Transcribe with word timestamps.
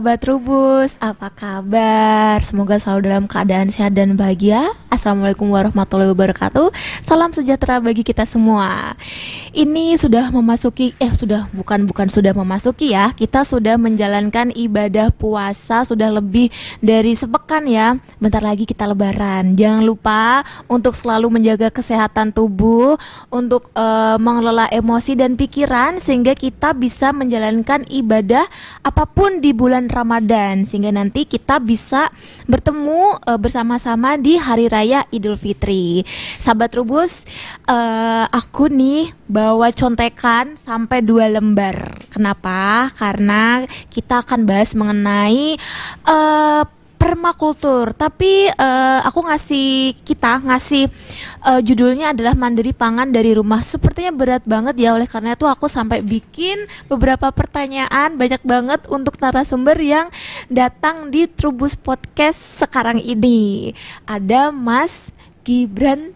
sahabat 0.00 0.24
Rubus, 0.32 0.96
apa 0.96 1.28
kabar? 1.28 2.40
Semoga 2.40 2.80
selalu 2.80 3.12
dalam 3.12 3.28
keadaan 3.28 3.68
sehat 3.68 3.92
dan 3.92 4.16
bahagia. 4.16 4.64
Assalamualaikum 4.88 5.52
warahmatullahi 5.52 6.16
wabarakatuh. 6.16 6.72
Salam 7.04 7.36
sejahtera 7.36 7.84
bagi 7.84 8.00
kita 8.00 8.24
semua. 8.24 8.96
Ini 9.50 9.98
sudah 9.98 10.30
memasuki, 10.30 10.94
eh 11.02 11.10
sudah 11.10 11.50
bukan 11.50 11.82
bukan 11.90 12.06
sudah 12.06 12.30
memasuki 12.30 12.94
ya. 12.94 13.10
Kita 13.10 13.42
sudah 13.42 13.74
menjalankan 13.82 14.54
ibadah 14.54 15.10
puasa 15.10 15.82
sudah 15.82 16.06
lebih 16.06 16.54
dari 16.78 17.18
sepekan 17.18 17.66
ya. 17.66 17.98
Bentar 18.22 18.46
lagi 18.46 18.62
kita 18.62 18.86
Lebaran. 18.86 19.58
Jangan 19.58 19.82
lupa 19.82 20.46
untuk 20.70 20.94
selalu 20.94 21.34
menjaga 21.34 21.66
kesehatan 21.74 22.30
tubuh, 22.30 22.94
untuk 23.26 23.74
uh, 23.74 24.22
mengelola 24.22 24.70
emosi 24.70 25.18
dan 25.18 25.34
pikiran 25.34 25.98
sehingga 25.98 26.38
kita 26.38 26.70
bisa 26.70 27.10
menjalankan 27.10 27.82
ibadah 27.90 28.46
apa 28.86 29.02
pun 29.02 29.42
di 29.42 29.50
bulan 29.50 29.90
Ramadan 29.90 30.62
sehingga 30.62 30.94
nanti 30.94 31.26
kita 31.26 31.58
bisa 31.58 32.06
bertemu 32.46 33.18
uh, 33.26 33.34
bersama-sama 33.34 34.14
di 34.14 34.38
hari 34.38 34.70
raya 34.70 35.02
Idul 35.10 35.34
Fitri. 35.34 36.06
Sahabat 36.38 36.70
Rubus, 36.78 37.26
uh, 37.66 38.30
aku 38.30 38.70
nih 38.70 39.10
bawa 39.30 39.70
contekan 39.70 40.58
sampai 40.58 40.98
dua 41.06 41.30
lembar. 41.30 42.02
Kenapa? 42.10 42.90
Karena 42.98 43.62
kita 43.86 44.26
akan 44.26 44.42
bahas 44.42 44.74
mengenai 44.74 45.54
uh, 46.02 46.66
permakultur 47.00 47.96
tapi 47.96 48.52
uh, 48.60 49.00
aku 49.08 49.24
ngasih 49.24 49.96
kita 50.04 50.44
ngasih 50.44 50.84
uh, 51.40 51.56
judulnya 51.64 52.12
adalah 52.12 52.36
mandiri 52.36 52.76
pangan 52.76 53.08
dari 53.08 53.32
rumah 53.32 53.64
sepertinya 53.64 54.12
berat 54.12 54.44
banget 54.44 54.76
ya 54.76 54.92
oleh 54.92 55.08
karena 55.08 55.32
itu 55.32 55.48
aku 55.48 55.64
sampai 55.64 56.04
bikin 56.04 56.68
beberapa 56.92 57.32
pertanyaan 57.32 58.20
banyak 58.20 58.44
banget 58.44 58.84
untuk 58.92 59.16
narasumber 59.16 59.80
yang 59.80 60.12
datang 60.52 61.08
di 61.08 61.24
Trubus 61.24 61.72
Podcast 61.72 62.60
sekarang 62.60 63.00
ini 63.00 63.72
ada 64.04 64.52
Mas 64.52 65.08
Gibran 65.40 66.12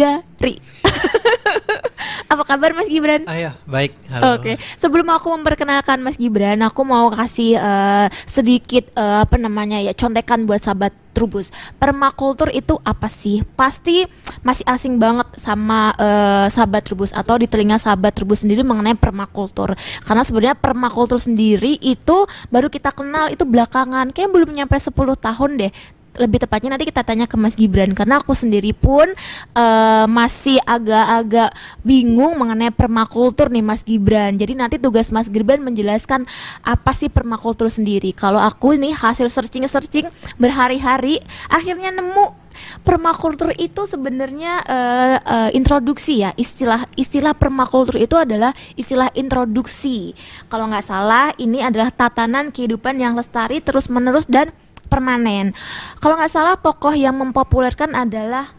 Tragari 0.00 0.56
Apa 2.32 2.42
kabar 2.46 2.72
Mas 2.72 2.88
Gibran? 2.88 3.26
Ah 3.28 3.36
ya, 3.36 3.52
baik. 3.68 3.92
Halo. 4.08 4.38
Oke. 4.38 4.54
Okay. 4.54 4.54
Sebelum 4.80 5.04
aku 5.12 5.34
memperkenalkan 5.34 6.00
Mas 6.00 6.16
Gibran, 6.16 6.62
aku 6.64 6.86
mau 6.86 7.10
kasih 7.12 7.58
uh, 7.60 8.06
sedikit 8.24 8.86
uh, 8.96 9.26
apa 9.26 9.36
namanya 9.36 9.82
ya 9.82 9.92
contekan 9.92 10.48
buat 10.48 10.62
sahabat 10.62 10.94
Trubus. 11.10 11.50
Permakultur 11.76 12.48
itu 12.54 12.78
apa 12.86 13.10
sih? 13.10 13.42
Pasti 13.58 14.06
masih 14.46 14.62
asing 14.64 14.96
banget 14.96 15.26
sama 15.36 15.90
uh, 15.98 16.46
sahabat 16.48 16.86
Trubus 16.86 17.10
atau 17.10 17.36
di 17.36 17.50
telinga 17.50 17.76
sahabat 17.76 18.14
Trubus 18.14 18.46
sendiri 18.46 18.62
mengenai 18.62 18.94
permakultur. 18.96 19.74
Karena 20.06 20.22
sebenarnya 20.22 20.56
permakultur 20.56 21.18
sendiri 21.18 21.76
itu 21.82 22.24
baru 22.48 22.70
kita 22.70 22.94
kenal 22.94 23.28
itu 23.28 23.42
belakangan. 23.42 24.14
Kayak 24.14 24.30
belum 24.32 24.54
nyampe 24.54 24.78
10 24.78 24.94
tahun 24.96 25.50
deh 25.60 25.72
lebih 26.18 26.42
tepatnya 26.42 26.74
nanti 26.74 26.90
kita 26.90 27.06
tanya 27.06 27.30
ke 27.30 27.38
Mas 27.38 27.54
Gibran 27.54 27.94
karena 27.94 28.18
aku 28.18 28.34
sendiri 28.34 28.74
pun 28.74 29.06
uh, 29.54 30.06
masih 30.10 30.58
agak-agak 30.66 31.54
bingung 31.86 32.34
mengenai 32.34 32.74
permakultur 32.74 33.52
nih 33.52 33.62
Mas 33.62 33.86
Gibran. 33.86 34.34
Jadi 34.34 34.58
nanti 34.58 34.76
tugas 34.82 35.14
Mas 35.14 35.30
Gibran 35.30 35.62
menjelaskan 35.62 36.26
apa 36.66 36.90
sih 36.96 37.06
permakultur 37.12 37.70
sendiri. 37.70 38.10
Kalau 38.10 38.42
aku 38.42 38.74
ini 38.74 38.90
hasil 38.90 39.30
searching-searching 39.30 40.10
berhari-hari 40.40 41.22
akhirnya 41.46 41.94
nemu 41.94 42.40
permakultur 42.82 43.54
itu 43.56 43.86
sebenarnya 43.86 44.60
uh, 44.66 45.16
uh, 45.22 45.50
introduksi 45.54 46.26
ya 46.26 46.34
istilah 46.36 46.84
istilah 46.98 47.32
permakultur 47.32 47.96
itu 47.96 48.18
adalah 48.18 48.52
istilah 48.76 49.08
introduksi 49.16 50.12
kalau 50.52 50.68
nggak 50.68 50.84
salah 50.84 51.32
ini 51.40 51.64
adalah 51.64 51.88
tatanan 51.94 52.52
kehidupan 52.52 53.00
yang 53.00 53.16
lestari 53.16 53.62
terus 53.62 53.88
menerus 53.88 54.26
dan 54.28 54.52
permanen. 54.90 55.54
Kalau 56.02 56.18
nggak 56.18 56.34
salah 56.34 56.58
tokoh 56.58 56.90
yang 56.90 57.14
mempopulerkan 57.14 57.94
adalah 57.94 58.50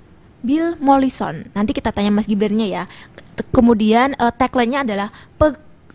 Bill 0.41 0.79
Mollison. 0.79 1.51
Nanti 1.51 1.75
kita 1.75 1.91
tanya 1.91 2.09
Mas 2.09 2.25
Gibrannya 2.25 2.67
ya. 2.71 2.83
Kemudian 3.51 4.15
uh, 4.17 4.31
tagline-nya 4.31 4.87
adalah 4.87 5.11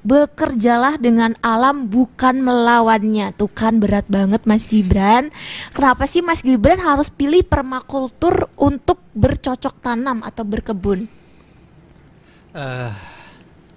bekerjalah 0.07 1.03
dengan 1.03 1.35
alam 1.43 1.91
bukan 1.91 2.39
melawannya. 2.39 3.35
Tuh 3.35 3.51
kan 3.51 3.83
berat 3.83 4.07
banget 4.07 4.47
Mas 4.47 4.71
Gibran. 4.71 5.35
Kenapa 5.75 6.07
sih 6.07 6.23
Mas 6.23 6.47
Gibran 6.47 6.79
harus 6.79 7.11
pilih 7.11 7.43
permakultur 7.43 8.47
untuk 8.55 9.03
bercocok 9.19 9.83
tanam 9.83 10.23
atau 10.23 10.47
berkebun? 10.47 11.11
Uh, 12.55 12.95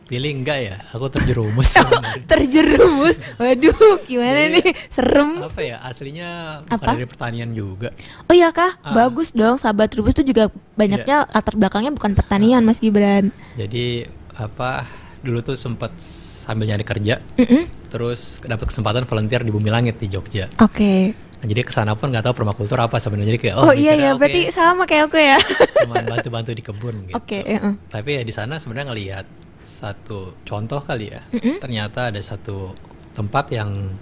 Pilih 0.09 0.42
enggak 0.42 0.58
ya? 0.58 0.75
Aku 0.97 1.06
terjerumus. 1.06 1.78
terjerumus. 2.34 3.22
Waduh, 3.38 4.02
gimana 4.09 4.50
Jadi, 4.50 4.53
nih? 4.58 4.68
Serem. 4.90 5.38
Apa 5.46 5.62
ya? 5.62 5.78
Aslinya 5.86 6.30
bukan 6.66 6.81
apa? 6.81 6.97
dari 6.97 7.06
pertanian 7.06 7.50
juga. 7.53 7.94
Oh 8.25 8.34
iya 8.34 8.50
kah? 8.50 8.81
Ah. 8.81 9.06
Bagus 9.06 9.38
dong. 9.38 9.62
Sahabat 9.62 9.94
Rubus 9.94 10.18
tuh 10.18 10.25
juga 10.25 10.50
banyaknya 10.74 11.30
yeah. 11.30 11.30
latar 11.30 11.53
belakangnya 11.53 11.94
bukan 11.94 12.18
pertanian. 12.18 12.66
Mas 12.66 12.81
Gibran. 12.81 13.30
Jadi 13.53 14.09
apa? 14.34 14.90
Dulu 15.22 15.46
tuh 15.46 15.53
sempat 15.53 15.94
sambil 16.41 16.66
nyari 16.66 16.81
kerja, 16.81 17.22
mm 17.38 17.46
-hmm. 17.46 17.64
terus 17.94 18.41
dapat 18.41 18.74
kesempatan 18.74 19.06
volunteer 19.06 19.46
di 19.46 19.53
Bumi 19.53 19.70
Langit 19.70 20.02
di 20.02 20.09
Jogja. 20.09 20.50
Oke. 20.58 20.74
Okay. 20.74 21.02
Nah, 21.40 21.46
jadi 21.46 21.62
ke 21.62 21.70
sana 21.70 21.94
pun 21.94 22.09
nggak 22.09 22.26
tahu 22.26 22.41
permakultur 22.41 22.81
apa 22.81 22.97
sebenarnya 22.97 23.38
jadi 23.38 23.40
kayak 23.40 23.56
oh, 23.62 23.70
oh 23.70 23.74
iya 23.78 23.94
iya 23.96 24.12
okay, 24.12 24.20
berarti 24.20 24.41
sama 24.52 24.84
kayak 24.84 25.08
aku 25.08 25.18
ya 25.24 25.40
cuma 25.88 25.96
bantu-bantu 26.03 26.52
di 26.52 26.64
kebun 26.66 26.96
gitu. 27.08 27.16
Oke. 27.16 27.46
Okay, 27.46 27.56
uh 27.62 27.70
-uh. 27.70 27.74
Tapi 27.94 28.09
ya 28.18 28.22
di 28.26 28.34
sana 28.34 28.58
sebenarnya 28.58 28.88
ngelihat 28.91 29.26
satu 29.69 30.34
contoh 30.41 30.81
kali 30.81 31.13
ya. 31.13 31.22
Mm 31.30 31.40
-hmm. 31.40 31.56
Ternyata 31.62 32.09
ada 32.09 32.18
satu 32.18 32.74
tempat 33.13 33.53
yang 33.53 33.94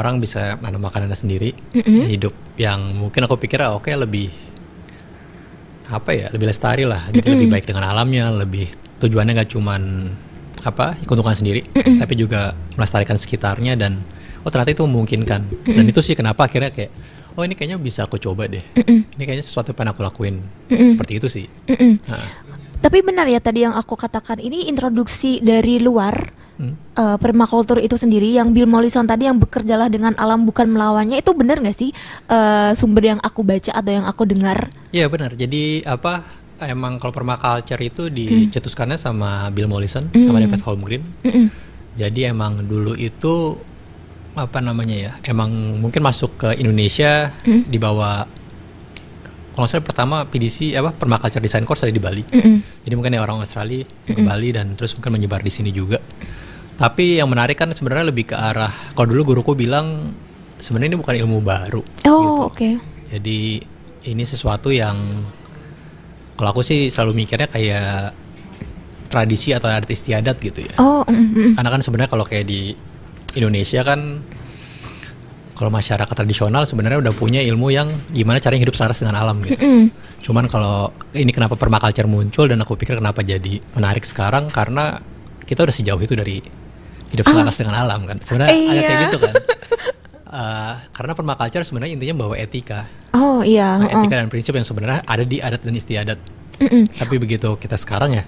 orang 0.00 0.16
bisa 0.16 0.56
nanam 0.64 0.80
makanannya 0.80 1.18
sendiri, 1.18 1.52
mm 1.52 1.82
-hmm. 1.84 2.02
hidup 2.08 2.34
yang 2.56 2.80
mungkin 2.96 3.28
aku 3.28 3.36
pikir 3.36 3.60
ah, 3.60 3.76
oke 3.76 3.92
okay, 3.92 3.94
lebih 4.00 4.32
apa 5.90 6.10
ya, 6.14 6.26
lebih 6.32 6.46
lestari 6.48 6.88
lah, 6.88 7.10
jadi 7.10 7.20
mm 7.20 7.26
-hmm. 7.26 7.34
lebih 7.36 7.48
baik 7.50 7.66
dengan 7.68 7.84
alamnya, 7.84 8.30
lebih 8.32 8.70
tujuannya 9.02 9.32
nggak 9.36 9.50
cuman 9.50 9.82
apa 10.64 10.96
keuntungan 11.04 11.36
sendiri, 11.36 11.66
mm 11.68 11.82
-hmm. 11.82 11.96
tapi 12.00 12.14
juga 12.16 12.56
melestarikan 12.78 13.20
sekitarnya 13.20 13.76
dan 13.76 14.00
oh 14.46 14.48
ternyata 14.48 14.72
itu 14.72 14.86
memungkinkan. 14.86 15.40
Mm 15.44 15.56
-hmm. 15.66 15.76
Dan 15.76 15.84
itu 15.90 16.00
sih 16.00 16.14
kenapa 16.14 16.46
akhirnya 16.46 16.70
kayak 16.72 16.92
oh 17.34 17.42
ini 17.42 17.58
kayaknya 17.58 17.78
bisa 17.80 18.06
aku 18.06 18.16
coba 18.22 18.46
deh. 18.46 18.62
Mm 18.78 18.84
-hmm. 18.86 18.98
Ini 19.18 19.22
kayaknya 19.26 19.44
sesuatu 19.44 19.74
yang 19.74 19.78
pengen 19.82 19.90
aku 19.92 20.00
lakuin. 20.06 20.36
Mm 20.70 20.74
-hmm. 20.76 20.88
Seperti 20.94 21.12
itu 21.18 21.26
sih. 21.26 21.46
Mm 21.66 21.76
-hmm. 21.76 21.92
nah. 22.06 22.49
Tapi 22.80 22.98
benar 23.04 23.28
ya 23.28 23.40
tadi 23.44 23.68
yang 23.68 23.76
aku 23.76 23.92
katakan 23.92 24.40
ini 24.40 24.64
introduksi 24.72 25.44
dari 25.44 25.76
luar 25.76 26.32
hmm. 26.56 26.96
uh, 26.96 27.16
permakultur 27.20 27.76
itu 27.76 28.00
sendiri 28.00 28.32
yang 28.32 28.56
Bill 28.56 28.64
Mollison 28.64 29.04
tadi 29.04 29.28
yang 29.28 29.36
bekerjalah 29.36 29.92
dengan 29.92 30.16
alam 30.16 30.48
bukan 30.48 30.64
melawannya 30.64 31.20
itu 31.20 31.36
benar 31.36 31.60
nggak 31.60 31.76
sih 31.76 31.92
uh, 32.32 32.72
sumber 32.72 33.16
yang 33.16 33.20
aku 33.20 33.44
baca 33.44 33.72
atau 33.76 33.92
yang 33.92 34.08
aku 34.08 34.24
dengar? 34.24 34.72
Iya 34.96 35.12
benar. 35.12 35.36
Jadi 35.36 35.84
apa 35.84 36.24
emang 36.64 37.00
kalau 37.00 37.12
permaculture 37.12 37.80
itu 37.80 38.08
dicetuskannya 38.08 38.96
hmm. 38.96 39.04
sama 39.04 39.48
Bill 39.52 39.68
Mollison 39.68 40.08
hmm. 40.08 40.24
sama 40.24 40.40
David 40.40 40.60
Holmgren. 40.64 41.04
Hmm. 41.24 41.48
Jadi 42.00 42.32
emang 42.32 42.64
dulu 42.64 42.96
itu 42.96 43.60
apa 44.40 44.64
namanya 44.64 44.96
ya? 44.96 45.12
Emang 45.20 45.52
mungkin 45.84 46.00
masuk 46.00 46.40
ke 46.40 46.48
Indonesia 46.56 47.28
hmm. 47.44 47.68
dibawa 47.68 48.24
kalau 49.54 49.66
saya 49.66 49.82
pertama 49.82 50.22
PDC 50.24 50.78
apa 50.78 50.94
permaculture 50.94 51.42
design 51.42 51.66
course 51.66 51.82
ada 51.82 51.92
di 51.92 52.02
Bali. 52.02 52.22
Mm 52.22 52.40
-hmm. 52.40 52.56
Jadi 52.86 52.94
mungkin 52.94 53.12
ya 53.18 53.20
orang 53.20 53.42
Australia 53.42 53.82
mm 53.82 53.90
-hmm. 53.90 54.14
ke 54.16 54.20
Bali 54.22 54.48
dan 54.54 54.66
terus 54.78 54.94
mungkin 54.94 55.10
menyebar 55.18 55.42
di 55.42 55.52
sini 55.52 55.70
juga. 55.74 55.98
Tapi 56.80 57.20
yang 57.20 57.28
menarik 57.28 57.60
kan 57.60 57.68
sebenarnya 57.76 58.08
lebih 58.08 58.32
ke 58.32 58.36
arah 58.38 58.72
kalau 58.96 59.12
dulu 59.12 59.34
guruku 59.34 59.52
bilang 59.52 60.16
sebenarnya 60.56 60.96
ini 60.96 60.98
bukan 60.98 61.14
ilmu 61.26 61.38
baru. 61.44 61.82
Oh, 61.82 61.90
gitu. 61.90 62.08
oke. 62.08 62.56
Okay. 62.56 62.74
Jadi 63.10 63.40
ini 64.08 64.24
sesuatu 64.24 64.72
yang 64.72 64.96
kalau 66.38 66.56
aku 66.56 66.64
sih 66.64 66.88
selalu 66.88 67.26
mikirnya 67.26 67.50
kayak 67.50 68.16
tradisi 69.10 69.52
atau 69.52 69.68
adat 69.68 69.90
istiadat 69.90 70.40
gitu 70.40 70.64
ya. 70.64 70.72
Oh, 70.80 71.02
mm 71.04 71.26
-hmm. 71.36 71.46
Karena 71.58 71.68
kan 71.68 71.80
sebenarnya 71.82 72.10
kalau 72.14 72.24
kayak 72.24 72.46
di 72.48 72.72
Indonesia 73.36 73.82
kan 73.82 74.24
kalau 75.60 75.68
masyarakat 75.68 76.14
tradisional 76.16 76.64
sebenarnya 76.64 77.04
udah 77.04 77.12
punya 77.12 77.44
ilmu 77.44 77.68
yang 77.68 77.92
gimana 78.16 78.40
caranya 78.40 78.64
hidup 78.64 78.72
selaras 78.72 79.04
dengan 79.04 79.20
alam 79.20 79.36
gitu. 79.44 79.60
Mm 79.60 79.60
-hmm. 79.60 79.84
Cuman 80.24 80.48
kalau 80.48 80.88
ini 81.12 81.28
kenapa 81.36 81.60
permaculture 81.60 82.08
muncul 82.08 82.48
dan 82.48 82.64
aku 82.64 82.80
pikir 82.80 82.96
kenapa 82.96 83.20
jadi 83.20 83.60
menarik 83.76 84.08
sekarang 84.08 84.48
karena 84.48 84.96
kita 85.44 85.68
udah 85.68 85.74
sejauh 85.76 86.00
itu 86.00 86.16
dari 86.16 86.40
hidup 87.12 87.28
ah. 87.28 87.30
selaras 87.36 87.56
dengan 87.60 87.76
alam 87.76 88.08
kan. 88.08 88.16
Sebenarnya 88.24 88.56
iya. 88.56 88.72
ada 88.72 88.80
kayak 88.80 89.00
gitu 89.04 89.18
kan. 89.20 89.34
Uh, 90.32 90.72
karena 90.96 91.12
permaculture 91.12 91.64
sebenarnya 91.68 91.92
intinya 91.92 92.14
bawa 92.24 92.34
etika. 92.40 92.88
Oh 93.12 93.44
iya. 93.44 93.76
Nah, 93.84 94.00
etika 94.00 94.16
oh. 94.16 94.20
dan 94.24 94.28
prinsip 94.32 94.56
yang 94.56 94.64
sebenarnya 94.64 95.04
ada 95.04 95.24
di 95.28 95.44
adat 95.44 95.60
dan 95.60 95.76
istiadat. 95.76 96.18
Mm 96.56 96.68
-mm. 96.72 96.82
Tapi 96.96 97.14
begitu 97.20 97.52
kita 97.60 97.76
sekarang 97.76 98.16
ya 98.16 98.24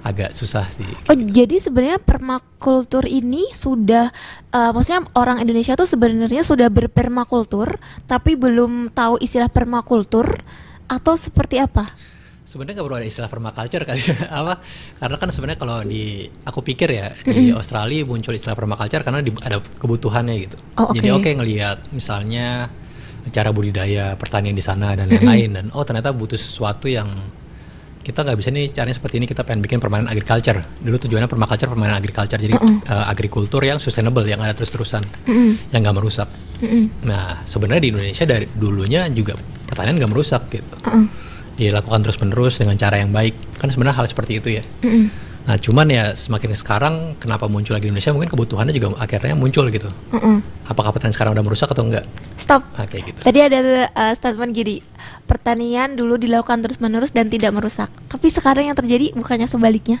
agak 0.00 0.32
susah 0.32 0.64
sih. 0.72 0.88
Oh, 1.08 1.16
jadi 1.16 1.60
sebenarnya 1.60 2.00
permakultur 2.00 3.04
ini 3.04 3.52
sudah 3.52 4.08
uh, 4.52 4.70
maksudnya 4.72 5.04
orang 5.12 5.44
Indonesia 5.44 5.76
tuh 5.76 5.84
sebenarnya 5.84 6.40
sudah 6.40 6.72
berpermakultur 6.72 7.76
tapi 8.08 8.36
belum 8.36 8.92
tahu 8.96 9.20
istilah 9.20 9.52
permakultur 9.52 10.40
atau 10.88 11.14
seperti 11.14 11.60
apa? 11.60 11.86
sebenarnya 12.50 12.82
nggak 12.82 12.88
perlu 12.90 12.98
ada 12.98 13.06
istilah 13.06 13.30
permaculture 13.30 13.86
kali 13.86 14.02
ya 14.02 14.26
apa 14.42 14.58
karena 14.98 15.16
kan 15.22 15.28
sebenarnya 15.30 15.58
kalau 15.62 15.78
di 15.86 16.26
aku 16.42 16.66
pikir 16.66 16.88
ya 16.90 17.14
di 17.22 17.54
Australia 17.54 18.02
muncul 18.02 18.34
istilah 18.34 18.58
permaculture 18.58 19.06
karena 19.06 19.22
di, 19.22 19.30
ada 19.38 19.62
kebutuhannya 19.62 20.34
gitu 20.34 20.58
Oh, 20.74 20.90
oke. 20.90 20.98
jadi 20.98 21.14
oke 21.14 21.30
ngelihat 21.30 21.94
misalnya 21.94 22.66
cara 23.30 23.54
budidaya 23.54 24.18
pertanian 24.18 24.58
di 24.58 24.64
sana 24.66 24.98
dan 24.98 25.06
lain-lain 25.06 25.50
dan 25.54 25.66
oh 25.78 25.86
ternyata 25.86 26.10
butuh 26.10 26.34
sesuatu 26.34 26.90
yang 26.90 27.06
kita 28.00 28.24
nggak 28.24 28.38
bisa 28.40 28.48
nih 28.48 28.72
caranya 28.72 28.96
seperti 28.96 29.20
ini 29.20 29.26
kita 29.28 29.44
pengen 29.44 29.60
bikin 29.60 29.76
permainan 29.76 30.08
agriculture. 30.08 30.56
Dulu 30.80 30.96
tujuannya 30.96 31.28
permaculture 31.28 31.68
permainan 31.68 32.00
agriculture. 32.00 32.40
Jadi 32.40 32.54
eh, 32.56 33.04
agrikultur 33.12 33.60
yang 33.60 33.76
sustainable 33.76 34.24
yang 34.24 34.40
ada 34.40 34.56
terus-terusan 34.56 35.04
yang 35.70 35.80
nggak 35.84 35.96
merusak. 35.96 36.28
Nah 37.04 37.44
sebenarnya 37.44 37.82
di 37.84 37.90
Indonesia 37.92 38.24
dari 38.24 38.46
dulunya 38.48 39.04
juga 39.12 39.36
pertanian 39.68 40.00
nggak 40.00 40.10
merusak 40.10 40.42
gitu. 40.48 40.76
Dilakukan 41.60 42.00
terus-menerus 42.00 42.56
dengan 42.56 42.80
cara 42.80 42.96
yang 43.04 43.12
baik. 43.12 43.60
Kan 43.60 43.68
sebenarnya 43.68 44.00
hal 44.00 44.06
seperti 44.08 44.40
itu 44.40 44.48
ya 44.60 44.64
nah 45.40 45.56
cuman 45.56 45.86
ya 45.88 46.04
semakin 46.12 46.52
sekarang 46.52 46.94
kenapa 47.16 47.48
muncul 47.48 47.72
lagi 47.72 47.88
di 47.88 47.90
Indonesia 47.90 48.12
mungkin 48.12 48.30
kebutuhannya 48.30 48.76
juga 48.76 48.92
akhirnya 49.00 49.34
muncul 49.34 49.66
gitu 49.72 49.88
Mm-mm. 50.12 50.68
apakah 50.68 50.92
pertanian 50.92 51.16
sekarang 51.16 51.32
udah 51.32 51.42
merusak 51.42 51.72
atau 51.72 51.82
enggak 51.82 52.04
Stop. 52.36 52.62
nah, 52.76 52.84
kayak 52.84 53.14
gitu 53.14 53.18
Tadi 53.24 53.38
ada 53.40 53.58
uh, 53.88 54.12
statement 54.16 54.50
gini, 54.50 54.82
pertanian 55.24 55.94
dulu 55.94 56.16
dilakukan 56.16 56.64
terus-menerus 56.64 57.12
dan 57.14 57.30
tidak 57.30 57.52
merusak. 57.54 57.86
Tapi 58.08 58.26
sekarang 58.26 58.66
yang 58.66 58.74
terjadi 58.74 59.12
bukannya 59.14 59.46
sebaliknya. 59.46 60.00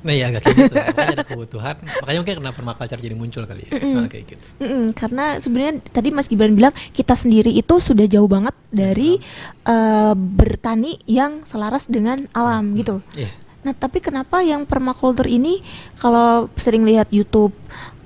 nah 0.00 0.14
ya 0.14 0.30
agak 0.30 0.46
kayak 0.46 0.70
gitu 0.70 0.74
makanya 0.78 1.14
ada 1.18 1.26
kebutuhan 1.26 1.74
makanya 1.82 2.18
mungkin 2.22 2.36
kenapa 2.38 2.54
permaculture 2.54 3.00
jadi 3.02 3.16
muncul 3.18 3.42
kali 3.42 3.66
ya 3.66 3.70
nah, 3.90 4.06
kayak 4.06 4.24
gitu 4.30 4.46
Mm-mm, 4.62 4.94
karena 4.94 5.42
sebenarnya 5.42 5.82
tadi 5.90 6.08
Mas 6.14 6.30
Gibran 6.30 6.54
bilang 6.54 6.70
kita 6.94 7.18
sendiri 7.18 7.50
itu 7.50 7.74
sudah 7.82 8.06
jauh 8.06 8.30
banget 8.30 8.54
dari 8.70 9.18
uh, 9.66 10.14
bertani 10.14 11.02
yang 11.10 11.42
selaras 11.42 11.90
dengan 11.90 12.22
alam 12.30 12.78
gitu. 12.78 13.02
Iya. 13.18 13.34
Nah, 13.66 13.74
tapi 13.74 13.98
kenapa 13.98 14.46
yang 14.46 14.62
permakultur 14.62 15.26
ini 15.26 15.58
kalau 15.98 16.46
sering 16.54 16.86
lihat 16.86 17.10
YouTube, 17.10 17.50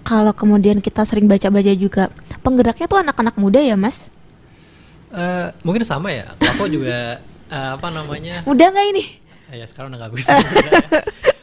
kalau 0.00 0.32
kemudian 0.32 0.80
kita 0.80 1.04
sering 1.04 1.28
baca-baca 1.28 1.68
juga, 1.76 2.08
penggeraknya 2.40 2.88
tuh 2.88 3.04
anak-anak 3.04 3.36
muda 3.36 3.60
ya, 3.60 3.76
Mas? 3.76 4.08
Eh, 5.12 5.52
mungkin 5.60 5.84
sama 5.84 6.16
ya. 6.16 6.32
Aku 6.56 6.64
juga 6.64 7.20
eh, 7.52 7.70
apa 7.76 7.92
namanya? 7.92 8.40
Muda 8.48 8.72
nggak 8.72 8.86
ini? 8.88 9.04
Eh, 9.52 9.60
ya 9.60 9.68
sekarang 9.68 9.92
udah 9.92 9.98
nggak 10.00 10.12
bagus. 10.16 10.26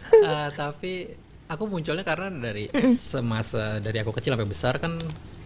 Eh, 0.07 0.49
tapi 0.55 1.13
aku 1.51 1.67
munculnya 1.67 2.01
karena 2.01 2.31
dari 2.31 2.71
semasa 2.95 3.77
dari 3.77 4.01
aku 4.01 4.15
kecil 4.15 4.33
sampai 4.33 4.49
besar 4.49 4.79
kan 4.79 4.95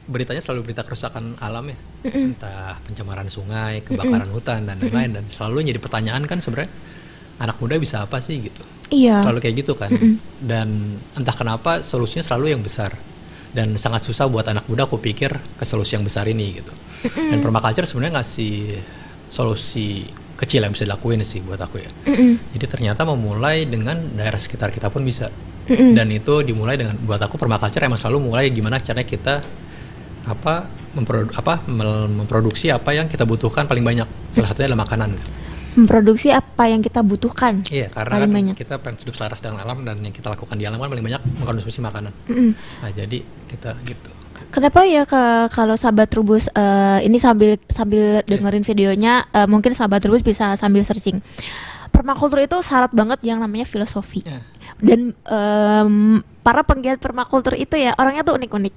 beritanya 0.06 0.40
selalu 0.40 0.70
berita 0.70 0.86
kerusakan 0.86 1.36
alam 1.42 1.66
ya. 1.74 1.78
Entah 2.08 2.78
pencemaran 2.86 3.28
sungai, 3.28 3.82
kebakaran 3.84 4.30
hutan 4.32 4.70
dan 4.70 4.80
lain-lain 4.80 5.18
dan 5.18 5.26
selalu 5.28 5.76
jadi 5.76 5.82
pertanyaan 5.82 6.24
kan 6.30 6.40
sebenarnya 6.40 6.72
anak 7.42 7.58
muda 7.58 7.82
bisa 7.82 8.06
apa 8.06 8.22
sih 8.22 8.38
gitu. 8.38 8.62
Iya. 8.94 9.26
Selalu 9.26 9.40
kayak 9.42 9.56
gitu 9.66 9.74
kan. 9.74 9.90
Dan 10.38 11.02
entah 11.18 11.34
kenapa 11.34 11.82
solusinya 11.82 12.22
selalu 12.22 12.54
yang 12.54 12.62
besar. 12.62 12.94
Dan 13.52 13.76
sangat 13.76 14.08
susah 14.08 14.32
buat 14.32 14.48
anak 14.48 14.70
muda 14.72 14.88
aku 14.88 15.02
pikir 15.02 15.36
ke 15.60 15.64
solusi 15.68 16.00
yang 16.00 16.08
besar 16.08 16.24
ini 16.30 16.62
gitu. 16.62 16.72
Dan 17.04 17.44
permaculture 17.44 17.84
sebenarnya 17.84 18.22
ngasih 18.22 18.80
solusi 19.28 20.06
kecil 20.40 20.66
yang 20.66 20.74
bisa 20.74 20.88
dilakuin 20.88 21.22
sih 21.22 21.44
buat 21.44 21.60
aku 21.60 21.84
ya. 21.84 21.92
Mm-mm. 22.08 22.56
Jadi 22.58 22.66
ternyata 22.66 23.06
memulai 23.06 23.68
dengan 23.70 24.00
daerah 24.16 24.40
sekitar 24.40 24.72
kita 24.72 24.88
pun 24.88 25.04
bisa. 25.04 25.30
Mm-mm. 25.68 25.94
Dan 25.94 26.10
itu 26.10 26.42
dimulai 26.42 26.80
dengan 26.80 26.96
buat 26.98 27.20
aku 27.22 27.38
permaculture 27.38 27.86
emang 27.86 28.00
selalu 28.00 28.32
mulai 28.32 28.50
gimana 28.50 28.80
caranya 28.80 29.06
kita 29.06 29.36
apa 30.22 30.70
memprodu 30.94 31.34
apa 31.34 31.66
memproduksi 31.66 32.70
apa 32.70 32.94
yang 32.94 33.12
kita 33.12 33.28
butuhkan 33.28 33.68
paling 33.68 33.84
banyak. 33.84 34.08
Salah 34.32 34.50
satunya 34.50 34.72
adalah 34.72 34.88
makanan. 34.88 35.10
Memproduksi 35.78 36.34
apa 36.34 36.68
yang 36.68 36.84
kita 36.84 37.00
butuhkan. 37.00 37.64
Iya, 37.72 37.88
karena 37.88 38.14
Paling 38.20 38.28
kan 38.28 38.38
banyak. 38.38 38.56
kita 38.60 38.76
pengen 38.80 38.98
hidup 39.02 39.16
selaras 39.16 39.40
dengan 39.40 39.64
alam 39.64 39.88
dan 39.88 40.04
yang 40.04 40.12
kita 40.12 40.28
lakukan 40.28 40.56
di 40.60 40.68
alam 40.68 40.78
kan 40.80 40.92
paling 40.92 41.06
banyak 41.06 41.22
mengkonsumsi 41.40 41.80
makanan. 41.80 42.12
Mm-mm. 42.28 42.52
Nah, 42.56 42.92
jadi 42.92 43.18
kita 43.48 43.72
gitu. 43.88 44.10
Kenapa 44.52 44.84
ya 44.84 45.08
ke 45.08 45.48
kalau 45.56 45.80
sahabat 45.80 46.12
Trubus 46.12 46.52
eh, 46.52 47.00
ini 47.08 47.16
sambil 47.22 47.56
sambil 47.72 48.20
dengerin 48.28 48.68
videonya 48.68 49.24
eh, 49.32 49.48
mungkin 49.48 49.72
sahabat 49.72 50.04
Trubus 50.04 50.20
bisa 50.26 50.60
sambil 50.60 50.84
searching. 50.84 51.24
Permakultur 51.92 52.40
itu 52.44 52.58
syarat 52.60 52.92
banget 52.92 53.20
yang 53.24 53.40
namanya 53.40 53.68
filosofi. 53.68 54.24
Ya. 54.24 54.44
Dan 54.80 55.14
em, 55.14 56.24
para 56.42 56.64
penggiat 56.66 56.98
permakultur 56.98 57.54
itu 57.54 57.78
ya 57.78 57.94
orangnya 58.00 58.26
tuh 58.26 58.40
unik-unik. 58.40 58.74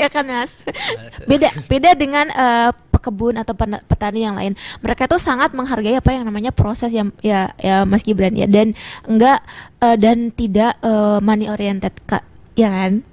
Ya 0.00 0.08
kan 0.08 0.24
Mas? 0.26 0.54
Beda 1.26 1.50
beda 1.66 1.90
dengan 1.98 2.26
eh, 2.30 2.70
pekebun 2.94 3.38
atau 3.38 3.54
petani 3.58 4.26
yang 4.26 4.38
lain. 4.38 4.54
Mereka 4.82 5.10
tuh 5.10 5.20
sangat 5.20 5.54
menghargai 5.54 5.98
apa 5.98 6.10
yang 6.14 6.26
namanya 6.26 6.54
proses 6.54 6.90
yang 6.94 7.10
ya 7.22 7.50
ya 7.58 7.82
Mas 7.82 8.02
Gibran 8.06 8.34
ya 8.34 8.46
dan 8.46 8.74
enggak 9.06 9.42
eh, 9.82 9.96
dan 9.98 10.30
tidak 10.34 10.78
eh, 10.82 11.18
money 11.22 11.50
oriented 11.50 11.94
Kak. 12.06 12.22
Ya 12.58 12.70
kan? 12.70 13.06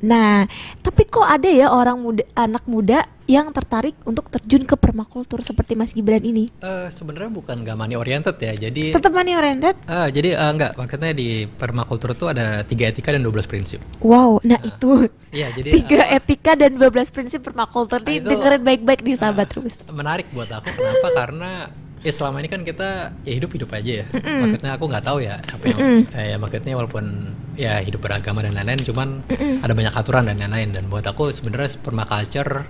Nah, 0.00 0.46
tapi 0.78 1.04
kok 1.04 1.22
ada 1.22 1.46
ya 1.46 1.68
orang 1.68 1.96
muda 1.96 2.24
anak 2.32 2.64
muda 2.64 2.98
yang 3.24 3.50
tertarik 3.50 3.92
untuk 4.02 4.28
terjun 4.28 4.62
ke 4.62 4.72
permakultur 4.72 5.40
seperti 5.40 5.74
Mas 5.74 5.92
Gibran 5.92 6.22
ini? 6.22 6.48
Eh, 6.58 6.88
sebenarnya 6.88 7.28
bukan 7.28 7.60
gak 7.60 7.76
money 7.76 7.92
oriented 7.92 8.36
ya. 8.36 8.56
Jadi 8.58 8.90
Tetap 8.90 9.10
money 9.10 9.32
oriented? 9.32 9.76
Ah, 9.84 10.08
jadi 10.08 10.32
eh, 10.32 10.48
enggak, 10.48 10.72
maksudnya 10.74 11.12
di 11.12 11.28
permakultur 11.46 12.12
itu 12.12 12.24
ada 12.24 12.62
tiga 12.62 12.88
etika 12.88 13.10
dan 13.10 13.20
12 13.20 13.44
prinsip. 13.44 13.80
Wow, 14.00 14.40
nah 14.42 14.56
itu 14.58 15.12
Iya, 15.28 15.52
jadi 15.52 15.68
tiga 15.74 16.00
apa- 16.02 16.16
etika 16.16 16.52
dan 16.54 16.72
12 16.72 17.10
prinsip 17.10 17.40
permakultur 17.42 18.00
nih 18.00 18.16
Nah, 18.16 18.16
itu- 18.18 18.30
dengerin 18.32 18.62
baik-baik 18.62 19.00
di 19.02 19.12
sahabat 19.12 19.44
Ah, 19.44 19.50
terus. 19.50 19.74
Menarik 19.86 20.26
buat 20.30 20.48
aku 20.48 20.68
kenapa? 20.70 21.08
Karena 21.20 21.50
ya 22.08 22.12
selama 22.16 22.40
ini 22.40 22.48
kan 22.48 22.64
kita 22.64 23.12
ya 23.28 23.32
hidup 23.36 23.52
hidup 23.52 23.68
aja 23.76 24.02
ya. 24.02 24.06
Maksudnya 24.16 24.72
aku 24.80 24.84
nggak 24.88 25.04
tahu 25.04 25.18
ya 25.20 25.36
apa 25.36 25.64
yang 25.68 25.78
eh, 26.08 26.26
ya 26.32 26.36
maksudnya 26.40 26.72
walaupun 26.72 27.04
ya 27.60 27.84
hidup 27.84 28.00
beragama 28.00 28.40
dan 28.40 28.56
lain-lain, 28.56 28.80
cuman 28.80 29.08
ada 29.60 29.72
banyak 29.76 29.92
aturan 29.92 30.24
dan 30.32 30.40
lain-lain. 30.40 30.72
Dan 30.72 30.88
buat 30.88 31.04
aku 31.04 31.28
sebenarnya 31.28 31.76
permaculture 31.84 32.64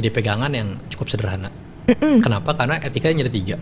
jadi 0.00 0.08
pegangan 0.08 0.50
yang 0.56 0.80
cukup 0.88 1.12
sederhana. 1.12 1.52
Kenapa? 1.98 2.56
Karena 2.56 2.80
etikanya 2.80 3.28
ada 3.28 3.32
tiga. 3.34 3.56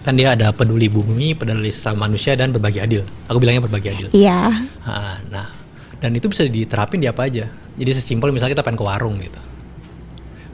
Kan 0.00 0.16
dia 0.16 0.32
ada 0.32 0.48
peduli 0.56 0.88
bumi, 0.88 1.36
peduli 1.36 1.68
sama 1.68 2.08
manusia 2.08 2.32
dan 2.32 2.56
berbagi 2.56 2.80
adil. 2.80 3.04
Aku 3.28 3.36
bilangnya 3.36 3.68
berbagi 3.68 3.88
adil. 3.92 4.08
Iya. 4.16 4.64
Ah, 4.86 5.20
nah, 5.28 5.52
dan 6.00 6.16
itu 6.16 6.32
bisa 6.32 6.48
diterapin 6.48 7.04
di 7.04 7.08
apa 7.10 7.28
aja. 7.28 7.44
Jadi 7.76 7.90
sesimpel 7.92 8.32
misalnya 8.32 8.56
kita 8.56 8.64
pengen 8.64 8.80
ke 8.80 8.86
warung 8.86 9.20
gitu. 9.20 9.40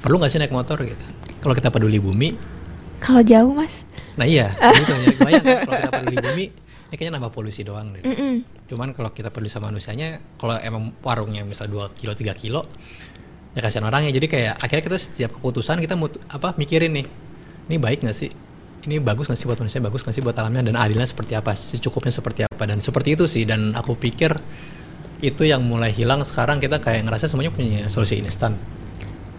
Perlu 0.02 0.18
nggak 0.18 0.30
sih 0.34 0.38
naik 0.42 0.50
motor 0.50 0.82
gitu? 0.82 1.06
Kalau 1.38 1.54
kita 1.54 1.70
peduli 1.70 2.02
bumi, 2.02 2.34
Kalau 2.98 3.22
jauh, 3.22 3.52
Mas. 3.52 3.84
nah 4.16 4.24
iya, 4.24 4.56
gitu 4.80 4.92
ya. 4.92 5.12
Bayang 5.20 5.44
kan, 5.44 5.56
kalau 5.62 5.76
kita 5.76 5.90
peduli 5.92 6.16
bumi, 6.18 6.44
ini 6.88 6.94
kayaknya 6.96 7.12
nambah 7.20 7.32
polusi 7.32 7.60
doang 7.62 7.92
deh. 7.92 8.00
Mm-mm. 8.00 8.34
Cuman 8.66 8.96
kalau 8.96 9.12
kita 9.12 9.28
peduli 9.28 9.52
sama 9.52 9.68
manusianya, 9.68 10.18
kalau 10.40 10.56
emang 10.56 10.96
warungnya 11.04 11.44
misal 11.44 11.68
2 11.68 11.92
kilo, 11.92 12.16
3 12.16 12.32
kilo, 12.32 12.64
ya 13.52 13.60
kasihan 13.60 13.84
orangnya. 13.84 14.10
Jadi 14.10 14.26
kayak 14.26 14.56
akhirnya 14.56 14.84
kita 14.88 14.98
setiap 14.98 15.30
keputusan 15.36 15.78
kita 15.78 15.94
mut- 15.94 16.16
apa 16.26 16.56
mikirin 16.56 16.96
nih, 16.96 17.06
ini 17.68 17.76
baik 17.76 18.00
nggak 18.02 18.16
sih? 18.16 18.32
Ini 18.86 19.02
bagus 19.02 19.28
nggak 19.28 19.38
sih 19.38 19.46
buat 19.46 19.58
manusia, 19.60 19.80
bagus 19.82 20.00
nggak 20.00 20.14
sih 20.16 20.22
buat 20.24 20.36
alamnya, 20.38 20.62
dan 20.64 20.74
adilnya 20.80 21.04
seperti 21.04 21.36
apa, 21.36 21.52
secukupnya 21.52 22.14
seperti 22.14 22.48
apa, 22.48 22.64
dan 22.64 22.80
seperti 22.80 23.18
itu 23.18 23.28
sih. 23.28 23.44
Dan 23.44 23.76
aku 23.76 23.92
pikir 23.98 24.32
itu 25.20 25.42
yang 25.44 25.60
mulai 25.64 25.92
hilang 25.92 26.24
sekarang 26.24 26.60
kita 26.60 26.80
kayak 26.80 27.04
ngerasa 27.04 27.28
semuanya 27.28 27.52
punya 27.52 27.84
solusi 27.88 28.20
instan. 28.20 28.56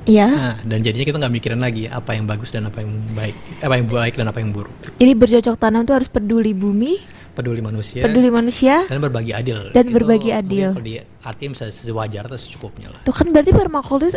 Iya. 0.07 0.27
Nah, 0.31 0.55
dan 0.63 0.79
jadinya 0.81 1.05
kita 1.05 1.17
nggak 1.19 1.33
mikirin 1.35 1.59
lagi 1.59 1.83
apa 1.85 2.15
yang 2.15 2.25
bagus 2.25 2.55
dan 2.55 2.63
apa 2.71 2.79
yang 2.79 2.91
baik, 3.11 3.35
apa 3.59 3.73
yang 3.75 3.87
baik 3.91 4.13
dan 4.15 4.27
apa 4.31 4.39
yang 4.39 4.55
buruk. 4.55 4.71
Jadi 4.95 5.11
bercocok 5.13 5.55
tanam 5.59 5.83
tuh 5.83 5.99
harus 5.99 6.07
peduli 6.07 6.55
bumi, 6.55 6.95
Peduli 7.37 7.61
manusia 7.61 8.01
peduli 8.01 8.33
manusia. 8.33 8.89
dan 8.89 8.97
berbagi 8.97 9.29
adil. 9.29 9.69
Dan 9.69 9.85
Itu 9.85 9.93
berbagi 9.93 10.33
adil. 10.33 10.73
Kalau 10.73 10.81
di 10.81 10.97
artinya 11.27 11.59
bisa 11.59 11.67
sewajar 11.67 12.31
atau 12.31 12.39
secukupnya 12.39 12.87
lah. 12.95 13.03
Tuh 13.03 13.11
kan 13.11 13.27
berarti 13.35 13.51
permakultur 13.51 14.07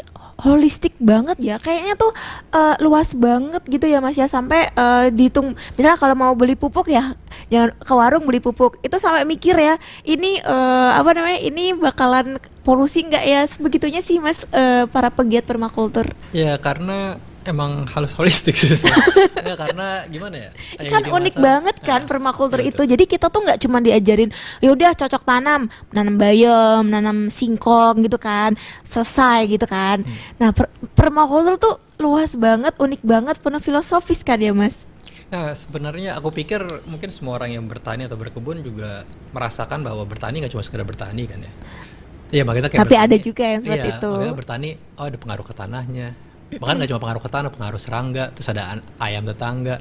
holistik 0.47 0.95
banget 1.03 1.43
ya. 1.43 1.57
Kayaknya 1.59 1.95
tuh 1.99 2.15
eh, 2.55 2.77
luas 2.79 3.11
banget 3.19 3.63
gitu 3.67 3.91
ya 3.91 3.99
Mas 3.99 4.15
ya 4.15 4.31
sampai 4.31 4.71
eh, 4.71 5.07
dihitung 5.11 5.59
misalnya 5.75 5.99
kalau 5.99 6.15
mau 6.15 6.33
beli 6.39 6.55
pupuk 6.55 6.87
ya 6.87 7.19
jangan 7.51 7.75
ke 7.75 7.93
warung 7.93 8.25
beli 8.25 8.39
pupuk. 8.39 8.79
Itu 8.81 8.97
sampai 8.97 9.27
mikir 9.27 9.59
ya, 9.59 9.77
ini 10.07 10.39
eh, 10.39 10.91
apa 10.95 11.11
namanya? 11.13 11.43
Ini 11.43 11.77
bakalan 11.77 12.39
polusi 12.63 13.05
nggak 13.05 13.25
ya? 13.27 13.41
Sebegitunya 13.51 14.01
sih 14.01 14.23
Mas 14.23 14.47
eh, 14.55 14.87
para 14.87 15.11
pegiat 15.11 15.45
permakultur. 15.45 16.07
Ya 16.31 16.55
karena 16.63 17.19
emang 17.43 17.89
halus 17.89 18.13
holistik 18.13 18.53
sih. 18.53 18.77
ya, 19.37 19.57
karena 19.63 20.05
gimana 20.07 20.37
ya? 20.39 20.51
yang 20.77 20.93
kan 20.93 21.03
unik 21.05 21.35
masalah- 21.35 21.45
banget 21.47 21.77
kan 21.81 22.01
Nah, 22.01 22.09
permakultur 22.09 22.61
iya, 22.61 22.69
itu. 22.69 22.83
Jadi 22.85 23.05
kita 23.05 23.27
tuh 23.27 23.41
nggak 23.43 23.59
cuma 23.59 23.79
diajarin 23.79 24.29
yaudah 24.59 24.93
cocok 24.93 25.23
tanam, 25.23 25.67
nanam 25.91 26.17
bayam, 26.17 26.85
nanam 26.85 27.29
singkong 27.29 28.03
gitu 28.03 28.17
kan, 28.17 28.53
selesai 28.83 29.49
gitu 29.49 29.65
kan. 29.65 30.03
Hmm. 30.03 30.17
Nah 30.37 30.51
per- 30.51 30.69
permakultur 30.91 31.57
tuh 31.57 31.75
luas 31.97 32.33
banget, 32.33 32.77
unik 32.77 33.03
banget, 33.03 33.37
penuh 33.39 33.59
filosofis 33.59 34.21
kan 34.21 34.37
ya 34.37 34.53
mas? 34.53 34.85
Nah, 35.29 35.55
sebenarnya 35.55 36.19
aku 36.19 36.35
pikir 36.35 36.59
mungkin 36.85 37.09
semua 37.09 37.39
orang 37.39 37.55
yang 37.55 37.63
bertani 37.63 38.05
atau 38.05 38.19
berkebun 38.19 38.61
juga 38.61 39.07
merasakan 39.31 39.81
bahwa 39.81 40.03
bertani 40.03 40.43
nggak 40.43 40.51
cuma 40.51 40.61
sekedar 40.61 40.83
bertani 40.83 41.25
kan 41.25 41.39
ya. 41.39 41.53
Iya, 42.31 42.43
makanya 42.43 42.67
kayak 42.67 42.83
Tapi 42.83 42.95
ada 42.95 43.07
bertani- 43.11 43.23
juga 43.23 43.45
yang 43.45 43.61
seperti 43.61 43.89
iya, 43.89 43.97
itu. 43.97 44.11
makanya 44.11 44.37
bertani, 44.37 44.69
oh 44.95 45.05
ada 45.05 45.19
pengaruh 45.19 45.43
ke 45.43 45.55
tanahnya, 45.55 46.09
bahkan 46.59 46.81
nggak 46.81 46.91
cuma 46.91 47.01
pengaruh 47.01 47.23
ke 47.23 47.31
tanah 47.31 47.51
pengaruh 47.55 47.81
serangga 47.81 48.25
terus 48.35 48.49
ada 48.51 48.83
ayam 48.99 49.23
tetangga 49.23 49.79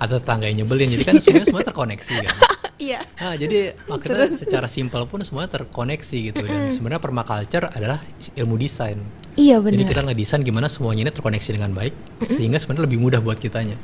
atau 0.00 0.16
tetangga 0.16 0.48
yang 0.48 0.64
nyebelin 0.64 0.88
jadi 0.96 1.04
kan 1.04 1.14
semuanya 1.20 1.46
semua 1.48 1.62
terkoneksi 1.66 2.14
kan 2.24 2.36
Iya. 2.76 3.00
Nah, 3.16 3.34
jadi 3.40 3.72
makanya 3.88 4.28
secara 4.36 4.68
simpel 4.68 5.08
pun 5.08 5.24
semuanya 5.24 5.48
terkoneksi 5.48 6.16
gitu 6.28 6.44
dan 6.44 6.68
sebenarnya 6.68 7.00
permaculture 7.00 7.72
adalah 7.72 8.04
ilmu 8.36 8.60
desain. 8.60 9.00
Iya 9.36 9.60
Jadi 9.64 9.80
benar. 9.80 9.88
kita 9.96 10.02
ngedesain 10.04 10.42
gimana 10.44 10.68
semuanya 10.68 11.08
ini 11.08 11.12
terkoneksi 11.12 11.50
dengan 11.56 11.72
baik 11.72 11.96
sehingga 12.28 12.60
sebenarnya 12.60 12.84
lebih 12.84 13.00
mudah 13.00 13.20
buat 13.24 13.40
kitanya. 13.40 13.80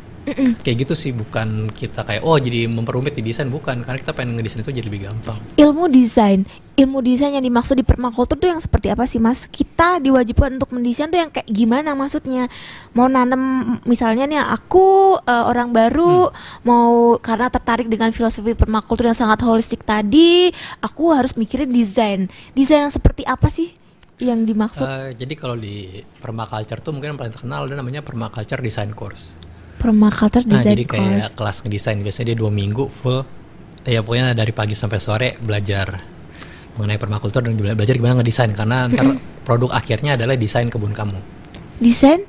Kayak 0.62 0.76
gitu 0.86 0.94
sih 0.94 1.10
bukan 1.10 1.74
kita 1.74 2.06
kayak 2.06 2.22
oh 2.22 2.38
jadi 2.38 2.70
memperumit 2.70 3.18
di 3.18 3.26
desain 3.26 3.50
bukan 3.50 3.82
karena 3.82 3.98
kita 3.98 4.14
pengen 4.14 4.38
ngedesain 4.38 4.62
itu 4.62 4.70
jadi 4.70 4.86
lebih 4.86 5.10
gampang. 5.10 5.38
Ilmu 5.58 5.90
desain, 5.90 6.46
ilmu 6.78 7.02
desain 7.02 7.34
yang 7.34 7.42
dimaksud 7.42 7.74
di 7.74 7.82
permakultur 7.82 8.38
tuh 8.38 8.54
yang 8.54 8.62
seperti 8.62 8.94
apa 8.94 9.02
sih 9.10 9.18
mas? 9.18 9.50
Kita 9.50 9.98
diwajibkan 9.98 10.62
untuk 10.62 10.70
mendesain 10.70 11.10
tuh 11.10 11.18
yang 11.18 11.30
kayak 11.34 11.50
gimana 11.50 11.98
maksudnya? 11.98 12.46
Mau 12.94 13.10
nanam 13.10 13.76
misalnya 13.82 14.30
nih 14.30 14.38
aku 14.38 15.18
eh, 15.26 15.44
orang 15.50 15.74
baru 15.74 16.30
mau 16.62 17.18
karena 17.18 17.50
tertarik 17.50 17.90
dengan 17.90 18.14
filosofi 18.14 18.54
permakultur 18.54 19.10
yang 19.10 19.18
sangat 19.18 19.42
holistik 19.42 19.82
tadi, 19.82 20.54
aku 20.78 21.10
harus 21.10 21.34
mikirin 21.34 21.70
desain. 21.74 22.30
Desain 22.54 22.86
yang 22.86 22.94
seperti 22.94 23.26
apa 23.26 23.50
sih 23.50 23.74
yang 24.22 24.46
dimaksud? 24.46 24.86
Eh, 24.86 25.10
jadi 25.18 25.34
kalau 25.34 25.58
di 25.58 25.98
permaculture 26.22 26.78
tuh 26.78 26.94
mungkin 26.94 27.14
yang 27.14 27.18
paling 27.18 27.34
terkenal 27.34 27.66
ada 27.66 27.74
namanya 27.74 28.06
permaculture 28.06 28.62
design 28.62 28.94
course. 28.94 29.34
Permacultur 29.82 30.42
Nah, 30.42 30.56
design 30.56 30.72
jadi 30.72 30.84
course. 30.84 30.96
kayak 30.96 31.28
kelas 31.34 31.56
ngedesain 31.60 31.98
biasanya 31.98 32.26
dia 32.28 32.38
dua 32.38 32.50
minggu 32.50 32.84
full 32.86 33.26
ya 33.82 34.00
pokoknya 34.00 34.32
dari 34.32 34.50
pagi 34.50 34.72
sampai 34.72 34.98
sore 34.98 35.28
belajar 35.36 35.98
mengenai 36.72 36.96
permakultur 36.96 37.42
dan 37.42 37.52
bela- 37.52 37.74
belajar 37.74 37.92
gimana 37.92 38.16
ngedesain 38.16 38.48
karena 38.50 38.86
ntar 38.86 39.06
produk 39.42 39.74
akhirnya 39.74 40.14
adalah 40.14 40.32
desain 40.34 40.70
kebun 40.70 40.92
kamu 40.92 41.18
Desain 41.76 42.22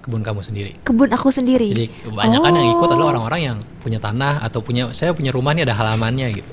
kebun 0.00 0.22
kamu 0.22 0.40
sendiri 0.40 0.70
kebun 0.80 1.10
aku 1.10 1.28
sendiri. 1.28 1.68
jadi 1.68 1.86
kebanyakan 2.06 2.52
yang 2.54 2.68
ikut 2.72 2.86
Oh. 2.86 2.94
adalah 2.94 3.08
orang-orang 3.10 3.40
yang 3.44 3.56
punya 3.76 3.98
tanah 3.98 4.40
atau 4.40 4.62
punya 4.62 4.88
saya 4.90 5.10
punya 5.10 5.28
rumah 5.28 5.52
nih 5.52 5.66
ada 5.66 5.74
halamannya 5.74 6.28
gitu 6.32 6.50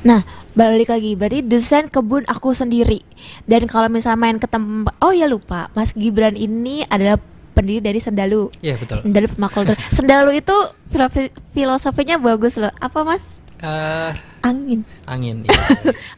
Nah, 0.00 0.24
balik 0.50 0.88
lagi 0.88 1.12
berarti 1.12 1.44
desain 1.44 1.84
kebun 1.84 2.24
aku 2.24 2.56
sendiri. 2.56 3.04
Dan 3.44 3.68
kalau 3.68 3.84
misalnya 3.86 4.16
main 4.18 4.40
ke 4.40 4.48
tempat 4.48 4.96
Oh 4.96 5.12
ya 5.12 5.28
lupa, 5.28 5.68
Mas 5.70 5.92
Gibran 5.92 6.32
ini 6.34 6.88
adalah 6.88 7.20
pendiri 7.60 7.78
dari 7.78 8.00
Sendalu. 8.00 8.48
Iya 8.58 8.74
betul 8.74 9.04
Sendalu 9.04 9.26
Permakultur. 9.28 9.76
Sendalu 9.90 10.30
itu 10.40 10.56
filosofi- 10.88 11.32
filosofinya 11.52 12.16
bagus 12.16 12.56
loh. 12.56 12.72
Apa 12.74 13.04
Mas? 13.04 13.22
Eh, 13.60 14.12
Angin. 14.40 14.80
angin 15.04 15.36
iya. 15.44 15.52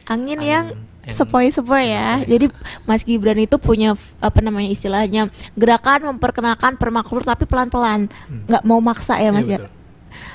Angin 0.07 0.39
Angin 0.39 0.39
yang 0.41 0.65
sepoi-sepoi 1.03 1.85
ya. 1.85 2.23
Jadi 2.23 2.47
Mas 2.83 3.03
Gibran 3.03 3.35
itu 3.37 3.59
punya 3.59 3.91
apa 4.17 4.39
namanya 4.39 4.71
istilahnya 4.71 5.27
gerakan 5.53 6.15
memperkenalkan 6.15 6.79
permakultur 6.79 7.27
tapi 7.27 7.43
pelan-pelan, 7.43 8.07
nggak 8.47 8.63
mau 8.63 8.79
maksa 8.79 9.19
ya 9.19 9.29
Mas 9.29 9.43
Iya, 9.43 9.51
ya. 9.51 9.59
betul. 9.59 9.71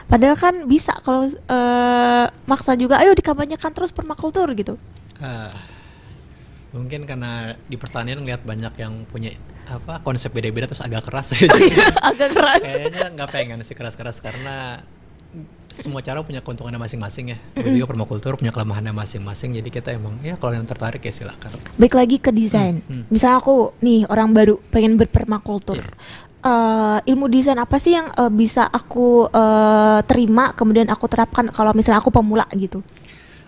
Padahal 0.05 0.37
kan 0.37 0.55
bisa 0.65 0.93
kalau 1.01 1.25
eh, 1.29 2.25
maksa 2.45 2.77
juga, 2.77 3.01
ayo 3.01 3.13
dikampanyekan 3.13 3.73
terus 3.73 3.89
permakultur 3.89 4.49
gitu. 4.53 4.77
Ah, 5.17 5.53
mungkin 6.69 7.05
karena 7.05 7.57
di 7.65 7.77
pertanian 7.77 8.21
ngeliat 8.21 8.45
banyak 8.45 8.75
yang 8.77 9.09
punya 9.09 9.33
apa 9.65 10.01
konsep 10.01 10.29
beda-beda 10.29 10.69
terus 10.69 10.81
agak 10.81 11.09
keras 11.09 11.33
jadi 11.33 11.49
Agak 12.13 12.29
keras. 12.33 12.61
kayaknya 12.61 13.07
nggak 13.17 13.29
pengen 13.29 13.59
sih 13.61 13.73
keras-keras 13.73 14.21
karena 14.21 14.85
semua 15.69 16.01
cara 16.01 16.25
punya 16.25 16.41
keuntungannya 16.41 16.81
masing-masing 16.81 17.37
ya. 17.37 17.39
Begitu 17.53 17.85
juga 17.85 17.93
permakultur 17.93 18.41
punya 18.41 18.49
kelemahannya 18.49 18.97
masing-masing. 18.97 19.61
Jadi 19.61 19.69
kita 19.69 19.93
emang 19.93 20.17
ya 20.25 20.41
kalau 20.41 20.57
yang 20.57 20.65
tertarik 20.65 21.05
ya 21.05 21.13
silakan. 21.13 21.53
Baik 21.77 21.93
lagi 21.93 22.17
ke 22.17 22.33
desain. 22.33 22.81
Hmm, 22.89 23.05
Misalnya 23.13 23.37
aku 23.37 23.77
nih 23.85 24.09
orang 24.09 24.33
baru 24.33 24.57
pengen 24.73 24.97
berpermakultur. 24.97 25.85
Eh, 26.39 26.99
ilmu 27.05 27.29
desain 27.29 27.61
apa 27.61 27.77
sih 27.77 27.93
yang 27.93 28.09
eh, 28.09 28.33
bisa 28.33 28.65
aku 28.65 29.29
eh, 29.29 30.01
terima 30.09 30.57
kemudian 30.57 30.89
aku 30.89 31.05
terapkan 31.05 31.53
kalau 31.53 31.77
misalnya 31.77 32.01
aku 32.01 32.09
pemula 32.09 32.49
gitu? 32.57 32.81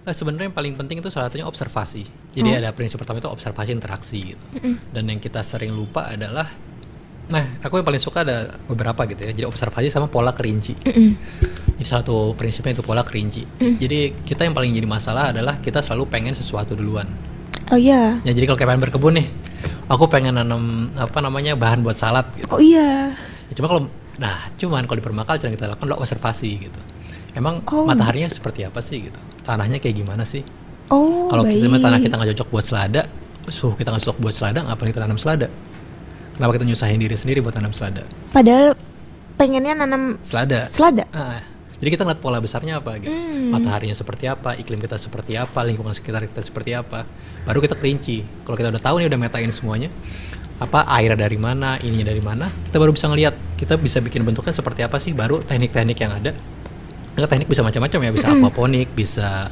Eh, 0.00 0.14
sebenarnya 0.16 0.48
yang 0.48 0.56
paling 0.56 0.74
penting 0.80 1.04
itu 1.04 1.12
salah 1.12 1.28
satunya 1.28 1.44
observasi. 1.44 2.02
Jadi 2.32 2.48
ada 2.56 2.72
prinsip 2.72 2.96
pertama 2.96 3.20
itu 3.20 3.28
observasi 3.28 3.70
interaksi 3.74 4.32
gitu. 4.32 4.46
Dan 4.92 5.12
yang 5.12 5.20
kita 5.20 5.44
sering 5.44 5.76
lupa 5.76 6.08
adalah 6.08 6.48
Nah, 7.30 7.62
aku 7.62 7.78
yang 7.78 7.86
paling 7.86 8.02
suka 8.02 8.26
ada 8.26 8.58
beberapa 8.66 9.06
gitu 9.06 9.22
ya. 9.22 9.30
Jadi 9.30 9.46
observasi 9.46 9.86
sama 9.86 10.10
pola 10.10 10.34
kerinci. 10.34 10.74
Mm-mm. 10.82 11.10
Jadi 11.78 11.86
satu 11.86 12.34
prinsipnya 12.34 12.74
itu 12.74 12.82
pola 12.82 13.06
kerinci. 13.06 13.46
Jadi 13.78 14.18
kita 14.26 14.42
yang 14.42 14.50
paling 14.50 14.74
jadi 14.74 14.88
masalah 14.90 15.30
adalah 15.30 15.62
kita 15.62 15.78
selalu 15.78 16.10
pengen 16.10 16.34
sesuatu 16.34 16.74
duluan. 16.74 17.06
Oh 17.70 17.78
iya. 17.78 18.18
Ya 18.26 18.34
jadi 18.34 18.50
kalau 18.50 18.58
kayak 18.58 18.70
pengen 18.74 18.82
berkebun 18.82 19.12
nih, 19.14 19.26
aku 19.86 20.10
pengen 20.10 20.42
nanam 20.42 20.90
apa 20.98 21.22
namanya 21.22 21.54
bahan 21.54 21.86
buat 21.86 21.94
salad 21.94 22.26
gitu. 22.34 22.50
Oh 22.50 22.58
iya. 22.58 23.14
Ya, 23.46 23.52
cuma 23.54 23.70
kalau 23.70 23.86
nah 24.18 24.50
cuman 24.58 24.84
kalau 24.84 24.98
di 24.98 25.06
yang 25.46 25.54
kita 25.54 25.70
lakukan 25.70 25.86
adalah 25.86 26.02
observasi 26.02 26.50
gitu. 26.66 26.80
Emang 27.34 27.62
Oh. 27.70 27.86
mataharinya 27.86 28.26
seperti 28.26 28.66
apa 28.66 28.82
sih 28.82 29.08
gitu? 29.10 29.18
Tanahnya 29.46 29.78
kayak 29.78 29.96
gimana 29.96 30.26
sih? 30.26 30.42
Oh 30.90 31.30
kalau 31.30 31.46
kita 31.46 31.70
tanah 31.70 31.98
kita 32.02 32.14
nggak 32.18 32.30
cocok 32.34 32.48
buat 32.50 32.64
selada, 32.66 33.02
suhu 33.46 33.78
kita 33.78 33.94
nggak 33.94 34.02
cocok 34.02 34.18
buat 34.18 34.34
selada, 34.34 34.66
ngapain 34.66 34.90
kita 34.90 35.00
tanam 35.06 35.18
selada? 35.18 35.46
Kenapa 36.34 36.50
kita 36.58 36.64
nyusahin 36.66 36.98
diri 36.98 37.14
sendiri 37.14 37.38
buat 37.38 37.54
tanam 37.54 37.70
selada? 37.70 38.02
Padahal 38.34 38.74
pengennya 39.38 39.72
nanam 39.78 40.18
Selada. 40.26 40.66
selada. 40.68 41.04
Ah, 41.14 41.40
jadi 41.78 41.96
kita 41.96 42.02
ngeliat 42.04 42.20
pola 42.20 42.42
besarnya 42.42 42.82
apa 42.82 42.98
gitu. 42.98 43.12
Hmm. 43.14 43.54
Mataharinya 43.54 43.94
seperti 43.94 44.26
apa, 44.26 44.58
iklim 44.58 44.82
kita 44.82 44.98
seperti 44.98 45.38
apa, 45.38 45.62
lingkungan 45.62 45.94
sekitar 45.94 46.26
kita 46.26 46.42
seperti 46.42 46.74
apa. 46.74 47.06
Baru 47.46 47.62
kita 47.62 47.72
kerinci. 47.78 48.44
Kalau 48.44 48.56
kita 48.58 48.68
udah 48.68 48.82
tahu 48.82 49.00
nih 49.00 49.08
udah 49.08 49.20
metain 49.20 49.48
semuanya, 49.48 49.88
apa 50.60 50.84
air 50.92 51.16
dari 51.16 51.40
mana, 51.40 51.80
ininya 51.80 52.12
dari 52.12 52.20
mana, 52.20 52.52
kita 52.68 52.76
baru 52.76 52.92
bisa 52.92 53.08
ngelihat. 53.08 53.32
Kita 53.56 53.80
bisa 53.80 54.00
bikin 54.04 54.24
bentuknya 54.28 54.52
seperti 54.52 54.80
apa 54.84 55.00
sih, 55.00 55.16
baru 55.16 55.40
teknik-teknik 55.40 55.98
yang 56.00 56.12
ada. 56.16 56.32
Nah, 57.10 57.26
teknik 57.26 57.48
bisa 57.50 57.60
macam-macam 57.66 58.00
ya, 58.06 58.10
bisa 58.14 58.26
aquaponik, 58.30 58.88
bisa 58.94 59.50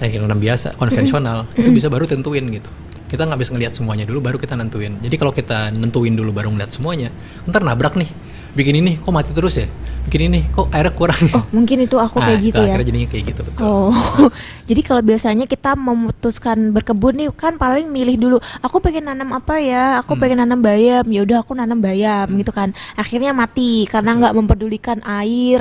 teknik 0.00 0.18
nanam 0.24 0.40
biasa, 0.40 0.74
konvensional. 0.80 1.44
Itu 1.54 1.70
bisa 1.70 1.92
baru 1.92 2.08
tentuin 2.08 2.44
gitu. 2.48 2.70
Kita 3.06 3.22
nggak 3.22 3.38
bisa 3.38 3.50
ngelihat 3.54 3.72
semuanya 3.78 4.04
dulu, 4.08 4.18
baru 4.18 4.36
kita 4.40 4.58
nentuin. 4.58 4.98
Jadi 4.98 5.14
kalau 5.14 5.30
kita 5.30 5.70
nentuin 5.70 6.18
dulu 6.18 6.34
baru 6.34 6.50
ngeliat 6.50 6.74
semuanya, 6.74 7.14
ntar 7.46 7.62
nabrak 7.62 7.94
nih. 7.94 8.10
Bikin 8.56 8.74
ini 8.80 8.96
kok 8.96 9.12
mati 9.12 9.30
terus 9.30 9.54
ya? 9.54 9.68
Bikin 10.06 10.32
ini 10.32 10.40
kok 10.48 10.70
airnya 10.70 10.94
kurang. 10.94 11.18
Oh 11.34 11.44
mungkin 11.50 11.82
itu 11.82 11.98
aku 11.98 12.16
Nah, 12.16 12.30
kayak 12.30 12.38
itu 12.38 12.46
gitu 12.48 12.60
ya. 12.62 12.72
Akhirnya 12.72 12.86
jadinya 12.86 13.08
kayak 13.10 13.24
gitu 13.26 13.40
betul. 13.42 13.60
Oh, 13.60 13.92
jadi 14.70 14.80
kalau 14.80 15.02
biasanya 15.02 15.44
kita 15.44 15.74
memutuskan 15.74 16.70
berkebun 16.70 17.18
nih 17.18 17.28
kan 17.30 17.54
paling 17.54 17.84
milih 17.86 18.16
dulu. 18.16 18.36
Aku 18.62 18.78
pengen 18.78 19.10
nanam 19.10 19.34
apa 19.34 19.58
ya? 19.58 20.00
Aku 20.00 20.14
Hmm. 20.14 20.20
pengen 20.22 20.38
nanam 20.40 20.62
bayam. 20.62 21.04
Ya 21.06 21.20
udah 21.20 21.42
aku 21.42 21.52
nanam 21.52 21.76
bayam 21.76 22.32
gitu 22.32 22.48
kan. 22.48 22.70
Akhirnya 22.94 23.34
mati 23.34 23.84
karena 23.84 24.14
nggak 24.14 24.32
mempedulikan 24.32 25.02
air, 25.02 25.60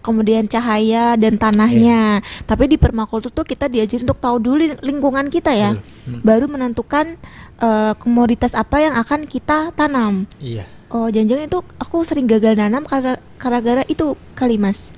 kemudian 0.00 0.44
cahaya 0.44 1.14
dan 1.14 1.38
tanahnya. 1.38 2.18
Iya. 2.18 2.44
Tapi 2.44 2.66
di 2.66 2.76
permakultur 2.76 3.30
tuh 3.30 3.46
kita 3.46 3.70
diajarin 3.70 4.04
untuk 4.04 4.18
tahu 4.18 4.36
dulu 4.36 4.56
ling- 4.58 4.82
lingkungan 4.82 5.30
kita 5.30 5.54
ya, 5.54 5.72
Betul. 5.72 6.10
Hmm. 6.10 6.20
baru 6.20 6.46
menentukan 6.50 7.06
eh, 7.54 7.94
komoditas 7.96 8.52
apa 8.52 8.82
yang 8.82 8.98
akan 8.98 9.24
kita 9.24 9.70
tanam. 9.72 10.26
Iya. 10.36 10.66
Oh, 10.94 11.10
jangan-jangan 11.10 11.50
itu 11.50 11.58
aku 11.76 12.06
sering 12.06 12.30
gagal 12.30 12.54
nanam 12.54 12.86
karena 12.86 13.18
gara-gara 13.34 13.82
itu 13.84 14.14
kali 14.32 14.56
mas. 14.56 14.94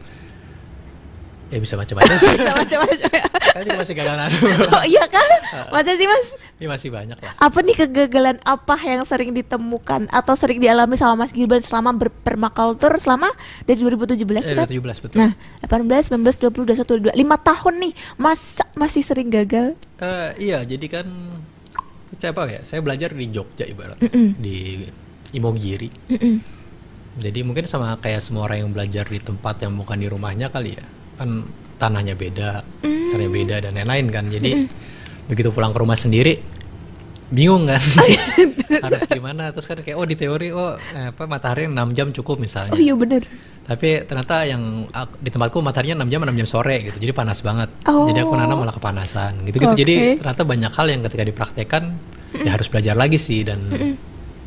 Ya 1.46 1.56
bisa 1.56 1.72
macam-macam 1.72 2.10
sih. 2.18 2.36
Macam-macam. 2.60 3.10
Kan 3.54 3.76
masih 3.78 3.94
gagal 3.94 4.16
nanam. 4.18 4.40
Oh 4.76 4.84
iya 4.84 5.06
kan? 5.06 5.24
Masa 5.72 5.94
sih 5.94 6.04
mas? 6.04 6.34
Ini 6.58 6.66
masih 6.66 6.90
banyak 6.90 7.16
lah. 7.16 7.32
Apa 7.38 7.62
nih 7.62 7.76
kegagalan 7.78 8.36
apa 8.42 8.76
yang 8.76 9.06
sering 9.06 9.30
ditemukan 9.30 10.10
atau 10.10 10.34
sering 10.34 10.58
dialami 10.58 10.98
sama 10.98 11.24
Mas 11.24 11.32
Gibran 11.32 11.62
selama 11.62 11.94
berpermakultur 11.94 12.92
selama 12.98 13.30
dari 13.62 13.78
2017 13.78 14.20
Eh, 14.42 14.52
kan? 14.52 14.66
2017 14.68 15.00
betul. 15.00 15.16
Nah, 15.22 15.32
18, 15.64 16.12
19, 16.12 16.36
20, 16.50 16.76
21, 16.76 17.14
22, 17.14 17.24
5 17.24 17.24
tahun 17.40 17.74
nih 17.78 17.92
masa 18.18 18.64
masih 18.74 19.00
sering 19.00 19.30
gagal? 19.30 19.78
Eh, 19.96 20.30
iya, 20.42 20.60
jadi 20.60 20.86
kan 20.90 21.06
saya 22.18 22.34
apa 22.34 22.42
ya? 22.50 22.60
Saya 22.66 22.82
belajar 22.82 23.14
di 23.14 23.30
Jogja 23.30 23.64
ibarat 23.64 23.96
Mm-mm. 24.02 24.34
di 24.36 24.82
Imogiri. 25.30 25.88
Mm-mm. 26.08 26.36
Jadi 27.16 27.40
mungkin 27.40 27.64
sama 27.64 27.96
kayak 27.96 28.20
semua 28.20 28.44
orang 28.44 28.60
yang 28.60 28.70
belajar 28.70 29.04
di 29.04 29.18
tempat 29.18 29.58
yang 29.58 29.72
bukan 29.72 29.96
di 29.96 30.06
rumahnya 30.06 30.46
kali 30.46 30.74
ya. 30.74 30.84
Kan 31.16 31.48
tanahnya 31.76 32.12
beda, 32.12 32.60
Mm. 32.80 33.06
caranya 33.08 33.30
beda 33.32 33.56
dan 33.60 33.72
lain-lain 33.74 34.06
kan. 34.10 34.24
Jadi 34.26 34.50
begitu 35.26 35.48
pulang 35.48 35.70
ke 35.70 35.78
rumah 35.78 35.94
sendiri 35.94 36.38
bingung 37.26 37.66
kan 37.66 37.82
harus 38.86 39.02
gimana 39.04 39.50
terus 39.50 39.66
kan 39.66 39.74
kayak 39.76 39.98
oh 39.98 40.06
di 40.06 40.14
teori 40.14 40.54
oh 40.54 40.78
eh, 40.78 41.10
apa 41.10 41.26
matahari 41.26 41.66
6 41.66 41.74
jam 41.90 42.14
cukup 42.14 42.38
misalnya 42.38 42.70
Oh 42.70 42.78
iya 42.78 42.94
bener. 42.94 43.26
tapi 43.60 43.98
ternyata 44.00 44.46
yang 44.46 44.62
ak- 44.88 45.18
di 45.18 45.26
tempatku 45.26 45.58
mataharinya 45.58 46.06
6 46.06 46.06
jam 46.08 46.22
6 46.22 46.38
jam 46.38 46.46
sore 46.48 46.76
gitu 46.84 46.96
jadi 46.96 47.10
panas 47.10 47.42
banget 47.42 47.66
Oh. 47.82 48.06
jadi 48.06 48.22
aku 48.22 48.30
nanam 48.32 48.54
malah 48.56 48.70
kepanasan 48.70 49.42
gitu 49.42 49.58
gitu 49.58 49.74
jadi 49.74 49.94
Oke. 50.14 50.22
ternyata 50.22 50.42
banyak 50.44 50.70
hal 50.70 50.86
yang 50.86 51.00
ketika 51.02 51.24
dipraktekkan 51.24 51.82
ya 52.36 52.50
harus 52.52 52.70
belajar 52.70 52.94
lagi 52.94 53.18
sih 53.18 53.42
dan 53.42 53.58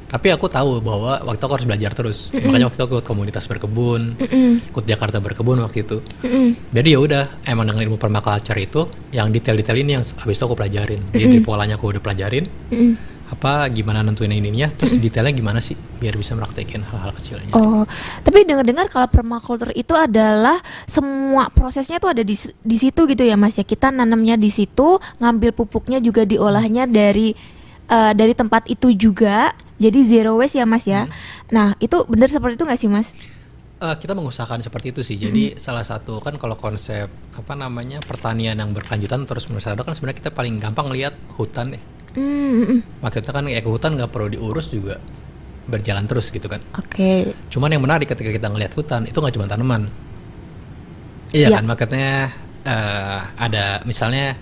tapi 0.10 0.34
aku 0.34 0.50
tahu 0.50 0.82
bahwa 0.82 1.22
waktu 1.22 1.42
aku 1.46 1.54
harus 1.54 1.68
belajar 1.70 1.94
terus. 1.94 2.34
Makanya 2.34 2.66
waktu 2.66 2.82
itu 2.82 2.86
aku 2.90 2.94
ikut 2.98 3.08
komunitas 3.08 3.46
berkebun 3.46 4.18
Mm-mm. 4.18 4.74
ikut 4.74 4.86
Jakarta 4.90 5.22
berkebun 5.22 5.62
waktu 5.62 5.86
itu. 5.86 6.02
Mm-mm. 6.26 6.74
jadi 6.74 6.98
ya 6.98 7.00
udah 7.00 7.24
emang 7.46 7.70
dengan 7.70 7.86
ilmu 7.86 7.98
permaculture 8.02 8.58
itu 8.58 8.90
yang 9.14 9.30
detail-detail 9.30 9.78
ini 9.78 9.92
yang 10.02 10.04
habis 10.04 10.36
itu 10.42 10.44
aku 10.50 10.58
pelajarin. 10.58 11.06
Jadi 11.14 11.38
dari 11.38 11.44
polanya 11.46 11.78
aku 11.78 11.94
udah 11.94 12.02
pelajarin. 12.02 12.50
Mm-mm. 12.74 12.94
apa 13.30 13.70
gimana 13.70 14.02
nentuin 14.02 14.34
ininya 14.34 14.74
terus 14.74 14.98
detailnya 14.98 15.30
gimana 15.30 15.62
sih 15.62 15.78
biar 15.78 16.18
bisa 16.18 16.34
meraktekin 16.34 16.82
hal-hal 16.82 17.14
kecilnya. 17.14 17.54
Oh, 17.54 17.86
tapi 18.26 18.42
dengar-dengar 18.42 18.90
kalau 18.90 19.06
permakultur 19.06 19.70
itu 19.78 19.94
adalah 19.94 20.58
semua 20.90 21.54
prosesnya 21.54 22.02
tuh 22.02 22.10
ada 22.10 22.26
di 22.26 22.34
di 22.42 22.78
situ 22.82 23.06
gitu 23.06 23.22
ya 23.22 23.38
Mas 23.38 23.62
ya. 23.62 23.66
Kita 23.70 23.94
nanamnya 23.94 24.34
di 24.34 24.50
situ, 24.50 24.98
ngambil 25.22 25.54
pupuknya 25.54 26.02
juga 26.02 26.26
diolahnya 26.26 26.90
dari 26.90 27.38
eh, 27.90 28.14
dari 28.16 28.34
tempat 28.38 28.70
itu 28.70 28.94
juga. 28.96 29.54
Jadi 29.80 30.00
zero 30.04 30.36
waste 30.40 30.60
ya 30.60 30.66
Mas 30.68 30.84
ya. 30.84 31.08
Nah, 31.56 31.74
itu 31.80 32.04
benar 32.12 32.28
seperti 32.28 32.60
itu 32.60 32.66
nggak 32.68 32.80
sih 32.80 32.92
Mas? 32.92 33.16
Eh, 33.80 33.96
kita 33.96 34.12
mengusahakan 34.12 34.60
seperti 34.60 34.92
itu 34.92 35.02
sih. 35.08 35.16
Jadi 35.16 35.56
salah 35.56 35.88
satu 35.88 36.20
kan 36.20 36.36
kalau 36.36 36.60
konsep 36.60 37.08
apa 37.32 37.54
namanya 37.56 38.04
pertanian 38.04 38.60
yang 38.60 38.76
berkelanjutan 38.76 39.24
terus 39.24 39.48
menerus 39.48 39.72
ada 39.72 39.80
kan 39.88 39.96
sebenarnya 39.96 40.20
kita 40.20 40.32
paling 40.36 40.60
gampang 40.60 40.92
lihat 40.92 41.16
hutan 41.40 41.80
ya. 41.80 41.82
Hmm, 42.20 42.26
mm, 42.60 42.66
mm. 42.68 42.80
Maksudnya 43.00 43.32
kan 43.32 43.46
ya 43.48 43.60
ke 43.64 43.70
hutan 43.72 43.96
nggak 43.96 44.12
perlu 44.12 44.28
diurus 44.36 44.68
juga 44.68 45.00
berjalan 45.72 46.04
terus 46.12 46.28
gitu 46.28 46.52
kan. 46.52 46.60
Oke. 46.76 47.32
Cuman 47.48 47.72
yang 47.72 47.80
menarik 47.80 48.12
ketika 48.12 48.36
kita 48.36 48.52
ngelihat 48.52 48.76
hutan 48.76 49.08
itu 49.08 49.16
nggak 49.16 49.36
cuma 49.40 49.48
tanaman. 49.48 49.88
Iya 51.32 51.48
Iya. 51.48 51.58
kan 51.62 51.64
maksudnya 51.70 52.12
eh, 52.68 53.20
ada 53.38 53.80
misalnya 53.88 54.36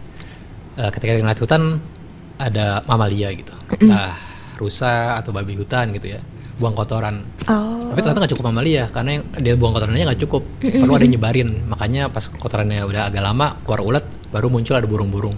eh, 0.82 0.90
ketika 0.90 1.14
kita 1.14 1.22
ngelihat 1.22 1.42
hutan 1.46 1.64
ada 2.38 2.86
mamalia 2.86 3.34
gitu, 3.34 3.54
Entah 3.82 4.14
rusa 4.58 5.18
atau 5.22 5.30
babi 5.30 5.54
hutan 5.54 5.94
gitu 5.94 6.18
ya, 6.18 6.22
buang 6.58 6.74
kotoran. 6.74 7.22
Oh. 7.46 7.94
Tapi 7.94 8.00
ternyata 8.02 8.20
nggak 8.26 8.34
cukup 8.34 8.46
mamalia 8.50 8.90
karena 8.90 9.22
yang 9.22 9.24
dia 9.38 9.54
buang 9.54 9.74
kotorannya 9.78 10.06
nggak 10.10 10.22
cukup, 10.26 10.44
perlu 10.62 10.94
ada 10.98 11.06
nyebarin. 11.06 11.50
Makanya 11.70 12.10
pas 12.10 12.26
kotorannya 12.26 12.82
udah 12.86 13.10
agak 13.14 13.22
lama 13.22 13.58
keluar 13.62 13.82
ulet, 13.86 14.06
baru 14.34 14.50
muncul 14.50 14.74
ada 14.78 14.90
burung-burung. 14.90 15.38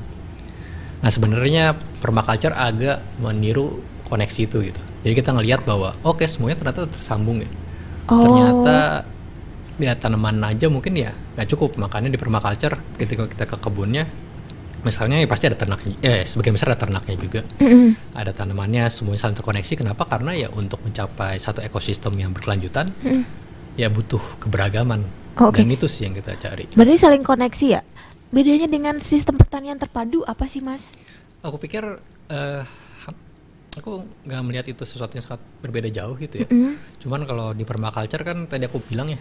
Nah 0.99 1.09
sebenarnya 1.11 1.75
permaculture 2.03 2.55
agak 2.55 3.03
meniru 3.19 3.79
koneksi 4.07 4.41
itu 4.47 4.57
gitu. 4.71 4.81
Jadi 5.03 5.13
kita 5.15 5.31
ngelihat 5.31 5.63
bahwa 5.63 5.95
oke 6.03 6.27
semuanya 6.27 6.59
ternyata 6.59 6.87
tersambung 6.91 7.43
ya. 7.43 7.49
Oh. 8.11 8.19
Ternyata 8.19 8.77
ya 9.79 9.95
tanaman 9.95 10.43
aja 10.43 10.67
mungkin 10.67 10.95
ya 10.99 11.15
nggak 11.39 11.47
cukup. 11.55 11.79
Makanya 11.79 12.11
di 12.11 12.19
permaculture 12.19 12.79
ketika 12.99 13.27
kita 13.31 13.43
ke 13.47 13.55
kebunnya, 13.59 14.03
misalnya 14.83 15.19
ya 15.19 15.27
pasti 15.27 15.45
ada 15.47 15.57
ternaknya. 15.59 15.95
Eh 16.01 16.23
sebagian 16.23 16.55
besar 16.55 16.73
ada 16.75 16.79
ternaknya 16.79 17.15
juga. 17.19 17.41
Mm-mm. 17.59 18.15
Ada 18.15 18.31
tanamannya 18.31 18.87
semuanya 18.87 19.21
saling 19.27 19.37
terkoneksi. 19.37 19.73
Kenapa? 19.79 20.03
Karena 20.07 20.31
ya 20.35 20.47
untuk 20.51 20.81
mencapai 20.83 21.39
satu 21.39 21.59
ekosistem 21.63 22.15
yang 22.19 22.31
berkelanjutan, 22.31 22.91
ya 23.75 23.87
butuh 23.91 24.21
keberagaman. 24.39 25.05
Oke. 25.39 25.63
Dan 25.63 25.71
itu 25.71 25.87
sih 25.87 26.03
yang 26.03 26.15
kita 26.15 26.35
cari. 26.35 26.67
Berarti 26.75 26.95
saling 26.99 27.23
koneksi 27.23 27.65
ya? 27.69 27.81
Bedanya 28.29 28.67
dengan 28.69 29.01
sistem 29.01 29.39
pertanian 29.39 29.79
terpadu 29.79 30.21
apa 30.27 30.45
sih 30.45 30.61
Mas? 30.61 30.93
Aku 31.41 31.57
pikir 31.57 31.81
eh 32.29 32.63
aku 33.77 34.03
nggak 34.27 34.41
melihat 34.43 34.65
itu 34.67 34.83
sesuatu 34.83 35.15
yang 35.15 35.23
sangat 35.23 35.41
berbeda 35.63 35.87
jauh 35.89 36.13
gitu 36.19 36.43
ya. 36.43 36.47
Mm. 36.51 36.75
Cuman 36.99 37.21
kalau 37.23 37.55
di 37.55 37.63
permaculture 37.63 38.21
kan 38.27 38.45
tadi 38.45 38.67
aku 38.67 38.83
bilang 38.83 39.15
ya 39.15 39.19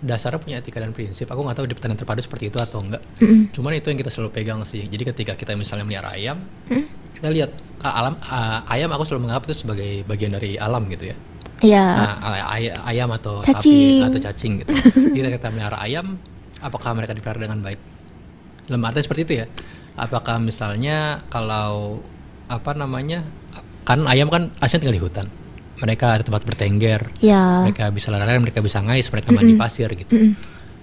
dasarnya 0.00 0.40
punya 0.40 0.56
etika 0.58 0.80
dan 0.80 0.90
prinsip. 0.90 1.28
Aku 1.28 1.40
nggak 1.40 1.56
tahu 1.56 1.66
di 1.68 1.76
pertanian 1.76 1.96
terpadu 1.96 2.20
seperti 2.20 2.48
itu 2.48 2.56
atau 2.56 2.80
enggak. 2.80 3.04
Mm-mm. 3.20 3.52
Cuman 3.52 3.76
itu 3.76 3.88
yang 3.88 4.00
kita 4.00 4.08
selalu 4.08 4.30
pegang 4.32 4.60
sih. 4.64 4.84
Jadi 4.84 5.02
ketika 5.04 5.32
kita 5.36 5.52
misalnya 5.54 5.84
melihara 5.84 6.16
ayam, 6.16 6.40
Mm. 6.66 6.84
kita 7.14 7.28
lihat 7.28 7.50
alam 7.80 8.16
ah, 8.22 8.64
ayam 8.66 8.88
aku 8.90 9.04
selalu 9.04 9.28
menganggap 9.28 9.44
itu 9.46 9.56
sebagai 9.60 9.90
bagian 10.04 10.32
dari 10.32 10.56
alam 10.56 10.88
gitu 10.88 11.12
ya. 11.12 11.16
Iya. 11.60 11.84
Nah, 11.84 12.14
ay- 12.24 12.72
ay- 12.72 12.76
ayam 12.96 13.12
atau 13.12 13.44
Cacing. 13.44 14.00
sapi 14.00 14.08
atau 14.08 14.18
cacing 14.18 14.52
gitu. 14.64 14.72
Jadi 15.20 15.28
kita 15.36 15.52
melihara 15.52 15.76
ayam, 15.78 16.16
apakah 16.58 16.96
mereka 16.96 17.12
dipelihara 17.12 17.44
dengan 17.44 17.60
baik? 17.60 17.80
Dalam 18.64 18.80
artian 18.80 19.04
seperti 19.04 19.22
itu 19.28 19.34
ya. 19.44 19.46
Apakah 19.92 20.40
misalnya 20.40 21.20
kalau 21.28 22.00
apa 22.48 22.72
namanya? 22.72 23.28
Kan 23.84 24.08
ayam 24.08 24.32
kan 24.32 24.48
aslinya 24.56 24.80
tinggal 24.80 24.96
di 24.96 25.04
hutan. 25.04 25.26
Mereka 25.80 26.06
ada 26.12 26.22
tempat 26.22 26.44
bertengger, 26.44 27.08
Ya. 27.18 27.64
mereka 27.64 27.88
bisa 27.88 28.12
lari, 28.12 28.36
mereka 28.36 28.60
bisa 28.60 28.78
ngais, 28.78 29.08
mereka 29.08 29.32
mandi 29.32 29.56
pasir 29.56 29.88
gitu. 29.90 30.12
Mm-mm. 30.12 30.32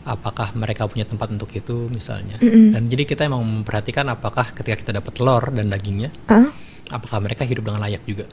Apakah 0.03 0.55
mereka 0.55 0.87
punya 0.87 1.03
tempat 1.03 1.29
untuk 1.29 1.51
itu 1.51 1.85
misalnya? 1.87 2.39
Mm-mm. 2.39 2.73
Dan 2.73 2.81
jadi 2.87 3.03
kita 3.03 3.21
emang 3.23 3.43
memperhatikan 3.43 4.07
apakah 4.07 4.49
ketika 4.51 4.75
kita 4.75 4.91
dapat 4.97 5.13
telur 5.13 5.43
dan 5.51 5.67
dagingnya, 5.67 6.09
Hah? 6.25 6.49
apakah 6.89 7.19
mereka 7.19 7.43
hidup 7.43 7.61
dengan 7.63 7.79
layak 7.79 8.01
juga? 8.03 8.25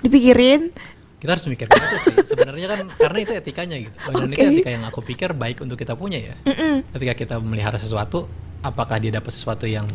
Dipikirin. 0.00 0.70
kita 1.16 1.40
harus 1.40 1.48
mikir 1.48 1.64
gitu 1.64 1.96
sih 2.04 2.16
sebenarnya 2.28 2.66
kan 2.68 2.78
karena 3.00 3.18
itu 3.18 3.32
etikanya 3.32 3.80
gitu 3.80 3.96
dan 4.12 4.28
itu 4.28 4.36
Oke. 4.36 4.52
etika 4.52 4.70
yang 4.70 4.84
aku 4.84 5.00
pikir 5.00 5.32
baik 5.32 5.56
untuk 5.58 5.80
kita 5.80 5.96
punya 5.96 6.20
ya 6.20 6.36
Mm-mm. 6.44 6.84
ketika 6.92 7.16
kita 7.16 7.34
memelihara 7.40 7.80
sesuatu 7.80 8.28
apakah 8.60 9.00
dia 9.00 9.08
dapat 9.08 9.32
sesuatu 9.32 9.64
yang 9.64 9.88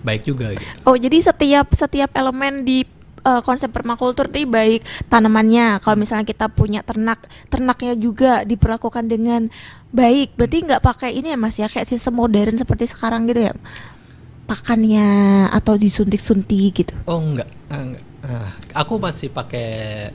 baik 0.00 0.24
juga 0.24 0.56
gitu 0.56 0.64
Oh, 0.88 0.96
jadi 0.96 1.20
setiap 1.20 1.76
setiap 1.76 2.08
elemen 2.14 2.64
di 2.64 2.88
eh, 3.26 3.40
konsep 3.42 3.68
permakultur 3.68 4.30
nih 4.30 4.46
baik 4.46 4.80
tanamannya. 5.06 5.82
Kalau 5.82 5.98
misalnya 5.98 6.22
kita 6.22 6.46
punya 6.48 6.80
ternak, 6.80 7.18
ternaknya 7.46 7.98
juga 7.98 8.46
diperlakukan 8.46 9.04
dengan 9.04 9.50
baik. 9.90 10.38
Berarti 10.38 10.56
nggak 10.62 10.80
pakai 10.80 11.10
ini 11.12 11.34
ya 11.34 11.38
Mas 11.38 11.58
ya 11.58 11.66
kayak 11.66 11.84
sistem 11.84 12.14
modern 12.16 12.54
seperti 12.54 12.86
sekarang 12.86 13.26
gitu 13.26 13.50
ya. 13.50 13.54
Pakannya 14.46 15.08
atau 15.50 15.74
disuntik-suntik 15.74 16.70
gitu. 16.76 16.94
oh 17.04 17.18
enggak 17.18 17.50
Ah, 17.66 17.82
enggak 17.82 18.04
Ah, 18.22 18.50
aku 18.74 18.98
masih 18.98 19.30
pakai 19.30 19.66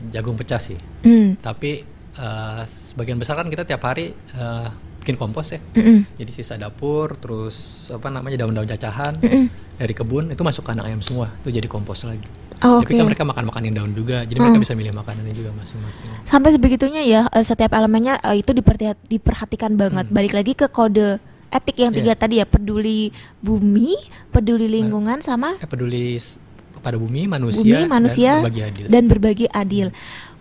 jagung 0.08 0.36
pecah 0.36 0.60
sih 0.60 0.76
Hmm. 1.00 1.36
tapi 1.38 1.84
eh, 2.12 2.62
sebagian 2.68 3.16
besar 3.16 3.36
kan 3.36 3.48
kita 3.48 3.64
tiap 3.64 3.80
hari 3.82 4.12
eh, 4.12 4.68
bikin 5.00 5.16
kompos 5.16 5.52
ya 5.52 5.60
Mm-mm. 5.74 6.04
jadi 6.14 6.28
sisa 6.30 6.56
dapur 6.56 7.16
terus 7.16 7.88
apa 7.88 8.08
namanya 8.08 8.44
daun-daun 8.44 8.68
cacahan 8.68 9.16
Mm-mm. 9.18 9.48
dari 9.76 9.92
kebun 9.92 10.28
itu 10.28 10.44
masuk 10.44 10.62
ke 10.62 10.72
anak 10.72 10.92
ayam 10.92 11.00
semua 11.00 11.32
itu 11.40 11.50
jadi 11.52 11.66
kompos 11.66 12.04
lagi 12.04 12.28
Oh, 12.62 12.80
jadi 12.80 12.94
kan 12.94 12.98
oke. 13.00 13.10
mereka 13.10 13.24
makan 13.26 13.44
makanin 13.48 13.72
daun 13.72 13.92
juga 13.92 14.22
jadi 14.22 14.38
mereka 14.38 14.54
Hmm. 14.54 14.64
bisa 14.64 14.74
milih 14.74 14.94
makanannya 14.94 15.34
juga 15.34 15.50
masing-masing 15.52 16.08
Sampai 16.24 16.50
sebegitunya 16.52 17.02
ya 17.02 17.22
eh, 17.28 17.42
setiap 17.42 17.72
elemennya 17.72 18.22
eh, 18.22 18.38
itu 18.38 18.52
diperhati- 18.52 19.02
diperhatikan 19.04 19.74
banget. 19.74 20.06
Hmm. 20.06 20.14
Balik 20.14 20.34
lagi 20.34 20.54
ke 20.54 20.68
kode 20.68 21.18
etik 21.50 21.76
yang 21.76 21.92
tiga 21.92 22.14
Iya. 22.14 22.18
tadi 22.18 22.36
ya, 22.38 22.46
peduli 22.46 23.12
bumi, 23.38 23.98
peduli 24.30 24.70
lingkungan 24.70 25.20
sama 25.20 25.58
eh, 25.58 25.66
peduli 25.66 26.16
kepada 26.72 26.96
bumi, 26.96 27.28
manusia, 27.28 27.60
bumi, 27.60 27.82
manusia, 27.86 28.32
dan 28.32 28.42
berbagi 28.42 28.62
adil. 28.64 28.86
dan 28.88 29.04
berbagi 29.06 29.48
adil. 29.52 29.88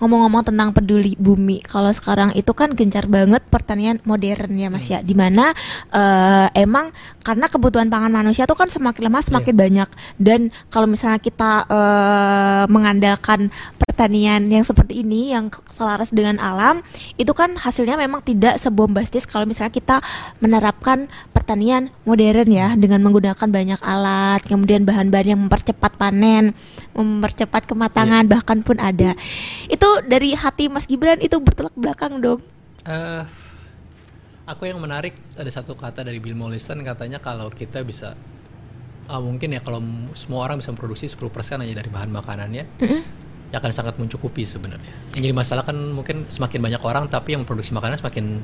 Ngomong-ngomong 0.00 0.48
tentang 0.48 0.72
peduli 0.72 1.12
bumi, 1.20 1.60
kalau 1.60 1.92
sekarang 1.92 2.32
itu 2.32 2.50
kan 2.56 2.72
gencar 2.72 3.04
banget 3.04 3.44
pertanian 3.52 4.00
modern 4.08 4.56
ya 4.56 4.72
mas 4.72 4.88
ya, 4.88 5.04
di 5.04 5.12
mana 5.12 5.52
eh, 5.92 6.48
emang 6.56 6.88
karena 7.20 7.46
kebutuhan 7.52 7.92
pangan 7.92 8.08
manusia 8.08 8.48
tuh 8.48 8.56
kan 8.56 8.72
semakin 8.72 9.12
lemah 9.12 9.22
semakin 9.22 9.54
banyak. 9.54 9.88
Dan 10.16 10.48
kalau 10.72 10.88
misalnya 10.88 11.20
kita 11.20 11.68
eh, 11.68 12.64
mengandalkan 12.72 13.52
pertanian 13.76 14.48
yang 14.48 14.64
seperti 14.64 15.04
ini 15.04 15.36
yang 15.36 15.52
selaras 15.68 16.08
dengan 16.08 16.40
alam, 16.40 16.80
itu 17.20 17.36
kan 17.36 17.60
hasilnya 17.60 18.00
memang 18.00 18.24
tidak 18.24 18.56
sebombastis 18.56 19.28
kalau 19.28 19.44
misalnya 19.44 19.76
kita 19.76 19.96
menerapkan 20.40 21.12
pertanian 21.36 21.92
modern 22.08 22.48
ya 22.48 22.72
dengan 22.78 23.04
menggunakan 23.04 23.48
banyak 23.50 23.80
alat, 23.84 24.40
kemudian 24.48 24.88
bahan-bahan 24.88 25.36
yang 25.36 25.40
mempercepat 25.44 26.00
panen, 26.00 26.56
mempercepat 26.94 27.66
kematangan 27.66 28.26
bahkan 28.26 28.60
pun 28.64 28.76
ada. 28.82 29.14
Itu 29.70 30.02
dari 30.06 30.34
hati 30.34 30.66
Mas 30.66 30.86
Gibran 30.90 31.22
itu 31.22 31.38
bertolak 31.38 31.74
belakang 31.78 32.18
dong. 32.18 32.40
Eh, 32.86 33.22
aku 34.48 34.66
yang 34.66 34.82
menarik 34.82 35.14
ada 35.38 35.50
satu 35.50 35.78
kata 35.78 36.02
dari 36.02 36.18
Bill 36.18 36.34
Mollison 36.34 36.82
katanya 36.82 37.22
kalau 37.22 37.52
kita 37.52 37.86
bisa 37.86 38.18
ah, 39.06 39.20
mungkin 39.22 39.54
ya 39.54 39.60
kalau 39.62 39.78
semua 40.18 40.50
orang 40.50 40.58
bisa 40.58 40.74
memproduksi 40.74 41.06
10% 41.06 41.62
aja 41.62 41.74
dari 41.74 41.90
bahan 41.90 42.10
makanannya 42.10 42.64
Mm-mm. 42.82 43.02
ya 43.54 43.58
akan 43.62 43.70
sangat 43.70 43.94
mencukupi 43.98 44.42
sebenarnya. 44.42 44.90
Yang 45.14 45.22
jadi 45.30 45.34
masalah 45.34 45.62
kan 45.62 45.76
mungkin 45.76 46.26
semakin 46.26 46.58
banyak 46.58 46.82
orang 46.82 47.06
tapi 47.06 47.38
yang 47.38 47.46
memproduksi 47.46 47.70
makanan 47.70 48.02
semakin 48.02 48.42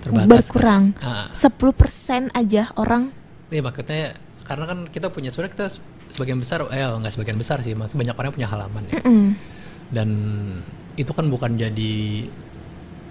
terbatas. 0.00 0.28
Berkurang. 0.28 0.92
kan. 0.96 1.28
Ah, 1.28 1.28
10% 1.32 2.32
aja 2.32 2.72
orang 2.76 3.12
Iya 3.52 3.60
maksudnya 3.60 4.16
karena 4.44 4.64
kan 4.68 4.78
kita 4.92 5.08
punya 5.08 5.32
sebenarnya 5.32 5.52
kita 5.56 5.66
sebagian 6.08 6.38
besar 6.38 6.64
eh 6.68 6.80
nggak 6.80 7.12
sebagian 7.12 7.38
besar 7.38 7.60
sih 7.60 7.72
banyak 7.72 8.14
orang 8.14 8.32
punya 8.32 8.48
halaman 8.48 8.82
ya 8.88 9.00
Mm-mm. 9.00 9.24
dan 9.90 10.08
itu 10.94 11.10
kan 11.10 11.26
bukan 11.26 11.54
jadi 11.54 11.94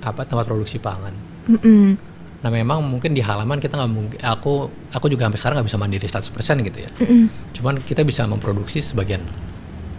apa 0.04 0.24
tempat 0.24 0.46
produksi 0.46 0.78
pangan 0.78 1.16
Mm-mm. 1.48 1.96
nah 2.44 2.52
memang 2.52 2.84
mungkin 2.84 3.16
di 3.16 3.24
halaman 3.24 3.58
kita 3.58 3.80
nggak 3.80 3.92
mungkin 3.92 4.20
aku 4.20 4.68
aku 4.92 5.06
juga 5.08 5.28
sampai 5.28 5.40
sekarang 5.40 5.56
nggak 5.64 5.68
bisa 5.72 5.80
mandiri 5.80 6.08
100% 6.08 6.68
gitu 6.68 6.80
ya 6.84 6.90
Mm-mm. 7.00 7.24
cuman 7.56 7.74
kita 7.80 8.04
bisa 8.04 8.28
memproduksi 8.28 8.84
sebagian 8.84 9.24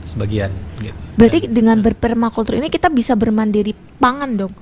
sebagian 0.05 0.53
gitu 0.79 0.95
Berarti 1.17 1.49
Dan 1.49 1.53
dengan 1.55 1.79
berpermakultur 1.81 2.59
ini 2.59 2.69
kita 2.69 2.91
bisa 2.91 3.15
bermandiri 3.15 3.71
pangan 3.97 4.35
dong. 4.35 4.53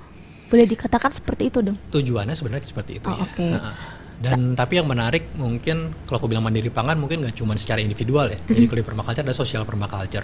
Boleh 0.47 0.69
dikatakan 0.69 1.09
seperti 1.11 1.49
itu 1.49 1.65
dong. 1.65 1.77
tujuannya 1.89 2.37
sebenarnya 2.37 2.69
seperti 2.69 3.01
itu 3.01 3.09
Oh, 3.09 3.17
ya 3.17 3.25
oke. 3.25 3.49
Nah, 3.51 3.73
dan 4.23 4.55
tapi 4.55 4.79
yang 4.79 4.87
menarik 4.87 5.35
mungkin 5.35 5.91
kalau 6.07 6.23
aku 6.23 6.31
bilang 6.31 6.47
mandiri 6.47 6.71
pangan 6.71 6.95
mungkin 6.95 7.27
nggak 7.27 7.43
cuma 7.43 7.59
secara 7.59 7.83
individual 7.83 8.31
ya. 8.31 8.39
Jadi 8.47 8.65
kalau 8.71 8.79
di 8.79 8.87
permaculture 8.87 9.27
ada 9.27 9.35
social 9.35 9.67
permaculture. 9.67 10.23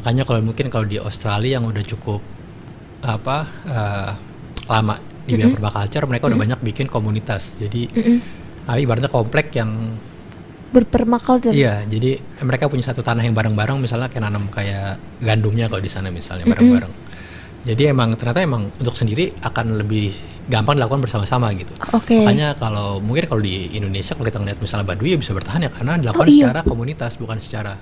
Makanya 0.00 0.24
kalau 0.24 0.40
mungkin 0.40 0.72
kalau 0.72 0.88
di 0.88 0.96
Australia 0.96 1.60
yang 1.60 1.68
udah 1.68 1.84
cukup 1.84 2.24
apa 3.04 3.36
eh, 3.68 4.10
lama 4.64 4.96
di 5.28 5.36
bidang 5.36 5.52
permaculture 5.60 6.08
mereka 6.08 6.32
udah 6.32 6.40
banyak 6.40 6.60
bikin 6.64 6.88
komunitas. 6.88 7.60
Jadi 7.60 7.92
ah, 8.64 8.80
ibaratnya 8.80 9.12
komplek 9.12 9.52
yang 9.52 10.00
berpermakultur. 10.68 11.52
Iya, 11.52 11.84
jadi 11.88 12.20
mereka 12.44 12.68
punya 12.68 12.84
satu 12.84 13.00
tanah 13.00 13.24
yang 13.24 13.32
bareng-bareng, 13.32 13.80
misalnya 13.80 14.12
kayak 14.12 14.24
nanam 14.28 14.52
kayak 14.52 15.00
gandumnya 15.20 15.64
kalau 15.64 15.80
di 15.80 15.88
sana 15.88 16.12
misalnya 16.12 16.44
bareng-bareng. 16.44 17.07
Jadi 17.68 17.82
emang 17.84 18.16
ternyata 18.16 18.40
emang 18.40 18.72
untuk 18.72 18.96
sendiri 18.96 19.36
akan 19.38 19.76
lebih 19.76 20.16
gampang 20.48 20.80
dilakukan 20.80 21.04
bersama-sama 21.04 21.52
gitu. 21.52 21.68
Oke. 21.92 22.24
Makanya 22.24 22.56
kalau 22.56 22.96
mungkin 22.98 23.28
kalau 23.28 23.44
di 23.44 23.68
Indonesia 23.70 24.16
kalau 24.16 24.24
kita 24.24 24.40
ngeliat 24.40 24.56
misalnya 24.56 24.88
Baduy 24.88 25.12
ya 25.12 25.18
bisa 25.20 25.36
bertahan 25.36 25.60
ya 25.60 25.70
karena 25.70 26.00
dilakukan 26.00 26.24
Oh, 26.24 26.32
iya. 26.32 26.48
secara 26.48 26.60
komunitas 26.64 27.12
bukan 27.14 27.36
secara 27.36 27.76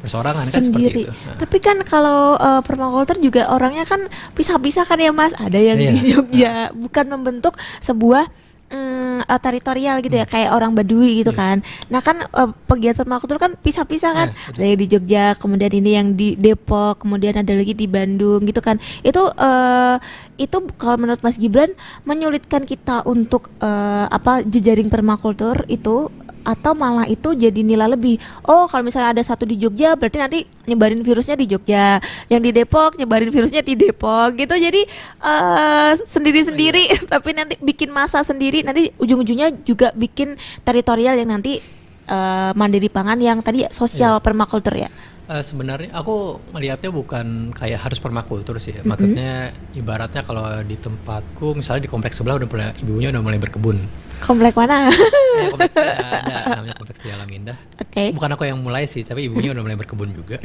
perseorangan 0.00 0.44
kan 0.48 0.62
seperti 0.64 1.04
itu. 1.04 1.12
Nah. 1.12 1.36
Tapi 1.36 1.56
kan 1.58 1.76
kalau 1.82 2.36
eh, 2.36 2.60
permakultur 2.60 3.16
juga 3.16 3.48
orangnya 3.48 3.84
kan 3.84 4.04
pisah-pisah 4.32 4.84
kan 4.84 4.96
ya 4.96 5.12
Mas. 5.12 5.32
Ada 5.32 5.56
yang 5.56 5.76
Iya. 5.76 5.90
di 5.90 5.98
Jogja, 6.12 6.52
bukan 6.72 7.06
membentuk 7.10 7.56
sebuah 7.80 8.28
mm, 8.70 9.26
eh, 9.26 9.40
teritorial 9.40 10.00
gitu 10.00 10.14
Hmm. 10.14 10.22
ya 10.22 10.26
kayak 10.26 10.50
orang 10.50 10.72
Baduy 10.72 11.20
gitu 11.20 11.30
Iya. 11.30 11.38
kan. 11.38 11.56
Nah 11.90 12.00
kan 12.00 12.16
eh, 12.22 12.50
pegiat 12.64 12.94
permakultur 12.96 13.36
kan 13.36 13.54
pisah-pisah 13.54 14.12
kan. 14.12 14.28
Betul. 14.32 14.54
ada 14.56 14.64
yang 14.64 14.78
di 14.78 14.86
Jogja, 14.86 15.24
kemudian 15.34 15.72
ini 15.72 15.90
yang 15.92 16.08
di 16.14 16.28
Depok, 16.34 17.02
kemudian 17.02 17.34
ada 17.36 17.52
lagi 17.52 17.74
di 17.74 17.84
Bandung 17.84 18.46
gitu 18.46 18.58
kan. 18.58 18.78
Itu 19.02 19.30
eh, 19.30 19.96
itu 20.38 20.56
kalau 20.78 20.96
menurut 20.96 21.20
Mas 21.20 21.36
Gibran 21.36 21.74
menyulitkan 22.02 22.64
kita 22.64 23.02
untuk 23.04 23.50
eh, 23.60 24.06
apa 24.06 24.40
jejaring 24.42 24.88
permakultur 24.88 25.66
itu 25.66 26.08
atau 26.42 26.72
malah 26.72 27.06
itu 27.06 27.36
jadi 27.36 27.60
nilai 27.60 27.90
lebih. 27.92 28.16
Oh, 28.46 28.66
kalau 28.66 28.86
misalnya 28.86 29.12
ada 29.16 29.22
satu 29.22 29.44
di 29.44 29.60
Jogja, 29.60 29.94
berarti 29.94 30.18
nanti 30.18 30.38
nyebarin 30.66 31.04
virusnya 31.04 31.36
di 31.36 31.46
Jogja. 31.48 32.00
Yang 32.32 32.40
di 32.46 32.50
Depok 32.62 32.96
nyebarin 32.96 33.30
virusnya 33.32 33.62
di 33.64 33.74
Depok 33.76 34.36
gitu. 34.36 34.54
Jadi 34.56 34.82
eh, 35.20 35.92
sendiri-sendiri 36.04 36.90
tapi 37.12 37.30
nanti 37.36 37.54
bikin 37.60 37.92
masa 37.92 38.24
sendiri, 38.24 38.64
nanti 38.64 38.90
ujung-ujungnya 38.96 39.64
juga 39.64 39.92
bikin 39.92 40.36
teritorial 40.64 41.16
yang 41.20 41.30
nanti 41.32 41.60
eh, 42.08 42.52
mandiri 42.56 42.88
pangan 42.88 43.20
yang 43.20 43.38
tadi 43.44 43.68
sosial 43.70 44.18
permakultur 44.24 44.74
ya. 44.76 44.90
Eh, 45.30 45.46
sebenarnya 45.46 45.94
aku 45.94 46.42
melihatnya 46.50 46.90
bukan 46.90 47.54
kayak 47.54 47.86
harus 47.86 48.02
permakultur 48.02 48.58
sih. 48.58 48.74
ya. 48.74 48.82
Maksudnya 48.82 49.54
ibaratnya 49.78 50.26
kalau 50.26 50.42
di 50.66 50.74
tempatku 50.74 51.54
misalnya 51.54 51.86
di 51.86 51.90
kompleks 51.90 52.18
sebelah 52.18 52.42
udah 52.42 52.50
mulai 52.50 52.74
ibunya 52.82 53.14
udah 53.14 53.22
mulai 53.22 53.38
berkebun. 53.38 53.78
Komplek 54.20 54.52
mana? 54.54 54.88
Eh, 54.88 55.48
kompleks 55.48 55.74
ada 55.80 56.60
namanya 56.60 56.76
kompleks 56.76 57.00
di 57.00 57.08
Alam 57.10 57.28
Indah. 57.28 57.56
Oke. 57.80 58.12
Bukan 58.12 58.30
aku 58.32 58.44
yang 58.44 58.60
mulai 58.60 58.84
sih, 58.84 59.02
tapi 59.02 59.26
ibunya 59.26 59.50
udah 59.50 59.62
mulai 59.64 59.76
berkebun 59.76 60.12
juga. 60.12 60.36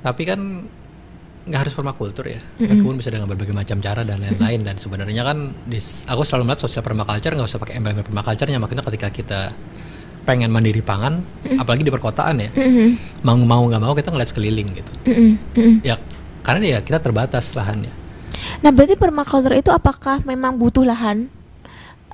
Tapi 0.00 0.22
kan 0.24 0.40
nggak 1.44 1.60
harus 1.60 1.74
permakultur 1.76 2.24
ya. 2.24 2.40
Berkebun 2.56 2.96
bisa 2.96 3.12
dengan 3.12 3.28
berbagai 3.28 3.52
macam 3.52 3.76
cara 3.78 4.00
dan 4.02 4.18
lain-lain. 4.18 4.60
Dan 4.64 4.76
sebenarnya 4.76 5.22
kan 5.22 5.52
dis- 5.64 6.02
aku 6.04 6.24
selalu 6.24 6.48
melihat 6.48 6.64
sosial 6.64 6.80
permaculture 6.80 7.32
nggak 7.32 7.48
usah 7.48 7.60
pakai 7.60 7.76
embel 7.76 8.00
permaculture-nya. 8.00 8.56
Makanya 8.56 8.82
ketika 8.88 9.08
kita 9.12 9.40
pengen 10.24 10.48
mandiri 10.48 10.80
pangan, 10.80 11.20
apalagi 11.60 11.84
di 11.84 11.92
perkotaan 11.92 12.40
ya, 12.40 12.48
mau 13.20 13.36
mau 13.36 13.68
nggak 13.68 13.76
mau 13.78 13.92
kita 13.92 14.08
ngeliat 14.08 14.32
sekeliling 14.32 14.68
gitu. 14.72 14.92
Ya 15.84 16.00
karena 16.40 16.76
ya 16.76 16.78
kita 16.80 16.96
terbatas 16.96 17.52
lahannya. 17.52 17.92
Nah, 18.60 18.72
berarti 18.72 18.96
permakultur 18.96 19.52
itu 19.52 19.68
apakah 19.68 20.24
memang 20.24 20.56
butuh 20.56 20.84
lahan? 20.84 21.28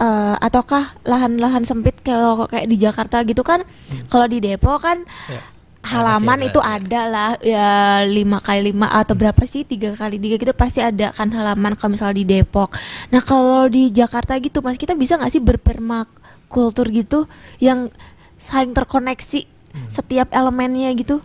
Eh, 0.01 0.35
ataukah 0.41 0.97
lahan-lahan 1.05 1.69
sempit 1.69 1.93
kalau 2.01 2.49
kayak 2.49 2.73
di 2.73 2.81
Jakarta 2.81 3.21
gitu 3.21 3.45
kan? 3.45 3.69
Kalau 4.09 4.25
di 4.25 4.41
Depok 4.41 4.81
kan 4.81 5.05
Ya. 5.29 5.45
halaman 5.85 6.41
Masih 6.41 6.57
itu 6.57 6.61
ada 6.61 7.03
lah 7.05 7.31
ya 7.45 8.01
lima 8.09 8.41
kali 8.41 8.73
lima 8.73 8.89
atau 8.89 9.13
berapa 9.13 9.41
sih 9.45 9.65
tiga 9.69 9.93
kali 9.93 10.17
tiga 10.17 10.41
gitu 10.41 10.57
pasti 10.57 10.81
ada 10.81 11.13
kan 11.13 11.29
halaman 11.29 11.77
kalau 11.77 12.01
misalnya 12.01 12.17
di 12.17 12.25
Depok. 12.25 12.81
Nah 13.13 13.21
kalau 13.21 13.69
di 13.69 13.93
Jakarta 13.93 14.41
gitu 14.41 14.65
mas 14.65 14.81
kita 14.81 14.97
bisa 14.97 15.21
nggak 15.21 15.33
sih 15.37 15.43
berpermakultur 15.45 16.89
gitu 16.89 17.29
yang 17.61 17.93
saling 18.41 18.73
terkoneksi 18.73 19.45
setiap 19.93 20.33
elemennya 20.33 20.97
gitu? 20.97 21.21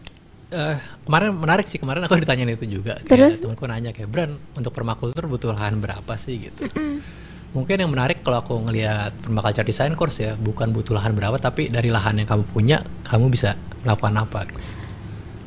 Eh, 0.52 0.78
kemarin 1.08 1.32
menarik 1.32 1.64
sih 1.64 1.80
kemarin 1.80 2.04
aku 2.04 2.20
ditanyain 2.20 2.52
itu 2.52 2.68
juga. 2.68 3.00
Kayak 3.08 3.40
temanku 3.40 3.64
nanya 3.72 3.96
kayak 3.96 4.12
Bran 4.12 4.36
untuk 4.52 4.76
permakultur 4.76 5.32
butuh 5.32 5.56
lahan 5.56 5.80
berapa 5.80 6.12
sih 6.20 6.52
gitu. 6.52 6.68
Mungkin 7.56 7.80
yang 7.80 7.88
menarik 7.88 8.20
kalau 8.20 8.44
aku 8.44 8.60
ngelihat 8.62 9.16
permaculture 9.24 9.64
design 9.64 9.96
course 9.96 10.20
ya 10.20 10.36
bukan 10.36 10.70
butuh 10.70 10.92
lahan 10.92 11.16
berapa 11.16 11.40
tapi 11.40 11.72
dari 11.72 11.88
lahan 11.88 12.20
yang 12.20 12.28
kamu 12.28 12.44
punya 12.46 12.78
kamu 13.02 13.32
bisa 13.32 13.56
melakukan 13.82 14.12
apa. 14.20 14.40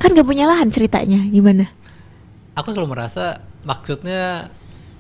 Kan 0.01 0.17
gak 0.17 0.25
punya 0.25 0.49
lahan 0.49 0.73
ceritanya 0.73 1.21
gimana? 1.23 1.69
Aku 2.57 2.73
selalu 2.73 2.97
merasa 2.97 3.45
maksudnya 3.63 4.49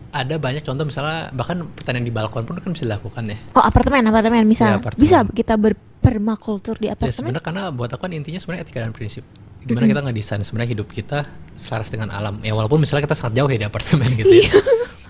ada 0.08 0.34
banyak 0.36 0.60
contoh 0.60 0.84
misalnya 0.84 1.32
bahkan 1.32 1.64
pertanian 1.70 2.00
di 2.02 2.12
balkon 2.12 2.44
pun 2.44 2.56
kan 2.56 2.70
bisa 2.70 2.84
dilakukan 2.84 3.24
ya. 3.24 3.38
Oh 3.52 3.64
apartemen 3.64 4.04
apartemen 4.04 4.44
misal 4.44 4.68
Ya, 4.68 4.76
apartemen. 4.76 5.00
bisa 5.00 5.24
kita 5.26 5.56
berpermakultur 5.56 6.76
di 6.76 6.86
Ya 6.86 6.92
apartemen? 6.92 7.16
sebenarnya 7.32 7.40
karena 7.42 7.62
buat 7.68 7.88
aku 7.88 8.04
kan 8.04 8.12
intinya 8.12 8.36
sebenarnya 8.36 8.64
etika 8.64 8.78
dan 8.80 8.92
prinsip. 8.92 9.24
Gimana 9.64 9.84
kita 9.86 10.00
ngedesain 10.00 10.40
sebenarnya 10.40 10.70
hidup 10.76 10.88
kita 10.88 11.24
selaras 11.52 11.88
dengan 11.88 12.08
alam. 12.08 12.40
Ya 12.40 12.52
walaupun 12.52 12.80
misalnya 12.80 13.04
kita 13.04 13.16
sangat 13.16 13.36
jauh 13.36 13.48
ya 13.48 13.58
di 13.58 13.66
apartemen 13.66 14.12
gitu 14.14 14.34
ya. 14.34 14.52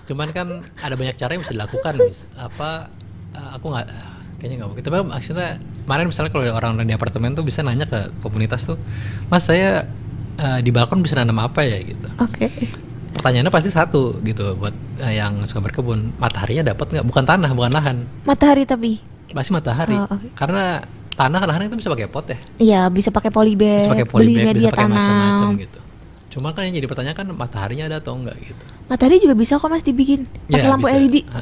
Cuman 0.09 0.33
kan 0.33 0.65
ada 0.81 0.95
banyak 0.97 1.13
cara 1.13 1.37
yang 1.37 1.45
bisa 1.45 1.53
dilakukan. 1.53 1.93
Mis. 2.01 2.25
Apa 2.33 2.89
eh, 3.37 3.49
aku 3.53 3.69
nggak 3.69 3.85
kayaknya 4.41 4.55
nggak 4.65 4.69
mungkin. 4.73 4.83
Tapi 4.83 4.97
maksudnya 5.05 5.49
kemarin 5.85 6.05
misalnya 6.09 6.31
kalau 6.33 6.43
orang 6.49 6.81
di 6.81 6.93
apartemen 6.97 7.37
tuh 7.37 7.45
bisa 7.45 7.61
nanya 7.61 7.85
ke 7.85 8.09
komunitas 8.25 8.65
tuh, 8.65 8.81
Mas 9.29 9.45
saya 9.45 9.85
eh, 10.41 10.59
di 10.65 10.73
balkon 10.73 11.05
bisa 11.05 11.13
nanam 11.13 11.37
apa 11.37 11.61
ya 11.61 11.77
gitu. 11.85 12.09
Oke. 12.17 12.49
Pertanyaannya 13.13 13.53
pasti 13.53 13.69
satu 13.69 14.17
gitu 14.25 14.57
buat 14.57 14.73
eh, 15.05 15.21
yang 15.21 15.45
suka 15.45 15.61
berkebun. 15.61 16.17
Mataharinya 16.17 16.73
dapat 16.73 16.97
nggak? 16.97 17.05
Bukan 17.05 17.23
tanah, 17.29 17.49
bukan 17.53 17.71
lahan. 17.71 17.97
Matahari 18.25 18.65
tapi. 18.65 18.97
Pasti 19.29 19.53
matahari. 19.53 19.93
Oh, 19.93 20.09
oke. 20.09 20.33
Karena 20.33 20.81
tanah 21.19 21.41
lahan 21.43 21.67
itu 21.67 21.75
bisa 21.75 21.91
pakai 21.91 22.07
pot 22.07 22.23
ya 22.31 22.37
Iya 22.55 22.81
bisa 22.87 23.11
pakai 23.11 23.27
polybag, 23.27 23.83
bisa 23.83 23.91
pakai 23.91 24.07
beli 24.07 24.39
polybag, 24.39 24.45
media 24.55 24.71
bisa 24.71 24.75
pakai 24.79 24.87
macam-macam 24.87 25.49
gitu. 25.59 25.79
Cuma 26.31 26.47
kan 26.55 26.63
yang 26.63 26.75
jadi 26.79 26.87
pertanyaan 26.87 27.17
kan 27.19 27.27
mataharinya 27.35 27.85
ada 27.91 27.97
atau 27.99 28.15
enggak 28.15 28.39
gitu. 28.39 28.65
Matahari 28.89 29.17
juga 29.17 29.33
bisa 29.33 29.55
kok 29.55 29.65
mas 29.65 29.81
dibikin 29.81 30.25
pakai 30.45 30.59
Ya, 30.59 30.71
lampu 30.71 30.85
bisa. 30.85 30.97
LED. 30.97 31.15
Ha. 31.29 31.41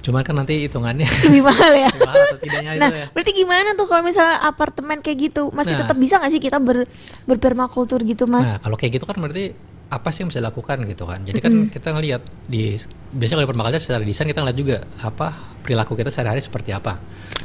Cuma 0.00 0.20
kan 0.20 0.32
nanti 0.34 0.60
hitungannya 0.60 1.08
Lebih 1.26 1.42
mahal 1.42 1.72
ya. 1.74 1.88
mahal 1.90 2.22
atau 2.26 2.38
tidaknya 2.38 2.70
Nah, 2.76 2.88
itu 2.88 2.96
ya. 2.98 3.06
berarti 3.10 3.30
gimana 3.32 3.68
tuh 3.72 3.86
kalau 3.86 4.02
misalnya 4.02 4.36
apartemen 4.38 5.00
kayak 5.00 5.18
gitu 5.24 5.48
masih 5.50 5.72
Nah. 5.72 5.80
tetap 5.82 5.96
bisa 5.96 6.14
nggak 6.16 6.30
sih 6.30 6.40
kita 6.40 6.56
ber 6.58 6.84
berpermakultur 7.24 8.00
gitu 8.02 8.24
mas? 8.24 8.44
Nah, 8.46 8.60
kalau 8.60 8.76
kayak 8.76 8.92
gitu 8.94 9.04
kan 9.04 9.16
berarti 9.16 9.56
apa 9.90 10.08
sih 10.10 10.24
yang 10.24 10.30
bisa 10.32 10.40
dilakukan 10.40 10.84
gitu 10.88 11.04
kan. 11.04 11.20
Jadi 11.22 11.38
kan 11.38 11.52
kita 11.68 11.94
ngelihat 11.94 12.22
di 12.48 12.74
biasanya 13.14 13.44
kalau 13.44 13.50
permaculture 13.50 13.82
secara 13.82 14.02
desain 14.02 14.26
kita 14.26 14.42
ngeliat 14.42 14.58
juga 14.58 14.76
apa 15.00 15.54
perilaku 15.62 15.94
kita 15.94 16.10
sehari-hari 16.10 16.40
seperti 16.42 16.70
apa. 16.74 16.98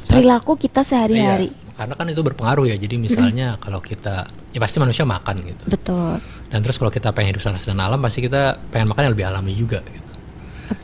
Perilaku 0.10 0.58
kita 0.58 0.82
sehari-hari. 0.82 1.54
Iya, 1.54 1.76
karena 1.78 1.94
kan 1.94 2.06
itu 2.10 2.22
berpengaruh 2.26 2.66
ya. 2.66 2.76
Jadi 2.76 2.96
misalnya 2.98 3.56
kalau 3.62 3.80
kita 3.80 4.26
ya 4.52 4.60
pasti 4.60 4.78
manusia 4.82 5.06
makan 5.06 5.36
gitu. 5.46 5.64
Betul. 5.70 6.18
Dan 6.50 6.60
terus 6.66 6.82
kalau 6.82 6.90
kita 6.90 7.14
pengen 7.14 7.38
hidup 7.38 7.46
dengan 7.46 7.86
alam 7.86 8.00
pasti 8.02 8.20
kita 8.26 8.58
pengen 8.74 8.90
makan 8.90 9.02
yang 9.08 9.14
lebih 9.14 9.28
alami 9.30 9.54
juga 9.54 9.80
gitu. 9.86 10.12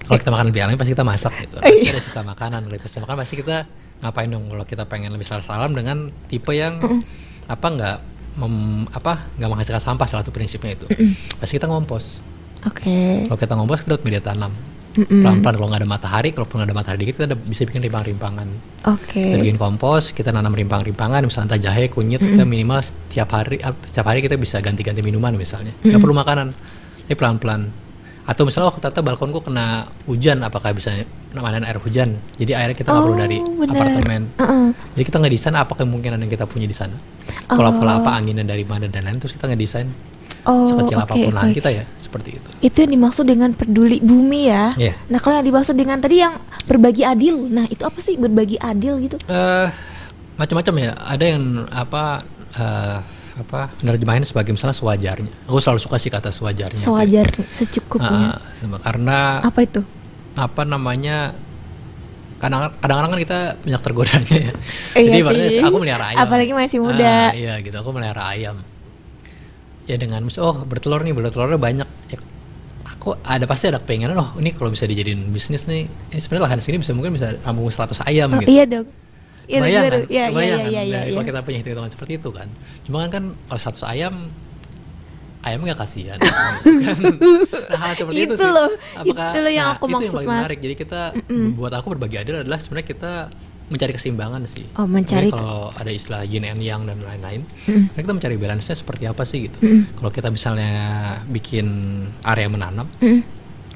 Kalau 0.06 0.18
kita 0.22 0.32
makan 0.34 0.46
lebih 0.54 0.62
alami 0.66 0.78
pasti 0.78 0.92
kita 0.94 1.06
masak 1.06 1.34
gitu. 1.46 1.58
Oh, 1.58 1.64
Pasti 1.66 1.82
iya. 1.82 1.94
ada 1.94 2.02
sisa 2.02 2.22
makanan. 2.22 2.60
Kalau 2.70 2.86
sisa 2.86 3.00
makan 3.02 3.16
pasti 3.22 3.36
kita 3.42 3.58
ngapain 4.06 4.30
dong 4.30 4.46
kalau 4.52 4.66
kita 4.68 4.84
pengen 4.86 5.10
lebih 5.16 5.26
selaras 5.26 5.50
alam 5.50 5.72
dengan 5.74 6.12
tipe 6.30 6.52
yang 6.52 6.78
apa 7.46 7.68
nggak 7.70 7.98
mem- 8.36 8.88
apa 8.90 9.32
nggak 9.36 9.50
menghasilkan 9.50 9.82
sampah 9.82 10.06
salah 10.06 10.22
satu 10.22 10.32
prinsipnya 10.32 10.76
itu. 10.76 10.86
Pasti 11.36 11.56
kita 11.56 11.66
ngompos. 11.66 12.20
Oke. 12.66 13.26
Kalau 13.26 13.38
kita 13.38 13.54
ngompos 13.54 13.80
kita 13.82 14.00
media 14.02 14.20
tanam. 14.20 14.52
Mm-mm. 14.96 15.28
Pelan-pelan 15.28 15.60
kalau 15.60 15.68
nggak 15.68 15.82
ada 15.84 15.90
matahari, 15.92 16.30
kalaupun 16.32 16.56
nggak 16.56 16.70
ada 16.72 16.76
matahari 16.76 16.98
dikit 17.04 17.14
kita 17.20 17.26
ada- 17.28 17.36
bisa 17.38 17.68
bikin 17.68 17.84
rimpang-rimpangan. 17.84 18.48
Oke. 18.88 19.20
Kita 19.20 19.38
bikin 19.38 19.60
kompos, 19.60 20.16
kita 20.16 20.32
nanam 20.32 20.56
rimpang-rimpangan, 20.56 21.20
misalnya 21.20 21.52
entah 21.52 21.62
jahe, 21.62 21.92
kunyit, 21.92 22.24
kita 22.24 22.48
minimal 22.48 22.80
setiap 22.80 23.28
hari, 23.36 23.60
ap- 23.60 23.84
setiap 23.84 24.08
hari 24.08 24.24
kita 24.24 24.40
bisa 24.40 24.64
ganti-ganti 24.64 25.04
minuman 25.04 25.36
misalnya. 25.36 25.76
Nggak 25.84 26.00
perlu 26.00 26.16
makanan, 26.16 26.48
tapi 27.04 27.12
pelan-pelan. 27.14 27.62
Atau 28.24 28.48
misalnya 28.48 28.72
waktu 28.72 28.82
ternyata 28.82 29.04
balkonku 29.04 29.44
kena 29.44 29.84
hujan, 30.08 30.40
apakah 30.42 30.72
bisa 30.72 30.96
namanin 31.30 31.62
air 31.62 31.76
hujan? 31.78 32.16
Jadi 32.40 32.56
airnya 32.56 32.74
kita 32.74 32.90
nggak 32.90 33.04
perlu 33.04 33.14
Oh, 33.14 33.20
dari 33.20 33.38
benar. 33.38 33.76
apartemen. 33.76 34.22
Jadi 34.96 35.04
kita 35.04 35.18
ngedesain 35.20 35.54
apa 35.54 35.76
kemungkinan 35.76 36.24
yang 36.24 36.32
kita 36.32 36.48
punya 36.48 36.66
di 36.66 36.74
sana. 36.74 36.96
Oh. 37.46 37.58
Pola-pola 37.58 38.02
apa 38.02 38.12
anginnya 38.14 38.42
dari 38.42 38.62
mana 38.62 38.86
dan 38.86 39.04
lain 39.04 39.18
terus 39.18 39.34
kita 39.34 39.46
ngedesain 39.46 39.90
Oh, 40.46 40.70
sekecil 40.70 41.02
oke, 41.02 41.06
apa 41.10 41.14
pun 41.18 41.34
lahan 41.34 41.50
oke. 41.50 41.58
kita 41.58 41.70
ya, 41.74 41.84
seperti 41.98 42.38
itu. 42.38 42.50
Itu 42.62 42.78
yang 42.78 42.94
dimaksud 42.94 43.26
dengan 43.26 43.50
peduli 43.52 43.98
bumi 43.98 44.46
ya. 44.46 44.70
Iya. 44.78 44.94
Nah, 45.10 45.18
kalau 45.18 45.42
yang 45.42 45.48
dimaksud 45.50 45.74
dengan 45.74 45.98
tadi 45.98 46.22
yang 46.22 46.38
berbagi 46.64 47.02
adil. 47.02 47.50
Nah, 47.50 47.66
itu 47.66 47.82
apa 47.82 47.98
sih 47.98 48.14
berbagi 48.14 48.62
adil 48.62 49.02
gitu? 49.02 49.18
eh 49.26 49.68
macam-macam 50.38 50.74
ya. 50.78 50.92
Ada 51.02 51.26
yang 51.26 51.44
apa 51.66 52.04
eh 52.54 52.98
apa 53.36 53.74
menerjemahin 53.82 54.22
sebagai 54.22 54.54
misalnya 54.54 54.78
sewajarnya. 54.78 55.34
Aku 55.50 55.58
selalu 55.58 55.82
suka 55.82 55.98
sih 55.98 56.14
kata 56.14 56.30
sewajarnya. 56.30 56.78
Sewajar, 56.78 57.26
secukupnya. 57.50 58.38
Sama- 58.56 58.78
karena 58.78 59.42
apa 59.42 59.60
itu? 59.66 59.82
apa 60.36 60.62
namanya 60.62 61.32
kadang-kadang 62.40 63.10
kan 63.16 63.20
kita 63.20 63.38
banyak 63.64 63.82
tergodanya 63.82 64.36
ya. 64.38 64.52
Iya 64.96 65.08
Jadi 65.08 65.18
ibaratnya 65.24 65.50
sih. 65.52 65.64
aku 65.64 65.78
melihara 65.80 66.06
ayam. 66.12 66.20
Apalagi 66.22 66.52
masih 66.52 66.78
muda. 66.84 67.16
Ah, 67.32 67.32
iya 67.32 67.54
gitu, 67.64 67.76
aku 67.80 67.90
melihara 67.96 68.24
ayam. 68.32 68.58
Ya 69.86 69.96
dengan 70.02 70.26
oh 70.26 70.56
bertelur 70.66 71.06
nih, 71.06 71.14
bertelurnya 71.14 71.62
banyak. 71.62 71.90
Ya, 72.12 72.18
aku 72.86 73.16
ada 73.22 73.46
pasti 73.46 73.70
ada 73.70 73.78
pengen 73.78 74.18
oh 74.18 74.34
ini 74.42 74.52
kalau 74.52 74.74
bisa 74.74 74.90
dijadiin 74.90 75.30
bisnis 75.30 75.70
nih, 75.70 75.86
ini 75.88 76.20
sebenarnya 76.20 76.50
lahan 76.50 76.60
sini 76.62 76.82
bisa 76.82 76.92
mungkin 76.98 77.14
bisa 77.14 77.38
rampung 77.46 77.70
100 77.70 78.02
ayam 78.10 78.34
Oh, 78.34 78.42
gitu. 78.42 78.50
iya 78.50 78.66
dong. 78.66 78.88
Iya, 79.46 79.60
baru. 79.62 79.70
kan? 79.70 80.02
Iya, 80.10 80.26
iya, 80.26 80.42
iya, 80.42 80.58
kan? 80.58 80.66
iya, 80.66 80.82
Nah, 80.82 81.04
iya, 81.06 81.14
kalau 81.14 81.26
kita 81.30 81.40
punya 81.46 81.58
hitung-hitungan 81.62 81.92
seperti 81.94 82.12
itu 82.18 82.30
kan. 82.34 82.48
Cuma 82.82 83.06
kan 83.06 83.10
kan 83.14 83.24
kalau 83.46 83.60
100 83.62 83.94
ayam 83.94 84.14
ayam 85.46 85.62
nggak 85.62 85.78
kasihan 85.78 86.18
kan? 86.18 86.54
nah, 87.70 87.78
hal 87.80 87.92
seperti 87.94 88.18
itu, 88.20 88.34
Itu 88.34 88.36
sih 88.36 88.50
loh, 88.50 88.70
itu 89.04 89.40
loh 89.40 89.52
yang 89.52 89.68
nah, 89.68 89.76
aku 89.76 89.86
itu 89.86 89.94
maksud, 89.94 90.04
yang 90.04 90.16
paling 90.16 90.28
Mas. 90.28 90.40
menarik 90.42 90.60
jadi 90.60 90.76
kita 90.76 91.02
buat 91.54 91.72
aku 91.72 91.88
berbagi 91.94 92.18
adil 92.20 92.36
adalah 92.42 92.58
sebenarnya 92.58 92.88
kita 92.88 93.12
mencari 93.66 93.92
keseimbangan 93.92 94.42
sih 94.46 94.66
Oh, 94.76 94.86
mencari- 94.86 95.26
Jadi 95.26 95.34
kalau 95.34 95.70
ada 95.72 95.90
istilah 95.90 96.22
yin 96.22 96.44
and 96.44 96.62
yang 96.62 96.82
dan 96.84 96.98
lain-lain 97.00 97.46
nah, 97.66 97.94
kita 97.96 98.12
mencari 98.12 98.36
balance 98.36 98.66
nya 98.68 98.76
seperti 98.76 99.04
apa 99.06 99.22
sih 99.24 99.46
gitu 99.46 99.58
kalau 99.96 100.10
kita 100.10 100.30
misalnya 100.30 100.74
bikin 101.26 101.66
area 102.22 102.46
menanam 102.46 102.86
Mm, 103.00 103.22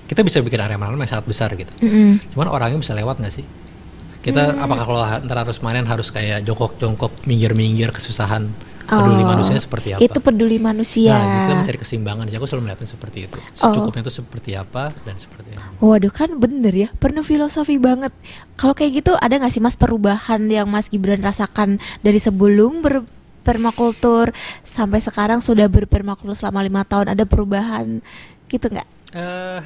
kita 0.06 0.22
bisa 0.22 0.42
bikin 0.42 0.58
area 0.58 0.74
menanam 0.76 0.98
yang 0.98 1.10
sangat 1.12 1.26
besar 1.26 1.54
gitu 1.54 1.70
mm, 1.76 1.86
mm. 1.86 2.14
Cuman 2.34 2.48
orangnya 2.48 2.78
bisa 2.78 2.94
lewat 2.94 3.18
nggak 3.18 3.30
sih? 3.32 3.46
Kita 4.20 4.52
Hmm. 4.52 4.62
apakah 4.62 4.84
kalau 4.84 5.02
ntar 5.24 5.38
harus 5.40 5.58
manen 5.60 5.86
harus 5.86 6.10
kayak 6.10 6.44
jongkok-jongkok, 6.44 7.24
minggir-minggir, 7.24 7.88
kesusahan, 7.90 8.52
peduli 8.90 9.24
Oh, 9.24 9.30
manusia 9.32 9.56
seperti 9.62 9.88
apa? 9.94 10.02
Itu 10.02 10.20
peduli 10.20 10.58
manusia. 10.58 11.14
Nah, 11.14 11.46
kita 11.46 11.56
mencari 11.62 11.78
keseimbangan 11.80 12.26
sih. 12.28 12.36
Aku 12.42 12.46
selalu 12.50 12.62
melihatnya 12.68 12.90
seperti 12.90 13.20
itu. 13.30 13.38
Oh. 13.38 13.70
Secukupnya 13.70 14.02
itu 14.04 14.14
seperti 14.14 14.52
apa 14.58 14.92
dan 15.06 15.16
seperti 15.16 15.50
apa. 15.56 15.70
Waduh 15.80 16.12
kan 16.12 16.30
bener 16.36 16.74
ya, 16.76 16.90
penuh 16.98 17.24
filosofi 17.24 17.78
banget. 17.78 18.12
Kalau 18.60 18.74
kayak 18.76 18.92
gitu 19.06 19.16
ada 19.16 19.38
nggak 19.38 19.54
sih 19.54 19.64
mas 19.64 19.80
perubahan 19.80 20.42
yang 20.52 20.68
mas 20.68 20.92
Gibran 20.92 21.24
rasakan 21.24 21.80
dari 22.04 22.20
sebelum 22.20 22.84
berpermakultur 22.84 24.36
sampai 24.68 25.00
sekarang 25.00 25.40
sudah 25.40 25.72
berpermakultur 25.72 26.36
selama 26.36 26.66
lima 26.66 26.84
tahun 26.84 27.16
ada 27.16 27.24
perubahan 27.24 28.04
gitu 28.52 28.66
nggak? 28.68 28.88
Eh, 29.16 29.62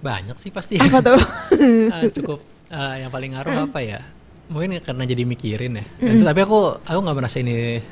banyak 0.00 0.36
sih 0.38 0.54
pasti. 0.54 0.78
Apa 0.78 1.02
tuh? 1.02 1.20
Eh, 1.58 2.10
cukup 2.16 2.40
eh, 2.70 3.04
yang 3.04 3.10
paling 3.10 3.34
ngaruh 3.34 3.68
apa 3.68 3.80
ya? 3.82 4.00
Mungkin 4.46 4.78
karena 4.78 5.02
jadi 5.04 5.22
mikirin 5.22 5.72
ya. 5.74 5.84
Dan 5.98 6.18
itu- 6.18 6.26
tapi 6.26 6.40
aku 6.40 6.78
aku 6.80 6.98
nggak 7.02 7.16
merasa 7.16 7.36
ini 7.38 7.82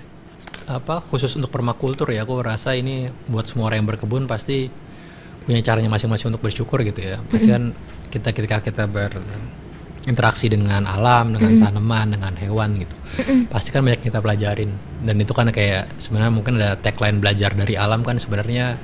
apa 0.65 1.03
khusus 1.05 1.35
untuk 1.35 1.51
permakultur 1.51 2.09
ya. 2.09 2.23
Aku 2.23 2.39
rasa 2.41 2.73
ini 2.73 3.05
buat 3.27 3.45
semua 3.45 3.69
orang 3.69 3.83
yang 3.83 3.89
berkebun 3.91 4.25
pasti 4.25 4.71
punya 5.45 5.61
caranya 5.61 5.91
masing-masing 5.91 6.31
untuk 6.31 6.41
bersyukur 6.41 6.81
gitu 6.81 7.05
ya. 7.05 7.19
Pasti 7.27 7.51
kan 7.51 7.75
kita 8.09 8.31
ketika 8.33 8.57
kita 8.63 8.85
berinteraksi 8.87 10.47
dengan 10.49 10.87
alam, 10.87 11.35
dengan 11.35 11.59
tanaman, 11.59 12.17
dengan 12.17 12.33
hewan 12.39 12.81
gitu. 12.81 12.97
Pasti 13.51 13.69
kan 13.69 13.83
banyak 13.83 14.01
kita 14.01 14.23
pelajarin. 14.23 14.71
Dan 15.05 15.21
itu 15.21 15.35
kan 15.35 15.51
kayak 15.51 16.01
sebenarnya 16.01 16.33
mungkin 16.33 16.57
ada 16.63 16.79
tagline 16.79 17.19
belajar 17.21 17.53
dari 17.53 17.75
alam 17.75 18.01
kan 18.01 18.17
sebenarnya 18.17 18.79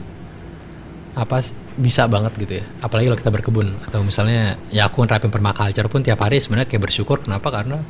apa 1.11 1.43
bisa 1.81 2.05
banget 2.05 2.37
gitu 2.37 2.53
ya 2.61 2.64
apalagi 2.85 3.09
kalau 3.09 3.19
kita 3.19 3.31
berkebun 3.33 3.69
atau 3.88 4.05
misalnya 4.05 4.61
ya 4.69 4.93
aku 4.93 5.01
nerapin 5.01 5.33
permaculture 5.33 5.88
pun 5.88 6.05
tiap 6.05 6.21
hari 6.21 6.37
sebenarnya 6.37 6.69
kayak 6.69 6.85
bersyukur 6.85 7.25
kenapa 7.25 7.49
karena 7.49 7.81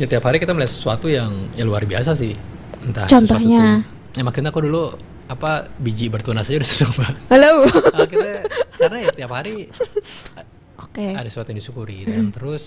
ya 0.00 0.08
tiap 0.08 0.24
hari 0.24 0.40
kita 0.40 0.56
melihat 0.56 0.72
sesuatu 0.72 1.06
yang 1.12 1.52
ya 1.52 1.68
luar 1.68 1.84
biasa 1.84 2.16
sih 2.16 2.32
entah 2.80 3.04
Contohnya? 3.08 3.84
ya 4.16 4.22
maksudnya 4.24 4.48
aku 4.48 4.64
dulu 4.64 4.96
apa 5.26 5.68
biji 5.76 6.08
bertunas 6.08 6.46
aja 6.48 6.56
udah 6.62 6.70
seneng 6.70 6.92
banget 6.96 7.16
Halo. 7.28 7.52
Ah, 7.96 8.06
kita 8.08 8.30
karena 8.78 8.96
ya 9.04 9.10
tiap 9.12 9.30
hari 9.34 9.68
Oke. 10.80 11.06
ada 11.12 11.28
sesuatu 11.28 11.50
yang 11.52 11.60
disyukuri 11.60 12.08
dan 12.08 12.30
terus 12.32 12.64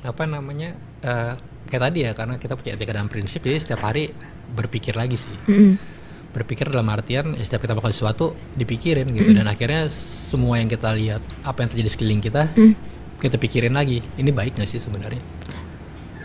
apa 0.00 0.24
namanya 0.24 0.76
eh, 1.00 1.32
kayak 1.68 1.82
tadi 1.88 1.98
ya 2.08 2.12
karena 2.16 2.34
kita 2.36 2.56
punya 2.56 2.74
etika 2.76 2.92
dan 2.96 3.06
prinsip 3.06 3.40
jadi 3.40 3.56
setiap 3.60 3.84
hari 3.84 4.10
berpikir 4.52 4.96
lagi 4.96 5.16
sih 5.16 5.36
Mm-mm. 5.46 5.99
Berpikir 6.30 6.70
dalam 6.70 6.86
artian 6.88 7.34
ya 7.34 7.42
setiap 7.42 7.66
kita 7.66 7.74
melakukan 7.74 7.94
sesuatu 7.94 8.32
dipikirin 8.54 9.10
gitu 9.10 9.34
dan 9.34 9.50
akhirnya 9.50 9.90
semua 9.90 10.62
yang 10.62 10.70
kita 10.70 10.94
lihat 10.94 11.22
apa 11.42 11.66
yang 11.66 11.68
terjadi 11.74 11.86
di 11.86 11.92
sekeliling 11.92 12.22
kita 12.22 12.42
Mm. 12.54 12.72
kita 13.18 13.36
pikirin 13.36 13.74
lagi 13.74 14.00
ini 14.16 14.30
baik 14.30 14.54
nggak 14.54 14.68
sih 14.68 14.78
sebenarnya 14.78 15.20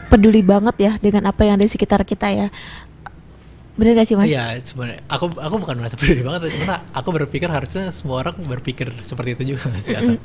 Peduli 0.05 0.45
banget 0.45 0.75
ya 0.77 0.91
dengan 1.01 1.33
apa 1.33 1.41
yang 1.43 1.57
ada 1.57 1.65
di 1.65 1.71
sekitar 1.73 2.05
kita 2.05 2.29
ya. 2.29 2.47
Bener 3.75 3.91
gak 3.99 4.07
sih 4.07 4.15
mas? 4.15 4.29
Iya 4.31 4.55
sebenarnya 4.63 5.03
aku 5.11 5.35
aku 5.35 5.55
bukan 5.59 5.75
merasa 5.75 5.99
peduli 5.99 6.23
banget 6.23 6.47
karena 6.47 6.79
aku 6.95 7.09
berpikir 7.11 7.49
harusnya 7.51 7.91
semua 7.91 8.23
orang 8.23 8.39
berpikir 8.47 8.87
seperti 9.03 9.35
itu 9.35 9.43
juga 9.51 9.67
nggak 9.67 9.83
sih 9.83 9.95
atau 9.99 10.15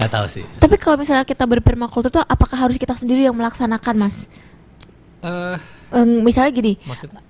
nggak 0.00 0.10
tahu 0.10 0.26
sih 0.32 0.44
Tapi 0.56 0.76
kalau 0.80 0.96
misalnya 0.96 1.28
kita 1.28 1.44
berpermakultur 1.44 2.08
tuh 2.08 2.24
apakah 2.24 2.56
harus 2.56 2.80
kita 2.80 2.96
sendiri 2.96 3.28
yang 3.28 3.36
melaksanakan 3.36 4.08
mas? 4.08 4.24
Eh 5.24 5.56
Em, 5.94 6.26
misalnya 6.26 6.50
gini, 6.50 6.74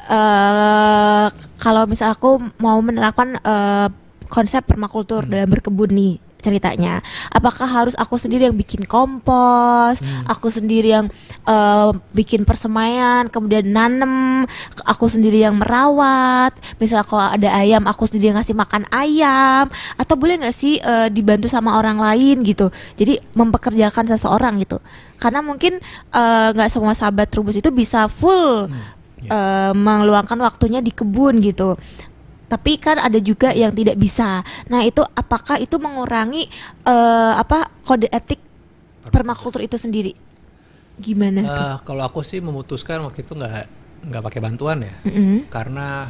eh 0.09 1.27
kalau 1.61 1.85
misal 1.85 2.17
aku 2.17 2.41
mau 2.57 2.81
menerapkan 2.81 3.37
eh, 3.37 3.89
konsep 4.33 4.65
permakultur 4.65 5.29
dalam 5.29 5.53
berkebun 5.53 5.93
nih 5.93 6.15
ceritanya, 6.45 7.01
apakah 7.33 7.65
harus 7.65 7.97
aku 7.97 8.21
sendiri 8.21 8.45
yang 8.45 8.57
bikin 8.61 8.85
kompos, 8.85 10.05
aku 10.29 10.53
sendiri 10.53 10.93
yang 10.93 11.07
eh, 11.49 11.91
bikin 12.13 12.45
persemaian, 12.45 13.33
kemudian 13.33 13.65
nanem, 13.65 14.45
aku 14.85 15.09
sendiri 15.09 15.41
yang 15.41 15.57
merawat, 15.57 16.53
misal 16.77 17.01
kalau 17.09 17.33
ada 17.33 17.49
ayam 17.57 17.89
aku 17.89 18.05
sendiri 18.05 18.37
yang 18.37 18.39
ngasih 18.39 18.53
makan 18.53 18.85
ayam, 18.93 19.73
atau 19.97 20.15
boleh 20.21 20.45
nggak 20.45 20.53
sih 20.53 20.77
eh, 20.77 21.09
dibantu 21.09 21.49
sama 21.49 21.81
orang 21.81 21.97
lain 21.97 22.45
gitu, 22.45 22.69
jadi 23.01 23.25
mempekerjakan 23.33 24.05
seseorang 24.13 24.61
gitu, 24.61 24.85
karena 25.17 25.41
mungkin 25.41 25.81
eh, 26.13 26.49
nggak 26.53 26.69
semua 26.69 26.93
sahabat 26.93 27.33
trubus 27.33 27.57
itu 27.57 27.73
bisa 27.73 28.05
full 28.13 28.69
eh, 29.25 29.73
meluangkan 29.73 30.37
waktunya 30.45 30.85
di 30.85 30.93
kebun 30.93 31.41
gitu. 31.41 31.81
Tapi 32.55 32.73
kan 32.77 32.97
ada 32.97 33.19
juga 33.19 33.51
yang 33.51 33.75
tidak 33.75 33.99
bisa. 33.99 34.41
Nah 34.69 34.87
itu 34.87 35.03
apakah 35.03 35.59
itu 35.59 35.75
mengurangi 35.77 36.47
eh, 36.85 37.33
apa 37.35 37.67
kode 37.83 38.07
etik 38.09 38.39
permakultur 39.05 39.59
itu 39.61 39.75
sendiri? 39.75 40.15
Gimana 40.95 41.43
tuh? 41.43 41.51
eh, 41.51 41.77
kalau 41.83 42.03
aku 42.05 42.23
sih 42.23 42.39
memutuskan 42.39 43.03
waktu 43.03 43.27
itu 43.27 43.35
nggak 43.35 43.67
nggak 44.05 44.23
pakai 44.23 44.39
bantuan 44.39 44.79
ya 44.79 44.95
Mm-mm. 45.03 45.49
karena 45.49 46.07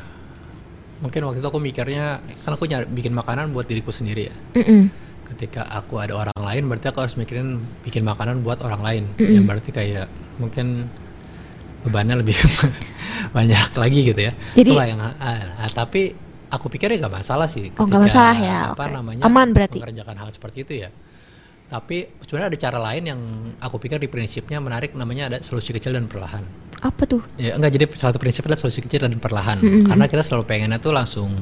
mungkin 0.99 1.25
waktu 1.25 1.39
itu 1.39 1.47
aku 1.47 1.57
mikirnya 1.57 2.19
kan 2.43 2.53
aku 2.53 2.67
nyari 2.67 2.91
bikin 2.91 3.15
makanan 3.15 3.49
buat 3.49 3.65
diriku 3.65 3.89
sendiri 3.89 4.29
ya 4.29 4.35
Mm-mm. 4.53 4.91
ketika 5.31 5.65
aku 5.71 5.97
ada 5.97 6.13
orang 6.13 6.37
lain 6.37 6.63
berarti 6.67 6.91
aku 6.91 7.01
harus 7.01 7.15
mikirin 7.15 7.63
bikin 7.81 8.03
makanan 8.03 8.43
buat 8.43 8.61
orang 8.61 8.83
lain 8.83 9.05
yang 9.17 9.47
berarti 9.47 9.71
kayak 9.71 10.11
mungkin 10.37 10.91
bebannya 11.81 12.21
lebih 12.21 12.35
banyak 13.37 13.73
lagi 13.73 13.99
gitu 14.05 14.21
ya 14.21 14.33
Jadi- 14.53 14.75
Itulah 14.75 14.87
yang 14.91 15.01
ah, 15.01 15.15
ah, 15.17 15.71
tapi 15.71 16.13
aku 16.55 16.67
pikir 16.69 16.89
ya 16.89 16.99
nggak 16.99 17.15
masalah 17.15 17.45
sih 17.45 17.69
Oh, 17.75 17.85
nggak 17.85 17.99
ketika, 18.01 18.07
masalah 18.07 18.37
ya, 18.37 18.59
apa 18.71 18.85
oke. 18.85 18.93
namanya 18.93 19.23
Aman 19.23 19.49
berarti. 19.51 19.79
mengerjakan 19.79 20.17
hal 20.17 20.29
seperti 20.31 20.59
itu 20.63 20.75
ya 20.79 20.91
tapi 21.65 21.97
sebenarnya 22.21 22.49
ada 22.49 22.59
cara 22.61 22.79
lain 22.79 23.03
yang 23.05 23.21
aku 23.59 23.77
pikir 23.79 23.97
di 23.97 24.07
prinsipnya 24.07 24.59
menarik 24.59 24.93
namanya 24.93 25.27
ada 25.27 25.39
solusi 25.41 25.73
kecil 25.73 25.93
dan 25.93 26.07
perlahan 26.07 26.45
Apa 26.79 27.03
tuh? 27.05 27.25
ya 27.35 27.57
enggak 27.57 27.73
jadi 27.73 27.85
satu 27.91 28.17
prinsip 28.17 28.45
adalah 28.45 28.61
solusi 28.61 28.79
kecil 28.79 29.03
dan 29.03 29.17
perlahan 29.17 29.59
karena 29.83 30.05
kita 30.05 30.21
selalu 30.21 30.45
pengennya 30.45 30.79
tuh 30.79 30.93
langsung 30.93 31.33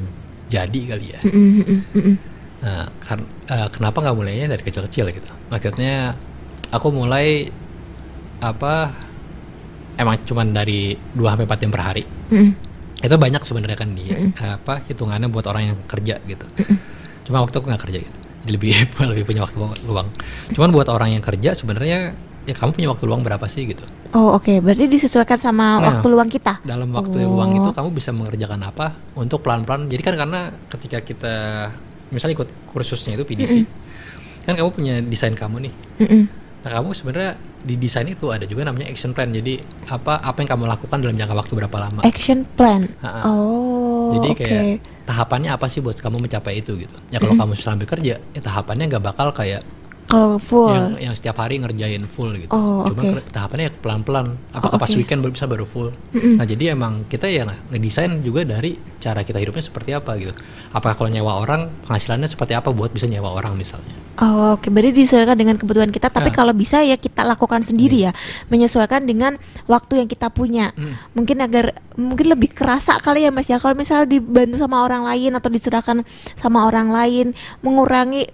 jadi 0.46 0.80
kali 0.86 1.06
ya 1.10 1.20
mm-mm, 1.22 1.78
mm-mm. 1.90 2.16
Nah, 2.62 2.86
kar- 2.96 3.26
eh, 3.44 3.68
kenapa 3.68 3.98
nggak 3.98 4.14
mulainya 4.14 4.46
dari 4.46 4.62
kecil-kecil 4.62 5.10
gitu? 5.10 5.26
Maksudnya 5.48 6.14
aku 6.70 6.94
mulai 6.94 7.50
apa? 8.38 8.94
Emang 9.92 10.22
cuman 10.22 10.54
dari 10.54 10.94
2 11.10 11.26
sampai 11.26 11.42
4 11.44 11.58
jam 11.58 11.70
per 11.70 11.82
hari. 11.82 12.04
Mm-mm. 12.30 12.50
Itu 13.02 13.14
banyak 13.14 13.42
sebenarnya 13.42 13.74
kan 13.74 13.92
dia 13.92 14.16
apa 14.38 14.86
hitungannya 14.86 15.26
buat 15.26 15.44
orang 15.44 15.62
yang 15.68 15.78
kerja 15.84 16.22
gitu. 16.22 16.46
Cuma 17.22 17.42
waktu 17.42 17.54
aku 17.54 17.66
nggak 17.66 17.82
kerja 17.82 17.98
gitu. 18.00 18.16
Jadi 18.42 18.50
lebih 18.52 18.70
lebih 19.10 19.24
punya 19.24 19.42
waktu 19.42 19.56
luang. 19.82 20.08
Cuman 20.50 20.70
buat 20.70 20.86
orang 20.86 21.12
yang 21.12 21.22
kerja 21.22 21.52
sebenarnya 21.52 22.14
ya 22.42 22.54
kamu 22.54 22.70
punya 22.72 22.88
waktu 22.90 23.04
luang 23.04 23.22
berapa 23.22 23.46
sih 23.46 23.66
gitu? 23.66 23.86
Oh 24.12 24.34
oke, 24.34 24.58
berarti 24.58 24.86
disesuaikan 24.86 25.36
sama 25.36 25.78
Nah. 25.78 25.88
waktu 25.88 26.06
luang 26.06 26.26
kita. 26.26 26.58
dalam 26.62 26.90
waktu 26.90 27.16
yang 27.18 27.30
luang 27.30 27.50
itu 27.50 27.70
kamu 27.70 27.88
bisa 27.90 28.10
mengerjakan 28.10 28.60
apa 28.60 28.86
untuk 29.14 29.40
pelan-pelan 29.40 29.86
jadi 29.86 30.02
kan 30.02 30.14
karena 30.16 30.40
ketika 30.68 30.98
kita 31.00 31.34
misalnya 32.08 32.34
ikut 32.36 32.50
kursusnya 32.68 33.14
itu 33.14 33.24
PDC 33.24 33.54
kan 34.42 34.52
kamu 34.52 34.68
punya 34.68 34.94
desain 35.00 35.32
kamu 35.32 35.64
nih 35.64 35.72
Mm-mm. 35.98 36.22
nah 36.60 36.70
kamu 36.72 36.92
sebenarnya 36.92 37.32
di 37.62 37.74
desain 37.76 38.04
itu 38.04 38.28
ada 38.28 38.42
juga 38.42 38.62
namanya 38.64 38.86
action 38.86 39.10
plan 39.10 39.28
jadi 39.28 39.62
apa 39.86 40.18
apa 40.18 40.38
yang 40.38 40.50
kamu 40.50 40.64
lakukan 40.68 40.98
dalam 40.98 41.14
jangka 41.14 41.34
waktu 41.36 41.52
berapa 41.56 41.76
lama 41.78 42.00
Action 42.02 42.42
plan. 42.50 42.90
Ha-ha. 42.98 43.20
Oh 43.24 44.12
jadi 44.12 44.28
kayak 44.34 44.62
tahapannya 45.02 45.50
apa 45.50 45.66
sih 45.66 45.78
buat 45.78 45.94
kamu 45.94 46.18
mencapai 46.20 46.58
itu 46.58 46.74
gitu 46.76 46.94
ya 47.08 47.16
kalau 47.16 47.34
kamu 47.34 47.54
sambil 47.54 47.86
kerja 47.86 48.18
ya 48.18 48.40
tahapannya 48.40 48.86
nggak 48.88 49.04
bakal 49.04 49.30
kayak 49.30 49.62
Kalau 50.04 50.36
full. 50.36 50.68
yang 50.68 50.98
yang 51.00 51.14
setiap 51.14 51.40
hari 51.40 51.56
ngerjain 51.56 52.04
full 52.04 52.36
gitu. 52.36 52.50
Oh, 52.50 52.84
Cuma 52.84 53.00
ke- 53.16 53.24
tahapannya 53.30 53.64
ya 53.64 53.72
pelan-pelan. 53.72 54.26
Apakah 54.50 54.76
Oh, 54.76 54.82
pas 54.82 54.90
oke. 54.90 54.98
weekend 54.98 55.24
baru 55.24 55.32
bisa 55.32 55.46
baru 55.46 55.64
full. 55.64 55.88
Nah, 56.12 56.44
jadi 56.44 56.76
emang 56.76 57.06
kita 57.06 57.26
ya 57.26 57.48
ngedesain 57.70 58.20
juga 58.20 58.44
dari 58.44 58.76
cara 58.98 59.22
kita 59.22 59.38
hidupnya 59.38 59.62
seperti 59.62 59.96
apa 59.96 60.12
gitu. 60.16 60.36
Apakah 60.68 60.98
kalau 60.98 61.08
nyewa 61.08 61.38
orang 61.38 61.72
penghasilannya 61.82 62.28
seperti 62.28 62.52
apa 62.52 62.68
buat 62.68 62.92
bisa 62.92 63.06
nyewa 63.06 63.32
orang 63.32 63.56
misalnya. 63.56 63.94
Oh, 64.20 64.60
oke, 64.60 64.68
berarti 64.68 64.92
disesuaikan 64.92 65.40
dengan 65.40 65.56
kebutuhan 65.56 65.88
kita. 65.88 66.12
Tapi 66.12 66.28
Ah. 66.28 66.36
kalau 66.36 66.52
bisa 66.52 66.84
ya 66.84 67.00
kita 67.00 67.24
lakukan 67.24 67.64
sendiri 67.64 68.08
ya, 68.08 68.12
menyesuaikan 68.52 69.08
dengan 69.08 69.40
waktu 69.64 70.04
yang 70.04 70.08
kita 70.10 70.28
punya. 70.28 70.76
Hmm. 70.76 71.00
Mungkin 71.16 71.40
agar 71.40 71.72
mungkin 71.96 72.28
lebih 72.28 72.52
kerasa 72.52 73.00
kali 73.00 73.24
ya 73.24 73.32
Mas 73.32 73.48
ya. 73.48 73.56
Kalau 73.56 73.72
misalnya 73.72 74.04
dibantu 74.04 74.60
sama 74.60 74.84
orang 74.84 75.08
lain 75.08 75.32
atau 75.32 75.48
diserahkan 75.48 76.04
sama 76.36 76.68
orang 76.68 76.92
lain, 76.92 77.32
mengurangi 77.64 78.28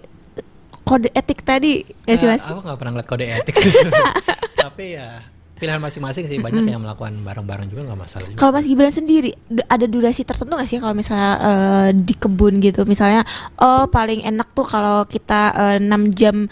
kode 0.83 1.13
etik 1.13 1.45
tadi 1.45 1.85
ya 2.03 2.17
sih 2.17 2.25
Eh, 2.25 2.33
mas 2.33 2.43
Aku 2.43 2.65
nggak 2.65 2.77
pernah 2.81 2.91
ngeliat 2.97 3.07
kode 3.07 3.25
etik 3.29 3.55
sih. 3.61 3.71
Tapi 4.65 4.99
ya 4.99 5.21
pilihan 5.59 5.77
masing-masing 5.77 6.25
sih 6.25 6.37
banyak 6.37 6.63
yang 6.63 6.79
melakukan 6.79 7.13
bareng-bareng 7.19 7.67
juga 7.67 7.83
nggak 7.83 7.99
masalah 7.99 8.25
juga. 8.25 8.39
kalau 8.39 8.51
Mas 8.51 8.63
Gibran 8.63 8.89
sendiri 8.89 9.35
ada 9.65 9.85
durasi 9.85 10.23
tertentu 10.23 10.49
nggak 10.49 10.65
sih 10.65 10.79
kalau 10.79 10.93
misalnya 10.93 11.31
eh, 11.37 11.89
di 11.93 12.13
kebun 12.13 12.57
gitu 12.57 12.83
misalnya 12.83 13.27
oh 13.57 13.85
paling 13.85 14.23
enak 14.23 14.49
tuh 14.49 14.63
kalau 14.63 15.03
kita 15.03 15.41
eh, 15.75 15.77
6 15.77 15.91
jam 16.13 16.47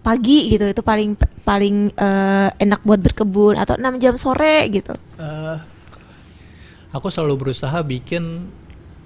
pagi 0.00 0.48
gitu 0.48 0.64
itu 0.66 0.80
paling 0.80 1.12
paling 1.42 1.92
eh, 1.92 2.48
enak 2.58 2.80
buat 2.80 2.98
berkebun 2.98 3.54
atau 3.54 3.76
6 3.76 3.84
jam 3.98 4.16
sore 4.16 4.64
gitu 4.70 4.96
Eh, 5.14 5.56
aku 6.90 7.06
selalu 7.06 7.36
berusaha 7.38 7.76
bikin 7.80 8.48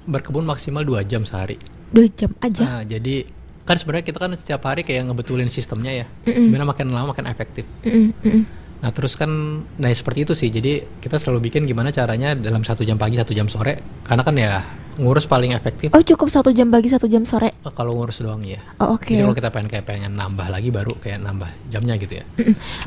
berkebun 0.05 0.43
maksimal 0.43 0.81
dua 0.81 1.03
jam 1.03 1.23
sehari. 1.23 1.59
dua 1.91 2.07
jam 2.09 2.31
aja 2.39 2.63
Nah, 2.63 2.83
jadi 2.83 3.27
kan 3.63 3.75
sebenarnya 3.75 4.05
kita 4.05 4.19
kan 4.19 4.31
setiap 4.33 4.61
hari 4.63 4.83
kayak 4.83 5.09
ngebetulin 5.09 5.49
sistemnya 5.49 5.91
ya. 5.95 6.07
Gimana 6.23 6.65
makin 6.67 6.89
lama 6.89 7.11
makin 7.11 7.25
efektif. 7.25 7.65
Mm-mm, 7.81 8.13
mm-mm. 8.21 8.45
Nah 8.85 8.93
terus 8.93 9.17
kan, 9.17 9.33
nah 9.81 9.89
seperti 9.89 10.29
itu 10.29 10.37
sih. 10.37 10.53
Jadi 10.53 11.01
kita 11.01 11.17
selalu 11.17 11.49
bikin 11.49 11.65
gimana 11.65 11.89
caranya 11.89 12.37
dalam 12.37 12.61
satu 12.61 12.85
jam 12.85 13.01
pagi, 13.01 13.17
satu 13.17 13.33
jam 13.33 13.49
sore. 13.49 13.81
Karena 14.05 14.21
kan 14.21 14.37
ya 14.37 14.61
ngurus 14.95 15.27
paling 15.27 15.51
efektif 15.51 15.91
oh 15.91 16.03
cukup 16.07 16.31
satu 16.31 16.55
jam 16.55 16.71
pagi 16.71 16.87
satu 16.87 17.11
jam 17.11 17.27
sore 17.27 17.51
eh, 17.51 17.73
kalau 17.75 17.99
ngurus 17.99 18.23
doang 18.23 18.47
ya. 18.47 18.63
oh 18.79 18.95
oke 18.95 19.11
Jadi 19.11 19.27
kalau 19.27 19.35
kita 19.35 19.51
pengen 19.51 19.69
kayak 19.71 19.87
pengen 19.87 20.13
nambah 20.15 20.47
lagi 20.47 20.71
baru 20.71 20.95
kayak 21.03 21.19
nambah 21.19 21.51
jamnya 21.67 21.99
gitu 21.99 22.23
ya. 22.23 22.25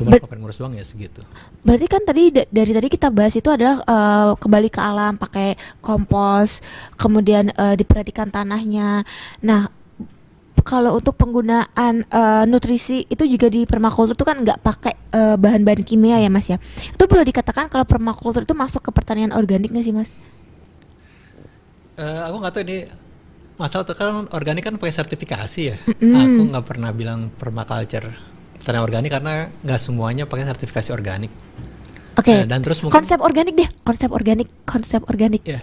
Cuma 0.00 0.16
Ber- 0.16 0.24
kalau 0.24 0.30
pengen 0.32 0.42
ngurus 0.48 0.58
doang 0.60 0.72
ya 0.72 0.84
segitu. 0.88 1.20
Berarti 1.60 1.84
kan 1.84 2.02
tadi 2.08 2.32
da- 2.32 2.48
dari 2.48 2.72
tadi 2.72 2.88
kita 2.88 3.12
bahas 3.12 3.36
itu 3.36 3.48
adalah 3.52 3.84
eh, 3.84 4.30
kembali 4.40 4.68
ke 4.72 4.80
alam 4.80 5.20
pakai 5.20 5.48
kompos, 5.84 6.64
kemudian 6.96 7.52
eh, 7.52 7.76
diperhatikan 7.76 8.32
tanahnya. 8.32 9.04
Nah, 9.44 9.68
kalau 10.68 11.00
untuk 11.00 11.16
penggunaan 11.16 12.04
eh, 12.04 12.44
nutrisi 12.44 13.08
itu 13.08 13.24
juga 13.24 13.48
di 13.48 13.64
permakultur 13.64 14.12
itu 14.12 14.24
kan 14.28 14.44
nggak 14.44 14.60
pakai 14.60 14.94
eh, 15.16 15.36
bahan-bahan 15.40 15.80
kimia 15.80 16.20
ya 16.20 16.28
mas 16.28 16.52
ya. 16.52 16.60
Itu 16.92 17.08
boleh 17.08 17.24
dikatakan 17.24 17.72
kalau 17.72 17.88
permakultur 17.88 18.44
itu 18.44 18.52
masuk 18.52 18.84
ke 18.84 18.90
pertanian 18.92 19.32
organik 19.32 19.72
nggak 19.72 19.86
sih 19.88 19.96
mas? 19.96 20.12
Eh, 21.96 22.20
aku 22.28 22.36
nggak 22.44 22.52
tahu 22.52 22.62
ini 22.68 22.78
masalah 23.56 23.88
tuh 23.88 23.96
kan 23.96 24.28
organik 24.30 24.68
kan 24.68 24.76
pakai 24.76 24.92
sertifikasi 24.92 25.60
ya. 25.64 25.76
Mm-mm. 25.88 26.12
Aku 26.12 26.42
nggak 26.52 26.64
pernah 26.68 26.92
bilang 26.92 27.32
permaculture 27.32 28.12
pertanian 28.60 28.84
organik 28.84 29.10
karena 29.10 29.48
nggak 29.64 29.80
semuanya 29.80 30.28
pakai 30.28 30.44
sertifikasi 30.44 30.92
organik. 30.92 31.32
Oke. 32.18 32.34
Eh, 32.34 32.44
dan 32.44 32.60
terus 32.60 32.82
mungkin 32.84 32.98
Konsep 33.00 33.22
organik 33.22 33.54
deh, 33.54 33.70
konsep 33.86 34.10
organik, 34.10 34.48
konsep 34.66 35.00
organik. 35.06 35.42
Ya. 35.46 35.62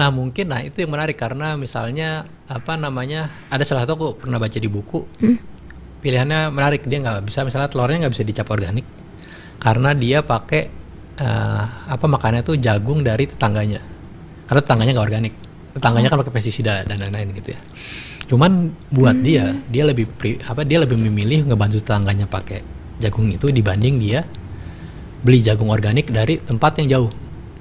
Nah 0.00 0.08
mungkin 0.08 0.48
nah 0.48 0.64
itu 0.64 0.80
yang 0.80 0.96
menarik 0.96 1.20
karena 1.20 1.60
misalnya 1.60 2.24
apa 2.48 2.80
namanya 2.80 3.28
ada 3.52 3.60
salah 3.68 3.84
satu 3.84 3.92
aku 4.00 4.06
pernah 4.24 4.40
baca 4.40 4.56
di 4.56 4.68
buku. 4.72 5.04
Hmm. 5.20 5.36
pilihannya 6.00 6.48
menarik 6.48 6.88
dia 6.88 6.96
nggak 6.96 7.28
bisa 7.28 7.44
misalnya 7.44 7.68
telurnya 7.68 8.08
nggak 8.08 8.14
bisa 8.16 8.24
dicap 8.24 8.48
organik 8.48 8.88
karena 9.60 9.92
dia 9.92 10.24
pakai 10.24 10.62
eh, 11.20 11.62
apa 11.92 12.06
makannya 12.08 12.40
tuh 12.40 12.56
jagung 12.56 13.04
dari 13.04 13.28
tetangganya. 13.28 13.84
Karena 14.48 14.60
tetangganya 14.64 14.92
nggak 14.96 15.06
organik. 15.12 15.34
Tetangganya 15.76 16.08
kan 16.08 16.18
pakai 16.24 16.32
pestisida 16.32 16.82
dan 16.88 16.96
lain-lain 16.96 17.36
gitu 17.36 17.52
ya. 17.52 17.60
Cuman 18.26 18.72
buat 18.88 19.20
dia 19.20 19.52
dia 19.68 19.84
lebih 19.84 20.08
pri- 20.08 20.40
apa 20.40 20.64
dia 20.64 20.80
lebih 20.80 20.96
memilih 20.96 21.44
ngebantu 21.52 21.84
tetangganya 21.84 22.24
pakai 22.24 22.64
jagung 22.96 23.28
itu 23.28 23.52
dibanding 23.52 24.00
dia 24.00 24.24
beli 25.20 25.44
jagung 25.44 25.68
organik 25.68 26.08
dari 26.08 26.40
tempat 26.40 26.80
yang 26.80 26.88
jauh. 26.88 27.10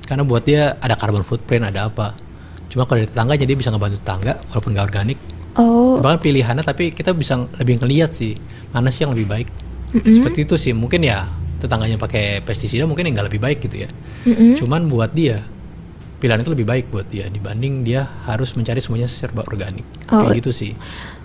Karena 0.07 0.23
buat 0.23 0.47
dia 0.47 0.79
ada 0.79 0.95
carbon 0.95 1.27
footprint 1.27 1.67
ada 1.67 1.91
apa 1.91 2.28
cuma 2.69 2.85
kalau 2.85 3.01
dari 3.01 3.09
tetangga 3.09 3.33
jadi 3.35 3.53
bisa 3.53 3.69
ngebantu 3.69 3.97
tetangga 3.99 4.33
walaupun 4.49 4.71
nggak 4.77 4.87
organik 4.87 5.19
Oh, 5.59 5.99
bahkan 5.99 6.23
pilihannya 6.23 6.63
tapi 6.63 6.93
kita 6.95 7.11
bisa 7.11 7.35
lebih 7.59 7.81
ngeliat 7.83 8.15
sih 8.15 8.37
mana 8.71 8.93
sih 8.93 9.03
yang 9.03 9.11
lebih 9.11 9.27
baik 9.27 9.47
Mm-mm. 9.91 10.07
seperti 10.07 10.45
itu 10.47 10.55
sih 10.55 10.71
mungkin 10.71 11.03
ya 11.03 11.27
tetangganya 11.59 11.99
pakai 11.99 12.39
pestisida 12.45 12.87
mungkin 12.87 13.09
yang 13.09 13.19
nggak 13.19 13.27
lebih 13.27 13.41
baik 13.43 13.59
gitu 13.67 13.83
ya 13.83 13.89
mm-mm. 14.23 14.55
cuman 14.55 14.87
buat 14.87 15.11
dia 15.11 15.43
pilihan 16.21 16.39
itu 16.39 16.51
lebih 16.53 16.67
baik 16.69 16.85
buat 16.93 17.07
dia 17.09 17.27
dibanding 17.27 17.83
dia 17.83 18.07
harus 18.23 18.55
mencari 18.55 18.79
semuanya 18.79 19.09
serba 19.09 19.43
organik 19.43 19.83
Oh. 20.09 20.25
kayak 20.25 20.41
gitu 20.41 20.51
sih 20.53 20.71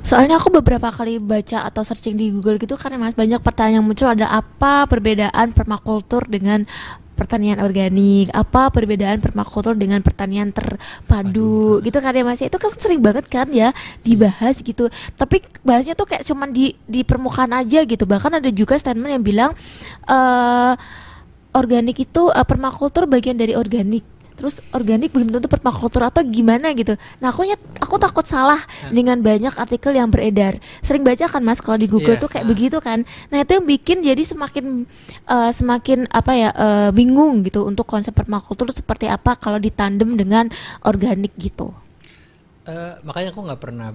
Soalnya 0.04 0.36
aku 0.36 0.52
beberapa 0.52 0.92
kali 0.92 1.16
baca 1.16 1.64
atau 1.64 1.80
searching 1.80 2.20
di 2.20 2.28
Google 2.28 2.60
gitu 2.60 2.76
kan 2.76 2.92
ya 2.92 3.00
Mas 3.00 3.16
banyak 3.16 3.40
pertanyaan 3.40 3.80
yang 3.80 3.86
muncul 3.88 4.04
ada 4.12 4.28
apa 4.28 4.84
perbedaan 4.84 5.56
permakultur 5.56 6.28
dengan 6.28 6.68
pertanian 7.14 7.62
organik, 7.62 8.28
apa 8.34 8.68
perbedaan 8.68 9.22
permakultur 9.22 9.78
dengan 9.78 10.02
pertanian 10.02 10.50
terpadu 10.50 11.80
gitu 11.80 11.98
kan 12.02 12.12
ya 12.12 12.22
Mas. 12.26 12.42
Itu 12.42 12.58
kan 12.58 12.70
sering 12.74 13.00
banget 13.00 13.26
kan 13.30 13.48
ya 13.50 13.70
dibahas 14.02 14.60
gitu. 14.60 14.90
Tapi 15.18 15.42
bahasnya 15.62 15.94
tuh 15.94 16.10
kayak 16.10 16.26
cuman 16.26 16.50
di 16.50 16.74
di 16.84 17.06
permukaan 17.06 17.54
aja 17.54 17.82
gitu. 17.86 18.04
Bahkan 18.04 18.42
ada 18.42 18.50
juga 18.50 18.76
statement 18.76 19.14
yang 19.14 19.24
bilang 19.24 19.50
eh 20.06 20.74
organik 21.54 22.02
itu 22.02 22.22
eh, 22.34 22.46
permakultur 22.46 23.06
bagian 23.06 23.38
dari 23.38 23.54
organik. 23.54 24.13
Terus 24.34 24.58
organik 24.74 25.14
belum 25.14 25.30
tentu 25.30 25.46
permakultur 25.46 26.02
atau 26.02 26.18
gimana 26.26 26.74
gitu. 26.74 26.98
Nah, 27.22 27.30
aku 27.30 27.46
nyet, 27.46 27.62
aku 27.78 28.02
takut 28.02 28.26
salah 28.26 28.58
dengan 28.90 29.22
banyak 29.22 29.54
artikel 29.54 29.94
yang 29.94 30.10
beredar. 30.10 30.58
Sering 30.82 31.06
baca 31.06 31.30
kan 31.30 31.38
Mas 31.38 31.62
kalau 31.62 31.78
di 31.78 31.86
Google 31.86 32.18
Iya, 32.18 32.22
tuh 32.26 32.30
kayak 32.34 32.46
ah. 32.46 32.50
begitu 32.50 32.78
kan. 32.82 33.06
Nah, 33.30 33.46
itu 33.46 33.54
yang 33.54 33.62
bikin 33.62 34.02
jadi 34.02 34.22
semakin 34.26 34.90
eh, 35.30 35.50
semakin 35.54 36.10
apa 36.10 36.32
ya 36.34 36.50
eh, 36.50 36.90
bingung 36.90 37.46
gitu 37.46 37.62
untuk 37.62 37.86
konsep 37.86 38.10
permakultur 38.10 38.74
seperti 38.74 39.06
apa 39.06 39.38
kalau 39.38 39.62
ditandem 39.62 40.18
dengan 40.18 40.50
organik 40.82 41.30
gitu. 41.38 41.70
Eh, 42.66 42.94
makanya 43.06 43.30
aku 43.30 43.38
nggak 43.38 43.60
pernah 43.62 43.94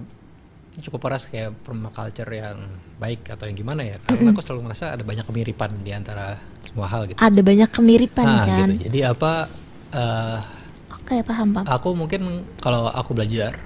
cukup 0.80 1.10
keras 1.10 1.26
kayak 1.28 1.52
permaculture 1.66 2.30
yang 2.30 2.56
baik 2.96 3.28
atau 3.28 3.44
yang 3.44 3.58
gimana 3.58 3.82
ya 3.82 3.96
karena 4.00 4.30
aku 4.30 4.40
selalu 4.40 4.70
merasa 4.70 4.94
ada 4.94 5.02
banyak 5.02 5.26
kemiripan 5.26 5.82
di 5.82 5.90
antara 5.90 6.38
semua 6.62 6.86
hal 6.86 7.10
gitu 7.10 7.18
Ada 7.18 7.40
banyak 7.42 7.70
kemiripan 7.74 8.24
Nah, 8.24 8.44
kan. 8.46 8.68
gitu. 8.78 8.86
jadi 8.88 9.12
apa 9.12 9.50
eh, 9.92 10.38
Oke, 10.92 11.22
paham, 11.22 11.48
paham. 11.52 11.66
aku 11.66 11.88
mungkin 11.92 12.22
kalau 12.56 12.86
aku 12.88 13.12
belajar 13.12 13.58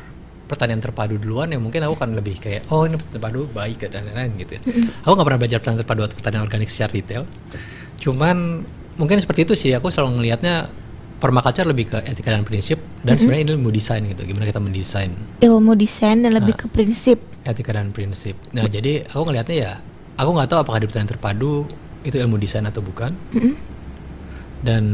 pertanian 0.44 0.76
terpadu 0.76 1.16
duluan 1.16 1.48
ya 1.48 1.56
mungkin 1.56 1.80
aku 1.82 1.96
kan 1.96 2.12
lebih 2.12 2.36
kayak 2.36 2.68
oh 2.68 2.84
ini 2.84 3.00
terpadu 3.10 3.48
baik 3.48 3.84
dan 3.86 4.04
lain-lain 4.04 4.32
gitu 4.38 4.52
ya. 4.54 4.60
Aku 5.02 5.12
nggak 5.12 5.26
pernah 5.26 5.40
belajar 5.40 5.58
pertanian 5.58 5.80
terpadu 5.80 6.00
atau 6.02 6.14
pertanian 6.14 6.42
organik 6.42 6.68
secara 6.68 6.92
detail. 6.92 7.22
Cuman 7.96 8.64
mungkin 8.94 9.16
seperti 9.18 9.40
itu 9.42 9.54
sih 9.54 9.72
aku 9.72 9.88
selalu 9.88 10.20
ngelihatnya 10.20 10.68
permaculture 11.16 11.64
lebih 11.64 11.88
ke 11.88 11.98
etika 12.04 12.30
dan 12.30 12.44
prinsip 12.44 12.76
dan 13.00 13.16
sebenarnya 13.16 13.42
ini 13.42 13.52
ilmu 13.54 13.70
desain 13.70 14.02
gitu. 14.02 14.22
Gimana 14.22 14.44
kita 14.44 14.60
mendesain 14.60 15.10
Ilmu 15.38 15.72
desain 15.74 16.20
dan 16.20 16.32
lebih 16.32 16.54
Ah. 16.54 16.60
ke 16.60 16.66
prinsip. 16.68 17.18
etika 17.42 17.72
dan 17.72 17.88
prinsip. 17.90 18.36
Nah 18.50 18.64
jadi 18.66 19.04
aku 19.04 19.20
ngelihatnya 19.22 19.56
ya 19.58 19.72
aku 20.14 20.30
nggak 20.30 20.48
tahu 20.48 20.58
apakah 20.60 20.78
di 20.78 20.86
pertanian 20.86 21.10
terpadu 21.10 21.68
itu 22.00 22.16
ilmu 22.16 22.36
desain 22.36 22.62
atau 22.62 22.80
bukan 22.80 23.12
Mm-mm, 23.30 23.52
dan 24.64 24.84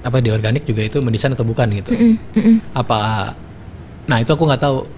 apa 0.00 0.24
di 0.24 0.32
organik 0.32 0.64
juga 0.64 0.88
itu 0.88 0.98
mendesain 1.04 1.36
atau 1.36 1.44
bukan 1.44 1.68
gitu. 1.76 1.92
mm-mm, 1.92 2.14
mm-mm. 2.32 2.56
apa 2.72 3.32
nah 4.08 4.16
itu 4.18 4.32
aku 4.32 4.48
nggak 4.48 4.62
tahu 4.64 4.88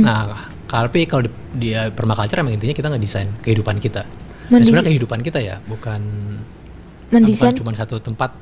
nah 0.00 0.48
tapi 0.64 1.04
kalau 1.04 1.26
di- 1.26 1.34
dia 1.68 1.90
permaculture 1.90 2.40
emang 2.40 2.54
intinya 2.56 2.72
kita 2.72 2.88
ngedesain 2.88 3.28
kehidupan 3.42 3.82
kita 3.82 4.06
Mendis- 4.48 4.70
sebenarnya 4.70 4.90
kehidupan 4.94 5.20
kita 5.20 5.38
ya 5.42 5.56
bukan 5.66 6.00
Mendesain 7.12 7.54
cuma 7.54 7.70
satu 7.76 8.00
tempat 8.00 8.34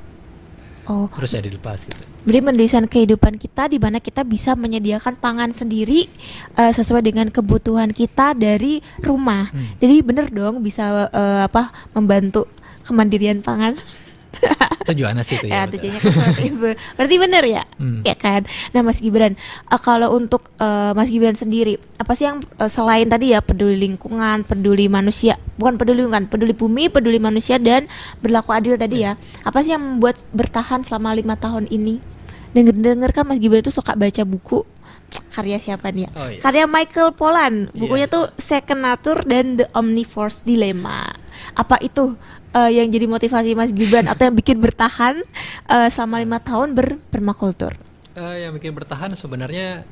oh 0.89 1.11
terus 1.13 1.35
ya 1.35 1.43
dilepas 1.43 1.83
gitu 1.83 2.03
Jadi 2.23 2.39
mendesain 2.39 2.87
kehidupan 2.87 3.35
kita 3.35 3.67
di 3.67 3.83
mana 3.83 3.99
kita 3.99 4.23
bisa 4.23 4.55
menyediakan 4.55 5.19
pangan 5.19 5.51
sendiri 5.51 6.07
eh, 6.55 6.71
sesuai 6.71 7.03
dengan 7.03 7.27
kebutuhan 7.35 7.91
kita 7.91 8.39
dari 8.39 8.79
rumah. 9.03 9.51
Hmm. 9.51 9.75
Jadi 9.83 10.07
bener 10.07 10.31
dong 10.31 10.63
bisa 10.63 11.11
eh, 11.11 11.41
apa 11.43 11.75
membantu 11.91 12.47
kemandirian 12.87 13.43
pangan. 13.43 13.75
tujuannya 14.89 15.23
sih 15.23 15.37
itu 15.37 15.47
ya 15.47 15.63
ya, 15.63 15.71
tujuannya 15.71 16.01
kan 16.01 16.35
itu. 16.41 16.69
Berarti 16.99 17.17
bener 17.17 17.45
ya? 17.45 17.63
Hmm. 17.77 18.03
Ya 18.03 18.15
kan. 18.15 18.43
Nah 18.71 18.81
Mas 18.81 18.99
Gibran, 18.99 19.39
eh, 19.39 19.81
kalau 19.81 20.13
untuk 20.13 20.51
eh, 20.57 20.93
Mas 20.93 21.09
Gibran 21.09 21.35
sendiri, 21.35 21.79
apa 21.97 22.13
sih 22.13 22.27
yang 22.27 22.43
eh, 22.59 22.67
selain 22.67 23.07
tadi 23.07 23.31
ya 23.31 23.41
peduli 23.41 23.79
lingkungan, 23.79 24.43
peduli 24.43 24.89
manusia, 24.89 25.39
bukan 25.55 25.77
peduli 25.77 26.03
lingkungan, 26.03 26.27
peduli 26.27 26.53
bumi, 26.53 26.89
peduli 26.89 27.19
manusia 27.19 27.57
dan 27.57 27.87
berlaku 28.19 28.51
adil 28.51 28.75
tadi 28.75 29.05
ya. 29.05 29.15
Apa 29.43 29.63
sih 29.63 29.71
yang 29.71 29.83
membuat 29.97 30.19
bertahan 30.33 30.83
selama 30.83 31.15
lima 31.15 31.35
tahun 31.35 31.69
ini? 31.69 32.03
Dengar-dengar 32.53 33.11
kan 33.13 33.25
Mas 33.25 33.39
Gibran 33.39 33.63
itu 33.63 33.71
suka 33.71 33.95
baca 33.95 34.23
buku 34.25 34.67
karya 35.35 35.57
siapa 35.57 35.89
nih 35.89 36.05
ya? 36.05 36.11
Oh, 36.13 36.29
iya. 36.29 36.41
Karya 36.41 36.65
Michael 36.67 37.13
Pollan. 37.13 37.55
Bukunya 37.73 38.09
Iya. 38.09 38.13
tuh 38.13 38.25
Second 38.37 38.81
Nature 38.83 39.21
dan 39.25 39.57
The 39.61 39.69
Omnivore's 39.73 40.41
Dilemma. 40.43 41.13
Apa 41.53 41.77
itu 41.81 42.17
eh, 42.53 42.71
yang 42.81 42.89
jadi 42.89 43.07
motivasi 43.09 43.57
Mas 43.57 43.73
Gibran 43.73 44.07
atau 44.09 44.29
yang 44.29 44.37
bikin 44.37 44.61
bertahan 44.61 45.21
eh, 45.69 45.89
selama 45.89 46.21
lima 46.21 46.39
tahun 46.39 46.77
berpermakultur? 46.77 47.77
Eh, 48.13 48.45
yang 48.45 48.53
bikin 48.57 48.77
bertahan 48.77 49.17
sebenarnya 49.17 49.85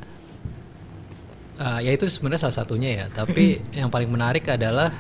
eh, 1.57 1.79
ya 1.85 1.91
itu 1.91 2.05
sebenarnya 2.09 2.49
salah 2.49 2.57
satunya 2.65 3.05
ya 3.05 3.07
tapi 3.09 3.61
yang 3.73 3.89
paling 3.89 4.09
menarik 4.09 4.49
adalah 4.49 4.93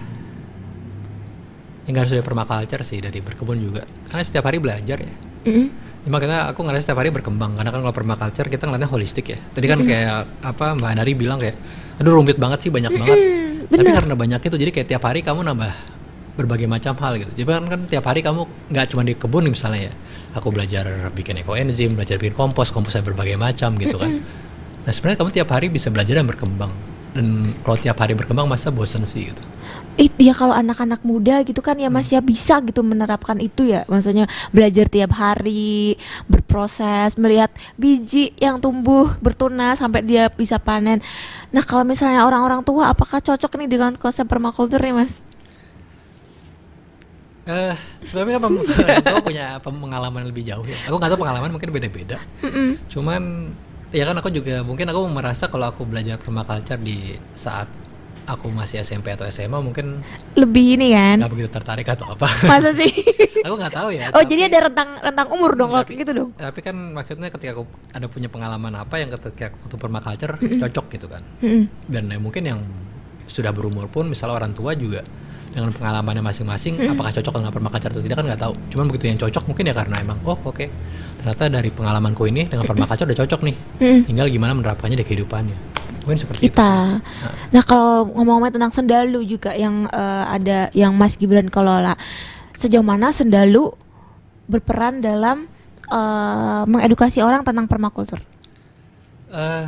yang 1.88 1.96
harus 1.96 2.12
dari 2.12 2.22
permaculture 2.22 2.84
sih 2.86 3.00
dari 3.02 3.18
berkebun 3.18 3.58
juga 3.58 3.82
karena 4.12 4.22
setiap 4.22 4.46
hari 4.46 4.62
belajar 4.62 5.00
ya 5.00 5.14
Mm. 5.40 5.66
Cuma 6.00 6.16
kita 6.16 6.52
aku 6.52 6.64
ngerasa 6.64 6.82
setiap 6.88 7.00
hari 7.00 7.12
berkembang 7.12 7.56
karena 7.56 7.70
kan 7.72 7.80
kalau 7.84 7.94
permaculture 7.96 8.48
kita 8.48 8.64
ngeliatnya 8.68 8.88
holistik 8.88 9.36
ya. 9.36 9.38
Tadi 9.40 9.66
kan 9.68 9.80
kayak 9.84 10.44
apa 10.44 10.76
Mbak 10.76 10.92
Nari 10.96 11.12
bilang 11.16 11.38
kayak 11.40 11.56
aduh 12.00 12.16
rumit 12.16 12.40
banget 12.40 12.68
sih 12.68 12.70
banyak 12.72 12.92
banget. 12.92 13.18
Tapi 13.70 13.86
bener. 13.86 13.94
karena 14.02 14.14
banyak 14.16 14.40
itu, 14.40 14.56
jadi 14.56 14.70
kayak 14.72 14.88
tiap 14.88 15.02
hari 15.04 15.20
kamu 15.20 15.44
nambah 15.46 15.72
berbagai 16.36 16.66
macam 16.70 16.94
hal 16.98 17.20
gitu. 17.20 17.30
Jadi 17.42 17.46
kan, 17.48 17.64
kan 17.66 17.80
tiap 17.86 18.04
hari 18.06 18.20
kamu 18.22 18.46
nggak 18.70 18.86
cuma 18.94 19.02
di 19.02 19.14
kebun 19.18 19.50
misalnya 19.50 19.90
ya. 19.90 19.94
Aku 20.38 20.54
belajar 20.54 21.10
bikin 21.10 21.42
ekoenzim, 21.42 21.98
belajar 21.98 22.16
bikin 22.16 22.34
kompos, 22.38 22.70
kompos 22.70 22.94
ada 22.94 23.04
berbagai 23.06 23.34
macam 23.36 23.74
gitu 23.76 23.98
kan. 23.98 24.22
Nah 24.86 24.92
sebenarnya 24.92 25.18
kamu 25.20 25.30
tiap 25.34 25.48
hari 25.52 25.66
bisa 25.68 25.90
belajar 25.90 26.18
dan 26.22 26.26
berkembang. 26.26 26.72
Dan 27.10 27.50
kalau 27.66 27.74
tiap 27.74 27.98
hari 27.98 28.14
berkembang 28.14 28.46
masa 28.46 28.70
bosan 28.70 29.02
sih 29.02 29.34
gitu. 29.34 29.42
It, 29.98 30.14
ya 30.16 30.32
kalau 30.32 30.54
anak-anak 30.54 31.02
muda 31.02 31.42
gitu 31.42 31.60
kan 31.60 31.76
ya 31.76 31.90
Mas 31.92 32.08
ya 32.08 32.22
bisa 32.22 32.62
gitu 32.62 32.80
menerapkan 32.80 33.36
itu 33.42 33.68
ya 33.68 33.84
maksudnya 33.84 34.30
belajar 34.48 34.88
tiap 34.88 35.12
hari 35.12 35.98
berproses 36.24 37.18
melihat 37.20 37.52
biji 37.76 38.32
yang 38.40 38.62
tumbuh 38.62 39.12
bertunas 39.20 39.82
sampai 39.82 40.00
dia 40.06 40.32
bisa 40.32 40.56
panen 40.56 41.04
nah 41.52 41.60
kalau 41.60 41.84
misalnya 41.84 42.24
orang-orang 42.24 42.64
tua 42.64 42.94
apakah 42.94 43.20
cocok 43.20 43.60
nih 43.60 43.68
dengan 43.68 43.92
konsep 43.98 44.24
permakultur 44.24 44.80
nih 44.80 44.94
Mas 44.94 45.20
Eh, 47.42 47.74
sebenarnya 48.02 48.38
pem- 48.38 48.60
orang 48.60 49.00
tua 49.00 49.20
punya 49.22 49.46
pengalaman 49.58 50.22
lebih 50.24 50.44
jauh 50.44 50.62
ya. 50.62 50.76
Aku 50.86 50.96
nggak 50.96 51.10
tahu 51.10 51.20
pengalaman 51.20 51.50
mungkin 51.50 51.70
beda-beda. 51.70 52.20
Cuman 52.86 53.22
ya 53.90 54.04
kan 54.04 54.14
aku 54.14 54.28
juga 54.28 54.60
mungkin 54.60 54.86
aku 54.86 55.00
merasa 55.06 55.48
kalau 55.48 55.66
aku 55.66 55.82
belajar 55.82 56.14
permaculture 56.14 56.78
di 56.78 57.16
saat 57.32 57.66
aku 58.22 58.46
masih 58.48 58.78
SMP 58.78 59.10
atau 59.10 59.26
SMA 59.26 59.58
mungkin 59.58 60.06
lebih 60.32 60.78
ini 60.78 60.94
kan 60.94 61.18
nggak 61.18 61.32
begitu 61.32 61.50
tertarik 61.50 61.82
atau 61.84 62.14
apa. 62.14 62.30
masa 62.46 62.70
sih 62.70 62.86
aku 63.42 63.54
nggak 63.56 63.74
tahu 63.74 63.88
ya. 63.90 64.06
oh 64.08 64.14
tapi- 64.14 64.30
jadi 64.30 64.46
ada 64.46 64.70
rentang 64.70 64.90
rentang 65.02 65.28
umur 65.34 65.58
dong 65.58 65.74
kalau 65.74 65.82
gitu 65.82 66.12
dong 66.14 66.30
Tapi 66.38 66.60
kan 66.60 66.76
maksudnya 66.94 67.26
ketika 67.28 67.58
aku 67.58 67.66
ada 67.90 68.06
punya 68.06 68.30
pengalaman 68.30 68.70
apa 68.78 69.02
yang 69.02 69.10
ketika 69.10 69.50
aku 69.50 69.66
ke 69.66 69.76
permaculture 69.76 70.38
cocok 70.38 70.86
gitu 70.92 71.06
kan. 71.10 71.26
Mm-mm. 71.42 71.66
Dan 71.90 72.06
ya 72.06 72.18
mungkin 72.20 72.42
yang 72.44 72.60
sudah 73.26 73.50
berumur 73.50 73.86
pun 73.86 74.06
misalnya 74.06 74.38
orang 74.38 74.54
tua 74.54 74.74
juga 74.74 75.02
dengan 75.50 75.70
pengalamannya 75.74 76.22
masing-masing 76.22 76.78
apakah 76.90 77.10
cocok 77.10 77.42
dengan 77.42 77.52
permaculture 77.52 77.90
atau 77.90 78.02
tidak 78.02 78.16
kan 78.22 78.24
nggak 78.30 78.40
tahu. 78.40 78.54
Cuman 78.70 78.84
begitu 78.88 79.04
yang 79.10 79.18
cocok 79.18 79.42
mungkin 79.50 79.64
ya 79.70 79.74
karena 79.74 79.96
emang 79.98 80.18
oh 80.24 80.38
oke 80.38 80.64
ternyata 81.20 81.44
dari 81.52 81.68
pengalamanku 81.68 82.22
ini 82.30 82.48
dengan 82.48 82.64
permaculture 82.64 83.06
udah 83.10 83.18
cocok 83.26 83.40
nih. 83.44 83.56
Mm. 83.82 84.00
Tinggal 84.06 84.26
gimana 84.30 84.52
menerapkannya 84.54 84.96
di 84.98 85.06
kehidupannya. 85.06 85.56
Mungkin 86.00 86.16
seperti 86.16 86.38
itu. 86.40 86.46
kita 86.48 87.02
nah 87.52 87.62
kalau 87.66 88.08
ngomong-ngomong 88.16 88.54
tentang 88.56 88.72
sendalu 88.72 89.20
juga 89.28 89.52
yang 89.52 89.84
eh, 89.90 90.24
ada 90.32 90.72
yang 90.72 90.96
Mas 90.96 91.20
Gibran 91.20 91.52
kelola 91.52 91.92
sejauh 92.56 92.84
mana 92.84 93.12
sendalu 93.12 93.68
berperan 94.48 95.04
dalam 95.04 95.44
eh, 95.92 96.62
mengedukasi 96.64 97.20
orang 97.20 97.44
tentang 97.44 97.68
permakultur 97.68 98.22
Eh, 99.30 99.66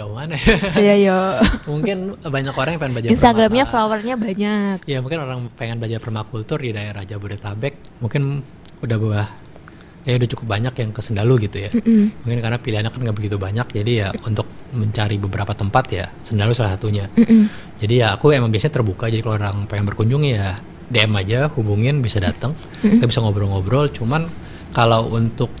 sejauh 0.00 0.16
mana 0.16 0.34
ya? 0.40 0.56
saya 0.72 0.94
yo 0.96 1.18
mungkin 1.76 2.16
banyak 2.24 2.54
orang 2.56 2.70
yang 2.72 2.80
pengen 2.80 2.94
belajar 2.96 3.10
Instagramnya 3.12 3.64
flowernya 3.68 4.14
banyak 4.16 4.76
Ya 4.88 4.98
mungkin 5.04 5.20
orang 5.20 5.38
pengen 5.60 5.76
belajar 5.76 6.00
permakultur 6.00 6.56
di 6.56 6.72
daerah 6.72 7.04
Jabodetabek 7.04 8.00
mungkin 8.00 8.40
udah 8.80 8.96
buah 8.96 9.28
ya 10.08 10.16
udah 10.16 10.28
cukup 10.32 10.46
banyak 10.56 10.74
yang 10.80 10.90
ke 10.96 11.04
Sendalu 11.04 11.44
gitu 11.44 11.60
ya. 11.60 11.70
Mm-mm. 11.76 12.24
Mungkin 12.24 12.40
karena 12.40 12.56
pilihannya 12.56 12.88
kan 12.88 13.00
nggak 13.04 13.16
begitu 13.20 13.36
banyak 13.36 13.68
jadi 13.68 13.92
ya 13.92 14.08
untuk 14.24 14.48
mencari 14.72 15.20
beberapa 15.20 15.52
tempat 15.52 15.84
ya 15.92 16.08
Sendalu 16.24 16.56
salah 16.56 16.80
satunya. 16.80 17.04
Mm-mm. 17.12 17.52
Jadi 17.84 18.00
ya 18.00 18.16
aku 18.16 18.32
emang 18.32 18.48
biasanya 18.48 18.80
terbuka 18.80 19.12
jadi 19.12 19.20
kalau 19.20 19.36
orang 19.36 19.68
pengen 19.68 19.84
berkunjung 19.92 20.24
ya 20.24 20.56
DM 20.88 21.12
aja 21.20 21.52
hubungin 21.52 22.00
bisa 22.00 22.18
datang 22.18 22.56
kita 22.82 23.06
bisa 23.06 23.22
ngobrol-ngobrol 23.22 23.92
cuman 23.94 24.26
kalau 24.74 25.06
untuk 25.12 25.52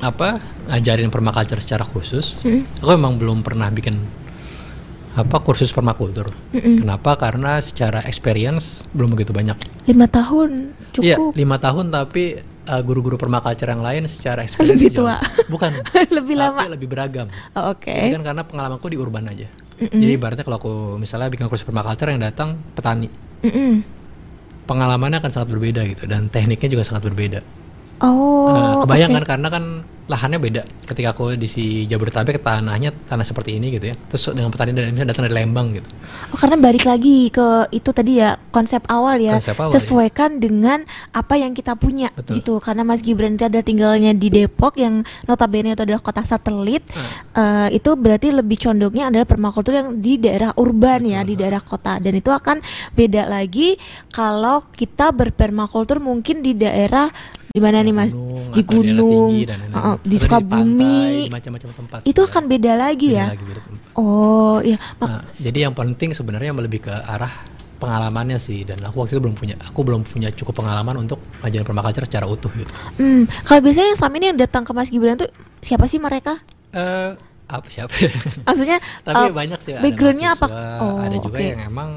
apa 0.00 0.40
ngajarin 0.66 1.08
permaculture 1.08 1.58
secara 1.58 1.82
khusus. 1.82 2.40
Aku 2.78 2.90
emang 2.90 3.16
belum 3.16 3.40
pernah 3.40 3.68
bikin 3.68 4.00
apa 5.10 5.36
kursus 5.38 5.68
permakultur. 5.68 6.30
Kenapa? 6.52 7.14
Karena 7.14 7.58
secara 7.58 8.00
experience 8.02 8.86
belum 8.90 9.12
begitu 9.12 9.30
banyak. 9.30 9.58
Lima 9.84 10.06
tahun 10.06 10.72
Iya 10.96 11.14
cukup 11.14 11.32
lima 11.34 11.56
tahun 11.56 11.86
tapi 11.88 12.38
uh, 12.64 12.80
guru-guru 12.80 13.14
permaculture 13.16 13.68
yang 13.68 13.80
lain 13.80 14.06
secara 14.06 14.40
experience 14.40 14.78
Lebih 14.80 14.90
jauh- 14.92 15.04
tua. 15.04 15.16
bukan. 15.48 15.70
Lebih 16.08 16.34
tapi 16.34 16.46
lama. 16.48 16.62
lebih 16.70 16.88
beragam. 16.88 17.26
Oh, 17.52 17.74
oke. 17.74 17.90
Jadi 17.90 18.10
kan 18.12 18.22
karena 18.24 18.42
pengalamanku 18.42 18.86
di 18.86 18.96
urban 18.96 19.26
aja. 19.26 19.46
Jadi 19.80 20.12
ibaratnya 20.12 20.44
kalau 20.44 20.58
aku 20.58 20.72
misalnya 20.94 21.26
bikin 21.26 21.44
kursus 21.46 21.64
permaculture 21.64 22.08
yang 22.08 22.20
datang 22.20 22.56
petani. 22.72 23.08
Mm-mm. 23.40 23.80
pengalamannya 24.62 25.18
akan 25.18 25.30
sangat 25.30 25.48
berbeda 25.50 25.82
gitu 25.84 26.04
dan 26.04 26.28
tekniknya 26.28 26.70
juga 26.70 26.84
sangat 26.84 27.02
berbeda. 27.02 27.40
oh 27.98 28.46
Nah, 28.46 28.72
kebayang 28.80 29.10
oke. 29.10 29.16
kan? 29.16 29.24
Karena 29.26 29.48
kan 29.48 29.64
lahannya 30.10 30.42
beda. 30.42 30.62
Ketika 30.84 31.14
aku 31.14 31.38
di 31.38 31.46
si 31.46 31.86
Jabodetabek 31.86 32.42
tanahnya 32.42 32.90
tanah 33.06 33.22
seperti 33.22 33.56
ini 33.56 33.70
gitu 33.78 33.94
ya. 33.94 33.96
Terus 34.10 34.34
dengan 34.34 34.50
petani 34.50 34.74
dari 34.74 34.90
misalnya 34.90 35.14
datang 35.14 35.30
dari 35.30 35.36
Lembang 35.38 35.78
gitu. 35.78 35.88
Oh, 36.34 36.38
karena 36.38 36.58
balik 36.58 36.84
lagi 36.84 37.30
ke 37.30 37.70
itu 37.70 37.90
tadi 37.94 38.18
ya 38.18 38.34
konsep 38.50 38.82
awal 38.90 39.22
ya 39.22 39.38
Konsep 39.38 39.56
awal, 39.56 39.70
sesuaikan 39.70 40.42
dengan 40.42 40.82
apa 41.14 41.38
yang 41.38 41.54
kita 41.54 41.78
punya 41.78 42.10
Betul. 42.12 42.42
gitu 42.42 42.54
karena 42.58 42.82
Mas 42.82 43.00
Gibran 43.00 43.38
itu 43.38 43.46
ada 43.46 43.62
tinggalnya 43.62 44.10
di 44.10 44.28
Depok 44.28 44.74
yang 44.76 45.06
notabene 45.30 45.78
itu 45.78 45.82
adalah 45.86 46.02
kota 46.02 46.26
satelit 46.26 46.82
Ah. 46.90 47.68
Eh, 47.70 47.78
itu 47.78 47.90
berarti 47.94 48.34
lebih 48.34 48.58
condongnya 48.58 49.08
adalah 49.08 49.26
permakultur 49.28 49.76
yang 49.76 50.02
di 50.02 50.18
daerah 50.18 50.50
urban 50.58 51.06
ya 51.06 51.22
di 51.22 51.38
daerah 51.38 51.62
kota 51.62 52.02
dan 52.02 52.12
itu 52.18 52.28
akan 52.28 52.58
beda 52.94 53.30
lagi 53.30 53.78
kalau 54.10 54.66
kita 54.74 55.14
berpermakultur 55.14 56.02
mungkin 56.02 56.42
di 56.42 56.58
daerah 56.58 57.06
di 57.50 57.58
mana 57.58 57.78
nih 57.80 57.90
Mas 57.92 58.12
Gunung, 58.12 58.46
di 58.50 58.62
gunung 58.62 59.30
tinggi 59.32 59.42
dan 59.44 59.58
lain-lain. 59.60 59.74
uh-uh, 59.76 59.96
di 60.00 60.08
Atau 60.12 60.22
Sukabumi 60.22 60.98
macam-macam 61.28 61.68
tempat. 61.74 62.00
itu 62.04 62.20
akan 62.20 62.42
beda 62.46 62.72
lagi 62.74 63.08
Beda 63.08 63.18
ya 63.18 63.26
lagi, 63.28 63.44
beda 63.44 63.60
tempat. 63.60 63.82
oh 63.94 64.58
iya 64.60 64.78
mak- 64.96 65.08
Nah, 65.08 65.22
jadi 65.36 65.58
yang 65.60 65.74
penting 65.74 66.10
sebenarnya 66.10 66.50
lebih 66.52 66.80
ke 66.80 66.94
arah 66.94 67.32
pengalamannya 67.76 68.36
sih 68.36 68.62
dan 68.62 68.78
aku 68.80 69.02
waktu 69.02 69.16
itu 69.16 69.22
belum 69.22 69.34
punya 69.34 69.56
aku 69.58 69.80
belum 69.80 70.04
punya 70.04 70.28
cukup 70.30 70.52
pengalaman 70.54 71.00
untuk 71.00 71.18
ngajarin 71.40 71.64
permaculture 71.64 72.04
secara 72.04 72.24
utuh 72.24 72.52
gitu. 72.52 72.70
Hmm, 72.94 73.24
kalau 73.42 73.60
biasanya 73.60 73.88
yang 73.88 73.98
selama 73.98 74.14
ini 74.14 74.26
yang 74.28 74.38
datang 74.38 74.62
ke 74.62 74.70
Mas 74.70 74.88
Gibran 74.88 75.16
tuh 75.16 75.30
siapa 75.58 75.84
sih 75.86 75.96
mereka? 75.96 76.38
Eh 76.70 77.12
apa 77.46 77.66
siapa? 77.66 77.90
Maksudnya 78.44 78.78
Tapi 79.08 79.26
eh, 79.26 79.32
banyak 79.32 79.58
sih 79.58 79.72
backgroundnya 79.74 80.36
apa? 80.36 80.46
Oh, 80.78 81.00
ada 81.00 81.16
juga 81.16 81.34
oke. 81.34 81.46
yang 81.46 81.60
emang 81.66 81.90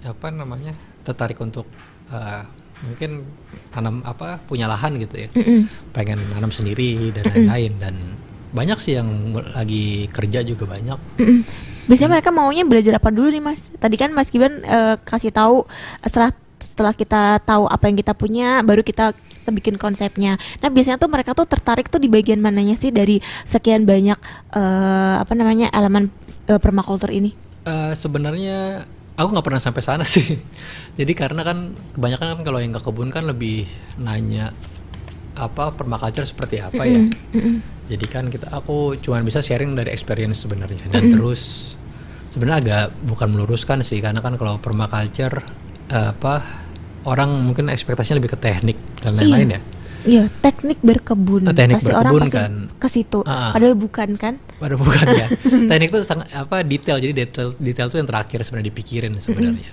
apa 0.00 0.26
namanya 0.28 0.74
tertarik 1.00 1.38
untuk 1.38 1.64
eh, 2.10 2.42
mungkin 2.84 3.26
tanam 3.74 4.06
apa 4.06 4.38
punya 4.46 4.70
lahan 4.70 4.98
gitu 5.02 5.26
ya 5.26 5.28
Mm-mm. 5.34 5.66
pengen 5.90 6.22
nanam 6.30 6.54
sendiri 6.54 7.10
dan 7.10 7.26
lain-lain 7.32 7.72
dan 7.82 7.94
banyak 8.48 8.78
sih 8.80 8.96
yang 8.96 9.34
lagi 9.52 10.08
kerja 10.08 10.40
juga 10.46 10.64
banyak 10.64 10.98
Mm-mm. 11.18 11.40
Biasanya 11.88 12.20
mereka 12.20 12.28
maunya 12.28 12.68
belajar 12.68 13.00
apa 13.00 13.08
dulu 13.08 13.32
nih 13.32 13.40
Mas? 13.40 13.64
Tadi 13.80 13.96
kan 13.96 14.12
Mas 14.12 14.28
Gibran 14.28 14.60
eh, 14.60 15.00
kasih 15.08 15.32
tahu 15.32 15.64
eh, 16.04 16.08
setelah 16.12 16.36
setelah 16.60 16.92
kita 16.92 17.40
tahu 17.48 17.64
apa 17.64 17.88
yang 17.88 17.96
kita 17.96 18.12
punya, 18.12 18.60
baru 18.60 18.84
kita 18.84 19.16
kita 19.16 19.50
bikin 19.56 19.80
konsepnya. 19.80 20.36
Nah 20.60 20.68
biasanya 20.68 21.00
tuh 21.00 21.08
mereka 21.08 21.32
tuh 21.32 21.48
tertarik 21.48 21.88
tuh 21.88 21.96
di 21.96 22.12
bagian 22.12 22.44
mananya 22.44 22.76
sih 22.76 22.92
dari 22.92 23.24
sekian 23.48 23.88
banyak 23.88 24.20
eh, 24.52 25.16
apa 25.16 25.32
namanya 25.32 25.72
elemen 25.72 26.12
eh, 26.44 26.60
permakultur 26.60 27.08
ini? 27.08 27.32
Eh, 27.64 27.96
sebenarnya 27.96 28.84
aku 29.18 29.28
nggak 29.34 29.46
pernah 29.50 29.62
sampai 29.62 29.82
sana 29.82 30.04
sih. 30.14 30.38
Jadi 30.94 31.12
karena 31.12 31.42
kan 31.42 31.74
kebanyakan 31.98 32.38
kan 32.38 32.42
kalau 32.46 32.58
yang 32.62 32.72
ke 32.72 32.80
kebun 32.80 33.10
kan 33.10 33.26
lebih 33.26 33.66
nanya 33.98 34.54
apa 35.38 35.74
permaculture 35.74 36.26
seperti 36.26 36.62
apa 36.62 36.82
ya. 36.86 37.02
Jadi 37.90 38.06
kan 38.06 38.30
kita 38.30 38.54
aku 38.54 38.98
cuman 39.02 39.26
bisa 39.26 39.42
sharing 39.42 39.74
dari 39.74 39.90
experience 39.90 40.46
sebenarnya. 40.46 40.86
Dan 40.90 41.10
terus 41.10 41.74
sebenarnya 42.30 42.58
agak 42.62 42.86
bukan 43.02 43.34
meluruskan 43.34 43.82
sih. 43.82 43.98
Karena 43.98 44.22
kan 44.22 44.38
kalau 44.38 44.62
permaculture 44.62 45.42
eh, 45.90 46.14
apa 46.14 46.42
orang 47.06 47.42
mungkin 47.42 47.70
ekspektasinya 47.74 48.22
lebih 48.22 48.34
ke 48.34 48.38
teknik 48.38 48.78
dan 49.02 49.16
lain-lain 49.16 49.58
ya 49.58 49.60
Iya, 50.08 50.24
teknik 50.40 50.80
berkebun. 50.80 51.44
Nah, 51.44 51.52
teknik 51.52 51.78
pasti 51.78 51.92
orang 51.92 52.12
berkebun 52.16 52.22
pasti 52.24 52.38
kan. 52.40 52.52
ke 52.80 52.88
situ. 52.88 53.18
Ah. 53.22 53.52
Padahal 53.52 53.76
bukan 53.76 54.08
kan? 54.16 54.34
Padahal 54.56 54.80
bukan 54.80 55.04
ya 55.12 55.26
teknik 55.70 55.88
itu 55.92 56.00
sangat 56.00 56.26
apa 56.32 56.64
detail 56.64 56.96
jadi 56.96 57.12
detail 57.14 57.52
detail 57.54 57.86
itu 57.86 57.96
yang 57.96 58.08
terakhir 58.08 58.40
sebenarnya 58.40 58.68
dipikirin 58.72 59.12
sebenarnya 59.20 59.70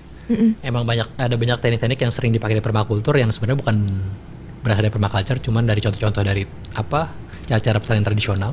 emang 0.62 0.84
banyak 0.84 1.08
ada 1.16 1.34
banyak 1.34 1.58
teknik-teknik 1.58 1.98
yang 1.98 2.12
sering 2.12 2.30
dipakai 2.30 2.58
di 2.58 2.62
permakultur 2.62 3.16
yang 3.16 3.30
sebenarnya 3.30 3.58
bukan 3.58 3.78
berasal 4.60 4.82
dari 4.82 4.92
permaculture 4.92 5.38
cuman 5.40 5.64
dari 5.64 5.80
contoh-contoh 5.80 6.22
dari 6.22 6.44
apa 6.74 7.10
cara-cara 7.46 7.78
pertanian 7.78 8.04
tradisional. 8.04 8.52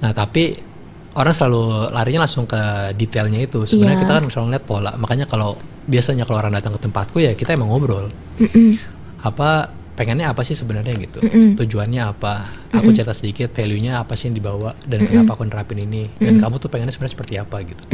Nah, 0.00 0.12
tapi 0.12 0.52
orang 1.12 1.32
selalu 1.32 1.62
larinya 1.90 2.24
langsung 2.24 2.44
ke 2.44 2.60
detailnya 2.94 3.40
itu. 3.40 3.64
Sebenarnya 3.64 3.96
Iya. 3.96 4.02
kita 4.04 4.12
kan 4.14 4.24
selalu 4.28 4.48
lihat 4.52 4.64
pola. 4.64 4.92
Makanya 4.94 5.24
kalau 5.24 5.56
biasanya 5.84 6.24
kalau 6.24 6.38
orang 6.38 6.52
datang 6.54 6.76
ke 6.76 6.80
tempatku 6.80 7.18
ya 7.18 7.32
kita 7.32 7.56
emang 7.56 7.68
ngobrol. 7.68 8.12
Apa 9.20 9.72
pengennya 10.00 10.32
apa 10.32 10.40
sih 10.40 10.56
sebenarnya 10.56 10.96
gitu? 10.96 11.20
Mm-mm. 11.20 11.60
Tujuannya 11.60 12.00
apa? 12.08 12.48
Aku 12.72 12.96
cerita 12.96 13.12
sedikit 13.12 13.52
value-nya 13.52 14.00
apa 14.00 14.16
sih 14.16 14.32
yang 14.32 14.40
dibawa 14.40 14.72
dan 14.88 15.04
kenapa 15.04 15.36
aku 15.36 15.44
nerapin 15.44 15.84
ini 15.84 16.08
dan 16.16 16.40
kamu 16.40 16.56
tuh 16.56 16.72
pengennya 16.72 16.96
sebenarnya 16.96 17.14
seperti 17.20 17.34
apa 17.36 17.56
gitu. 17.68 17.84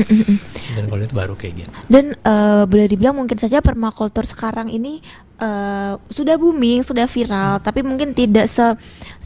Dan 0.79 0.87
kalau 0.87 1.03
itu 1.03 1.15
baru 1.19 1.35
kayak 1.35 1.67
gitu. 1.67 1.71
Dan 1.91 2.15
eh, 2.15 2.63
boleh 2.63 2.87
dibilang 2.87 3.19
mungkin 3.19 3.35
saja 3.35 3.59
permakultur 3.59 4.23
sekarang 4.23 4.71
ini 4.71 5.03
eh, 5.43 5.99
sudah 5.99 6.39
booming, 6.39 6.87
sudah 6.87 7.11
viral, 7.11 7.59
tapi 7.59 7.83
mungkin 7.83 8.15
tidak 8.15 8.47
se 8.47 8.63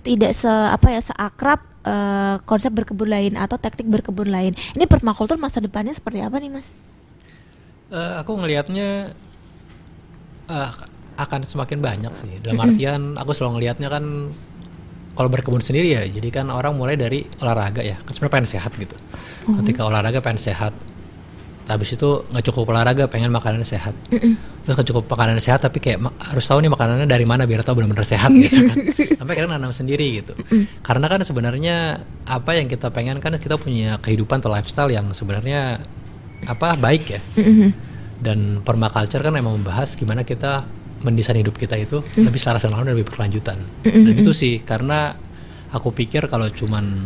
tidak 0.01 0.33
se 0.33 0.49
apa 0.49 0.97
ya 0.97 1.05
seakrab 1.05 1.61
uh, 1.85 2.41
konsep 2.49 2.72
berkebun 2.72 3.09
lain 3.09 3.37
atau 3.37 3.61
teknik 3.61 3.89
berkebun 4.01 4.33
lain. 4.33 4.57
Ini 4.72 4.85
permakultur 4.89 5.37
masa 5.37 5.61
depannya 5.61 5.93
seperti 5.93 6.24
apa 6.24 6.41
nih, 6.41 6.49
Mas? 6.49 6.68
Uh, 7.93 8.16
aku 8.22 8.33
ngelihatnya 8.39 9.12
uh, 10.49 10.72
akan 11.20 11.44
semakin 11.44 11.78
banyak 11.84 12.12
sih. 12.16 12.32
Dalam 12.40 12.56
artian 12.64 13.20
aku 13.20 13.36
selalu 13.36 13.60
ngelihatnya 13.60 13.88
kan 13.92 14.04
kalau 15.12 15.28
berkebun 15.28 15.60
sendiri 15.60 16.00
ya, 16.00 16.02
jadi 16.08 16.28
kan 16.32 16.48
orang 16.48 16.72
mulai 16.72 16.96
dari 16.96 17.28
olahraga 17.44 17.84
ya. 17.84 18.00
Kan 18.00 18.12
sebenarnya 18.16 18.34
pengen 18.40 18.48
sehat 18.48 18.72
gitu. 18.80 18.96
Uh 19.44 19.60
Ketika 19.60 19.84
olahraga 19.84 20.24
pengen 20.24 20.40
sehat, 20.40 20.72
habis 21.70 21.94
itu 21.94 22.26
nggak 22.34 22.44
cukup 22.50 22.74
olahraga 22.74 23.06
pengen 23.06 23.30
makanan 23.30 23.62
sehat 23.62 23.94
mm 24.10 24.18
-mm. 24.18 24.34
terus 24.66 24.74
nggak 24.74 24.88
cukup 24.90 25.04
makanan 25.06 25.38
sehat 25.38 25.62
tapi 25.62 25.78
kayak 25.78 26.02
harus 26.18 26.42
tahu 26.42 26.58
nih 26.58 26.70
makanannya 26.70 27.06
dari 27.06 27.22
mana 27.22 27.46
biar 27.46 27.62
tahu 27.62 27.78
benar-benar 27.78 28.02
sehat 28.02 28.34
gitu 28.34 28.66
kan 28.66 28.78
sampai 29.22 29.34
kadang 29.38 29.54
nanam 29.54 29.70
sendiri 29.70 30.18
gitu 30.18 30.34
mm 30.34 30.42
-mm. 30.42 30.64
karena 30.82 31.06
kan 31.06 31.20
sebenarnya 31.22 32.02
apa 32.26 32.50
yang 32.58 32.66
kita 32.66 32.90
pengen 32.90 33.22
kan 33.22 33.38
kita 33.38 33.54
punya 33.54 34.02
kehidupan 34.02 34.42
atau 34.42 34.50
lifestyle 34.50 34.90
yang 34.90 35.06
sebenarnya 35.14 35.78
apa 36.50 36.74
baik 36.74 37.04
ya 37.06 37.20
mm 37.38 37.42
-hmm. 37.46 37.70
dan 38.18 38.38
permaculture 38.66 39.22
kan 39.22 39.38
emang 39.38 39.62
membahas 39.62 39.94
gimana 39.94 40.26
kita 40.26 40.66
mendesain 41.01 41.36
hidup 41.36 41.57
kita 41.57 41.76
itu 41.80 42.01
mm 42.01 42.07
-hmm. 42.07 42.24
lebih 42.28 42.40
selaras 42.40 42.62
dan 42.64 42.76
lebih 42.84 43.09
berkelanjutan 43.09 43.59
mm 43.61 43.88
-hmm. 43.88 44.05
dan 44.07 44.14
itu 44.20 44.32
sih 44.36 44.61
karena 44.61 45.16
aku 45.72 45.94
pikir 45.94 46.28
kalau 46.28 46.48
cuman 46.48 46.98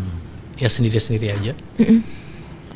ya 0.59 0.71
sendiri-sendiri 0.71 1.27
aja 1.31 1.53
mm 1.55 1.87
-hmm 1.87 2.25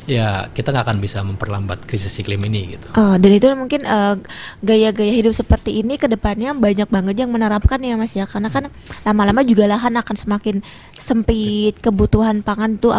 ya 0.09 0.49
kita 0.49 0.73
nggak 0.73 0.85
akan 0.89 0.97
bisa 0.97 1.21
memperlambat 1.21 1.85
krisis 1.85 2.17
iklim 2.17 2.41
ini 2.49 2.73
gitu. 2.75 2.89
Oh, 2.97 3.13
dan 3.21 3.29
itu 3.29 3.45
mungkin 3.53 3.85
gaya 3.85 4.17
gaya-gaya 4.65 5.13
hidup 5.13 5.37
seperti 5.37 5.85
ini 5.85 6.01
ke 6.01 6.09
depannya 6.09 6.57
banyak 6.57 6.89
banget 6.89 7.15
yang 7.21 7.29
menerapkan 7.29 7.77
ya 7.77 7.93
mas 7.93 8.17
ya, 8.17 8.25
karena 8.25 8.49
kan 8.49 8.73
lama-lama 9.05 9.45
juga 9.45 9.69
lahan 9.69 9.93
akan 10.01 10.15
semakin 10.17 10.65
sempit, 10.97 11.77
kebutuhan 11.77 12.41
pangan 12.41 12.81
tuh 12.81 12.89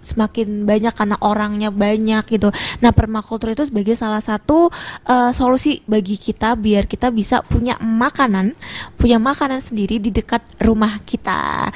semakin 0.00 0.64
banyak 0.64 0.92
karena 0.92 1.16
orangnya 1.20 1.68
banyak 1.72 2.24
gitu. 2.28 2.48
Nah 2.80 2.90
permakultur 2.92 3.52
itu 3.52 3.64
sebagai 3.68 3.94
salah 3.94 4.20
satu 4.20 4.72
uh, 5.06 5.30
solusi 5.30 5.84
bagi 5.86 6.16
kita 6.16 6.56
biar 6.56 6.88
kita 6.88 7.12
bisa 7.12 7.44
punya 7.44 7.76
makanan, 7.80 8.56
punya 8.96 9.20
makanan 9.20 9.60
sendiri 9.60 10.00
di 10.02 10.10
dekat 10.12 10.42
rumah 10.60 11.00
kita, 11.04 11.70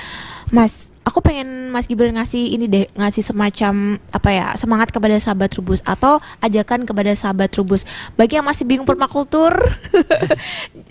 mas 0.50 0.94
aku 1.04 1.20
pengen 1.20 1.68
Mas 1.68 1.84
Gibran 1.84 2.16
ngasih 2.16 2.56
ini 2.56 2.66
deh 2.66 2.88
ngasih 2.96 3.20
semacam 3.20 4.00
apa 4.10 4.28
ya 4.32 4.46
semangat 4.56 4.88
kepada 4.90 5.14
sahabat 5.20 5.52
Rubus 5.54 5.84
atau 5.84 6.18
ajakan 6.40 6.88
kepada 6.88 7.12
sahabat 7.12 7.52
Rubus 7.54 7.84
bagi 8.16 8.40
yang 8.40 8.48
masih 8.48 8.64
bingung 8.64 8.88
permakultur 8.88 9.52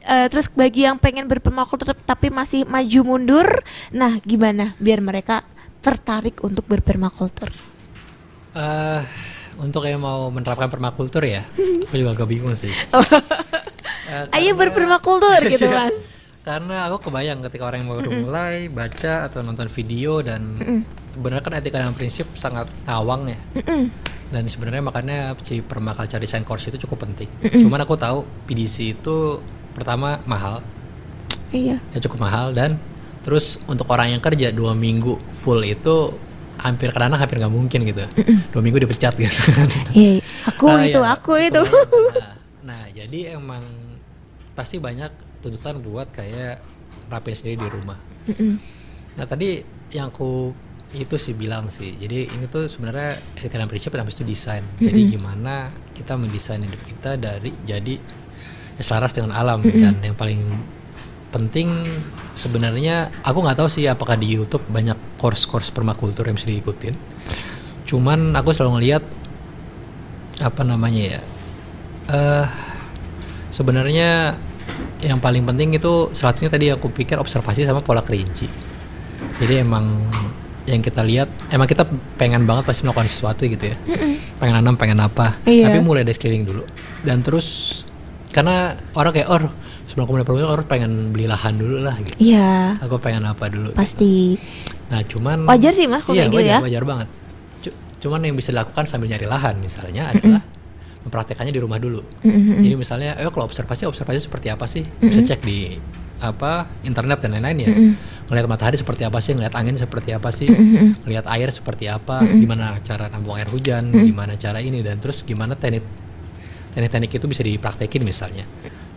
uh, 0.06 0.28
terus 0.32 0.48
bagi 0.54 0.86
yang 0.86 1.02
pengen 1.02 1.26
berpermakultur 1.26 1.98
tapi 2.06 2.30
masih 2.30 2.64
maju 2.70 3.00
mundur 3.04 3.48
nah 3.90 4.22
gimana 4.22 4.78
biar 4.78 5.02
mereka 5.02 5.42
tertarik 5.84 6.40
untuk 6.48 6.64
berpermakultur? 6.66 7.52
Uh, 8.56 9.04
untuk 9.60 9.84
yang 9.84 10.00
mau 10.02 10.30
menerapkan 10.30 10.70
permakultur 10.70 11.26
ya 11.26 11.42
aku 11.94 11.96
juga 12.02 12.18
agak 12.18 12.28
bingung 12.32 12.56
sih. 12.58 12.74
Uh, 12.90 14.26
ayo 14.34 14.58
berpermakultur 14.58 15.46
gitu 15.46 15.68
mas. 15.78 15.94
Karena 16.44 16.92
aku 16.92 17.08
kebayang 17.08 17.40
ketika 17.46 17.70
orang 17.70 17.86
yang 17.86 17.92
baru 17.94 18.10
mm 18.10 18.16
-mm. 18.16 18.24
mulai 18.26 18.56
baca 18.68 19.30
atau 19.30 19.40
nonton 19.46 19.70
video 19.72 20.20
dan 20.26 20.42
mm 20.58 20.64
-mm. 20.64 20.80
sebenarnya 21.16 21.44
kan 21.46 21.54
etika 21.56 21.78
dan 21.80 21.94
prinsip 21.96 22.28
sangat 22.34 22.68
ngawang 22.88 23.32
ya. 23.32 23.40
Mm 23.60 23.64
-mm. 23.64 23.84
dan 24.34 24.44
sebenarnya 24.50 24.84
makanya 24.84 25.20
si 25.46 25.62
permaculture 25.62 26.18
design 26.18 26.42
course 26.44 26.68
itu 26.68 26.82
cukup 26.84 27.06
penting. 27.06 27.30
Mm 27.40 27.48
-mm. 27.48 27.62
cuman 27.68 27.80
aku 27.84 27.96
tahu 27.96 28.26
PDC 28.50 28.98
itu 28.98 29.40
pertama 29.78 30.20
mahal. 30.26 30.60
Iya. 31.54 31.78
Ya 31.94 32.00
cukup 32.02 32.26
mahal 32.26 32.52
dan 32.58 32.82
terus 33.24 33.60
untuk 33.66 33.88
orang 33.90 34.14
yang 34.14 34.22
kerja 34.22 34.52
dua 34.52 34.76
minggu 34.76 35.18
full 35.32 35.64
itu 35.64 36.12
hampir 36.60 36.94
karena 36.94 37.18
hampir 37.18 37.40
nggak 37.40 37.54
mungkin 37.54 37.80
gitu. 37.88 38.04
Dua 38.52 38.62
minggu 38.62 38.84
dipecat 38.84 39.18
gitu. 39.18 39.40
Iya 39.96 40.24
aku 40.48 40.66
nah, 40.68 40.84
itu 40.84 41.02
ya, 41.02 41.16
aku 41.16 41.32
itu. 41.40 41.62
nah, 41.64 42.36
nah 42.64 42.84
jadi 42.92 43.36
emang 43.36 43.64
pasti 44.54 44.78
banyak 44.78 45.42
tuntutan 45.42 45.82
buat 45.82 46.12
kayak 46.14 46.62
rapi 47.12 47.32
sendiri 47.36 47.68
di 47.68 47.70
rumah. 47.72 47.98
Nah 49.18 49.26
tadi 49.28 49.60
yang 49.92 50.10
aku 50.14 50.54
itu 50.94 51.16
sih 51.18 51.34
bilang 51.34 51.68
sih. 51.74 51.98
Jadi 51.98 52.30
ini 52.32 52.46
tuh 52.48 52.70
sebenarnya 52.70 53.18
dan 53.50 53.68
prinsip 53.68 53.92
habis 53.98 54.16
itu 54.16 54.24
desain. 54.24 54.64
Jadi 54.78 55.18
gimana 55.18 55.74
kita 55.92 56.14
mendesain 56.16 56.62
hidup 56.62 56.82
kita 56.86 57.18
dari 57.18 57.52
jadi 57.66 57.98
selaras 58.78 59.14
dengan 59.14 59.34
alam 59.38 59.62
dan 59.62 60.02
yang 60.02 60.18
paling 60.18 60.42
penting 61.34 61.90
sebenarnya 62.38 63.10
aku 63.26 63.42
nggak 63.42 63.58
tahu 63.58 63.70
sih 63.74 63.90
apakah 63.90 64.14
di 64.14 64.30
YouTube 64.30 64.62
banyak 64.70 65.18
course-course 65.18 65.74
permakultur 65.74 66.30
yang 66.30 66.38
bisa 66.38 66.54
diikutin. 66.54 66.94
Cuman 67.90 68.38
aku 68.38 68.54
selalu 68.54 68.80
ngelihat 68.80 69.04
apa 70.46 70.62
namanya 70.62 71.18
ya. 71.18 71.22
Eh 72.08 72.14
uh, 72.14 72.48
sebenarnya 73.54 74.38
yang 75.04 75.20
paling 75.20 75.44
penting 75.46 75.76
itu 75.76 76.10
selanjutnya 76.16 76.50
tadi 76.50 76.66
aku 76.72 76.90
pikir 76.90 77.20
observasi 77.20 77.68
sama 77.68 77.84
pola 77.84 78.02
kerinci 78.02 78.48
jadi 79.38 79.62
emang 79.62 80.08
yang 80.64 80.80
kita 80.80 81.04
lihat 81.04 81.28
emang 81.52 81.68
kita 81.68 81.84
pengen 82.16 82.48
banget 82.48 82.64
pasti 82.64 82.88
melakukan 82.88 83.12
sesuatu 83.12 83.44
gitu 83.44 83.76
ya 83.76 83.78
Mm-mm. 83.84 84.40
pengen 84.40 84.56
nanam 84.64 84.76
pengen 84.80 85.04
apa 85.04 85.38
iya. 85.44 85.68
tapi 85.68 85.84
mulai 85.84 86.08
dari 86.08 86.16
sekeliling 86.16 86.48
dulu 86.48 86.64
dan 87.04 87.20
terus 87.20 87.48
karena 88.32 88.80
orang 88.96 89.12
kayak 89.12 89.28
oh 89.28 89.52
sebelum 89.94 90.10
aku 90.10 90.12
mulai 90.18 90.26
produksi 90.26 90.50
orang 90.50 90.66
pengen 90.66 90.92
beli 91.14 91.30
lahan 91.30 91.54
dulu 91.54 91.78
lah 91.86 91.94
gitu 92.02 92.18
iya 92.18 92.82
aku 92.82 92.98
pengen 92.98 93.30
apa 93.30 93.46
dulu 93.46 93.78
pasti 93.78 94.42
gitu. 94.42 94.90
nah 94.90 95.06
cuman 95.06 95.38
wajar 95.46 95.70
sih 95.70 95.86
mas 95.86 96.02
iya, 96.10 96.26
gitu 96.26 96.42
wajar, 96.42 96.50
ya 96.50 96.66
wajar 96.66 96.84
banget 96.90 97.08
cuman 98.02 98.20
yang 98.26 98.36
bisa 98.36 98.50
dilakukan 98.50 98.90
sambil 98.90 99.14
nyari 99.14 99.30
lahan 99.30 99.62
misalnya 99.62 100.10
adalah 100.10 100.42
Mm-mm 100.42 100.62
mempraktekannya 101.04 101.52
di 101.52 101.62
rumah 101.62 101.80
dulu. 101.80 102.00
Mm-hmm. 102.24 102.64
Jadi 102.64 102.76
misalnya, 102.80 103.12
eh 103.20 103.28
kalau 103.28 103.46
observasi 103.48 103.84
observasi 103.84 104.20
seperti 104.24 104.48
apa 104.48 104.66
sih? 104.66 104.88
Mm-hmm. 104.88 105.08
Bisa 105.12 105.22
cek 105.22 105.42
di 105.44 105.76
apa 106.24 106.72
internet 106.88 107.20
dan 107.20 107.36
lain-lain 107.36 107.68
ya. 107.68 107.70
Mm-hmm. 107.70 107.92
Ngelihat 108.32 108.48
matahari 108.48 108.78
seperti 108.80 109.04
apa 109.04 109.20
sih? 109.20 109.36
Ngelihat 109.36 109.56
angin 109.60 109.76
seperti 109.76 110.16
apa 110.16 110.32
sih? 110.32 110.48
Mm-hmm. 110.48 111.04
Ngelihat 111.04 111.26
air 111.28 111.50
seperti 111.52 111.92
apa? 111.92 112.24
Mm-hmm. 112.24 112.40
Gimana 112.40 112.66
cara 112.80 113.06
nampung 113.12 113.36
air 113.36 113.52
hujan? 113.52 113.92
Mm-hmm. 113.92 114.08
Gimana 114.16 114.34
cara 114.40 114.60
ini 114.64 114.80
dan 114.80 115.04
terus 115.04 115.28
gimana 115.28 115.60
teknik 115.60 115.84
teknik-teknik 116.74 117.12
itu 117.12 117.26
bisa 117.28 117.44
dipraktekin 117.44 118.02
misalnya. 118.02 118.48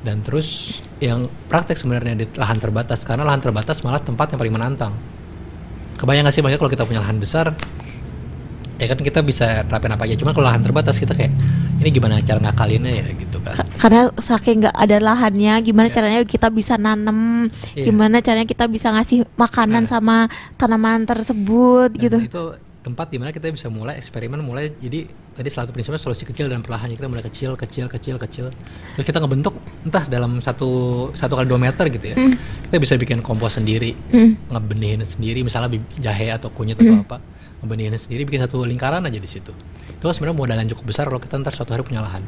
Dan 0.05 0.23
terus 0.23 0.81
yang 1.03 1.29
praktek 1.51 1.77
sebenarnya 1.77 2.15
di 2.15 2.27
lahan 2.37 2.59
terbatas 2.61 3.03
karena 3.03 3.27
lahan 3.27 3.43
terbatas 3.43 3.83
malah 3.83 4.01
tempat 4.01 4.33
yang 4.35 4.39
paling 4.39 4.55
menantang. 4.55 4.93
Kebayang 5.97 6.29
gak 6.29 6.35
sih 6.37 6.43
maksudnya 6.45 6.61
kalau 6.61 6.73
kita 6.73 6.85
punya 6.85 7.01
lahan 7.01 7.17
besar 7.17 7.57
ya 8.77 8.87
kan 8.93 9.01
kita 9.01 9.21
bisa 9.25 9.65
terapin 9.65 9.89
apa 9.89 10.05
aja 10.05 10.21
cuma 10.21 10.37
kalau 10.37 10.53
lahan 10.53 10.61
terbatas 10.61 11.01
kita 11.01 11.17
kayak 11.17 11.33
ini 11.81 11.89
gimana 11.89 12.21
cara 12.21 12.41
ngakalinnya 12.45 12.93
ya 12.93 13.07
gitu 13.17 13.41
kan 13.41 13.65
karena 13.81 14.13
saking 14.21 14.69
nggak 14.69 14.77
ada 14.77 14.97
lahannya 15.01 15.55
gimana 15.65 15.89
yeah. 15.89 15.97
caranya 15.97 16.21
kita 16.29 16.49
bisa 16.53 16.77
nanam 16.77 17.49
yeah. 17.73 17.89
gimana 17.89 18.21
caranya 18.21 18.45
kita 18.45 18.69
bisa 18.69 18.93
ngasih 18.93 19.25
makanan 19.41 19.89
nah. 19.89 19.91
sama 19.97 20.17
tanaman 20.61 21.09
tersebut 21.09 21.97
Dan 21.97 22.03
gitu 22.05 22.19
itu 22.29 22.45
tempat 22.85 23.07
di 23.09 23.17
mana 23.17 23.33
kita 23.33 23.49
bisa 23.49 23.73
mulai 23.73 23.97
eksperimen 23.97 24.45
mulai 24.45 24.77
jadi 24.77 25.09
tadi 25.37 25.53
satu 25.53 25.71
prinsipnya 25.71 26.01
solusi 26.01 26.25
kecil 26.25 26.49
dan 26.49 26.65
perlahan. 26.65 26.89
Kita 26.89 27.07
mulai 27.07 27.21
kecil 27.21 27.53
kecil 27.55 27.87
kecil 27.93 28.17
kecil. 28.17 28.49
Terus 28.97 29.05
kita 29.05 29.21
ngebentuk 29.21 29.55
entah 29.85 30.09
dalam 30.09 30.41
satu 30.41 31.13
satu 31.13 31.37
kali 31.37 31.47
dua 31.47 31.61
meter 31.61 31.85
gitu 31.93 32.17
ya. 32.17 32.17
Mm. 32.17 32.33
kita 32.67 32.77
bisa 32.81 32.95
bikin 32.97 33.21
kompos 33.21 33.61
sendiri 33.61 33.93
mm. 33.93 34.51
ngebenihin 34.51 35.05
sendiri. 35.05 35.45
Misalnya 35.45 35.77
jahe 36.01 36.33
atau 36.33 36.49
kunyit 36.49 36.81
mm. 36.81 36.85
atau 36.89 36.97
apa 37.05 37.17
ngebenihin 37.61 37.95
sendiri. 38.01 38.25
Bikin 38.25 38.41
satu 38.49 38.65
lingkaran 38.65 39.05
aja 39.05 39.21
di 39.21 39.29
situ. 39.29 39.53
Itu 39.93 40.09
sebenarnya 40.09 40.37
modal 40.41 40.57
yang 40.57 40.71
cukup 40.73 40.97
besar 40.97 41.05
kalau 41.13 41.21
kita 41.21 41.37
ntar 41.37 41.53
suatu 41.53 41.77
hari 41.77 41.85
punya 41.85 42.01
lahan. 42.01 42.25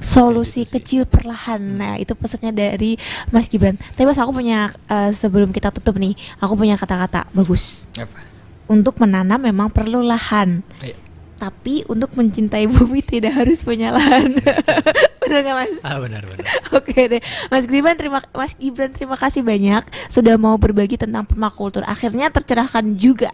Solusi 0.00 0.68
gitu 0.68 0.76
kecil 0.76 1.02
perlahan. 1.08 1.60
Nah 1.60 1.94
itu 1.96 2.12
pesannya 2.12 2.52
dari 2.52 3.00
Mas 3.32 3.48
Gibran. 3.48 3.76
Tapi 3.76 4.04
mas 4.04 4.20
aku 4.20 4.36
punya 4.36 4.68
uh, 4.92 5.10
sebelum 5.12 5.52
kita 5.52 5.72
tutup 5.72 5.96
nih 5.96 6.12
aku 6.40 6.56
punya 6.56 6.76
kata-kata 6.76 7.24
bagus. 7.32 7.88
Apa? 7.96 8.28
Untuk 8.70 9.02
menanam 9.02 9.42
memang 9.42 9.68
perlu 9.72 10.04
lahan. 10.04 10.62
Ayo. 10.84 11.09
Tapi 11.40 11.88
untuk 11.88 12.12
mencintai 12.12 12.68
bumi 12.68 13.00
tidak 13.16 13.40
harus 13.40 13.64
punya 13.64 13.96
lahan. 13.96 14.36
benar 15.30 15.40
nggak 15.46 15.56
mas? 15.56 15.72
Ah 15.86 15.96
benar 16.02 16.22
benar. 16.26 16.46
Oke 16.78 17.06
deh, 17.06 17.22
Mas 17.48 17.64
Gibran 17.70 17.94
terima 17.94 18.18
Mas 18.34 18.52
Gibran 18.58 18.90
terima 18.90 19.14
kasih 19.14 19.46
banyak 19.46 19.86
sudah 20.10 20.34
mau 20.36 20.58
berbagi 20.58 20.98
tentang 20.98 21.22
permakultur. 21.22 21.86
Akhirnya 21.86 22.28
tercerahkan 22.34 22.98
juga 22.98 23.30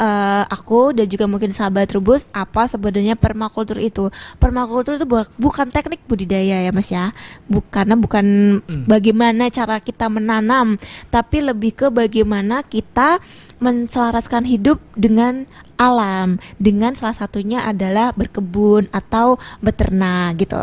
uh, 0.00 0.48
aku 0.48 0.96
dan 0.96 1.06
juga 1.06 1.28
mungkin 1.28 1.52
sahabat 1.52 1.92
Rubus 1.92 2.24
apa 2.32 2.64
sebenarnya 2.66 3.14
permakultur 3.14 3.76
itu. 3.76 4.08
Permakultur 4.40 4.96
itu 4.96 5.04
bu 5.04 5.22
bukan 5.36 5.68
teknik 5.68 6.00
budidaya 6.08 6.64
ya 6.64 6.70
Mas 6.72 6.88
ya, 6.88 7.12
bukan 7.46 7.92
bukan 8.00 8.26
hmm. 8.64 8.88
bagaimana 8.88 9.52
cara 9.52 9.78
kita 9.84 10.08
menanam, 10.08 10.80
tapi 11.12 11.44
lebih 11.44 11.76
ke 11.76 11.86
bagaimana 11.92 12.64
kita 12.64 13.20
menselaraskan 13.60 14.48
hidup 14.48 14.80
dengan 14.96 15.44
alam 15.76 16.40
dengan 16.56 16.94
salah 16.94 17.14
satunya 17.14 17.62
adalah 17.66 18.14
berkebun 18.14 18.88
atau 18.94 19.36
beternak 19.60 20.38
gitu. 20.40 20.56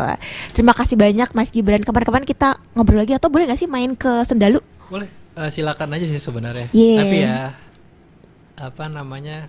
Terima 0.56 0.72
kasih 0.72 0.96
banyak 0.96 1.32
Mas 1.32 1.52
Gibran. 1.52 1.84
Kapan-kapan 1.84 2.24
kita 2.26 2.58
ngobrol 2.76 3.04
lagi 3.04 3.16
atau 3.16 3.28
boleh 3.28 3.48
nggak 3.48 3.60
sih 3.60 3.70
main 3.70 3.92
ke 3.96 4.24
Sendalu? 4.24 4.60
Boleh. 4.88 5.08
Uh, 5.32 5.48
silakan 5.48 5.96
aja 5.96 6.04
sih 6.04 6.20
sebenarnya. 6.20 6.68
Yeah. 6.76 7.00
Tapi 7.00 7.16
ya 7.24 7.38
apa 8.60 8.84
namanya 8.92 9.48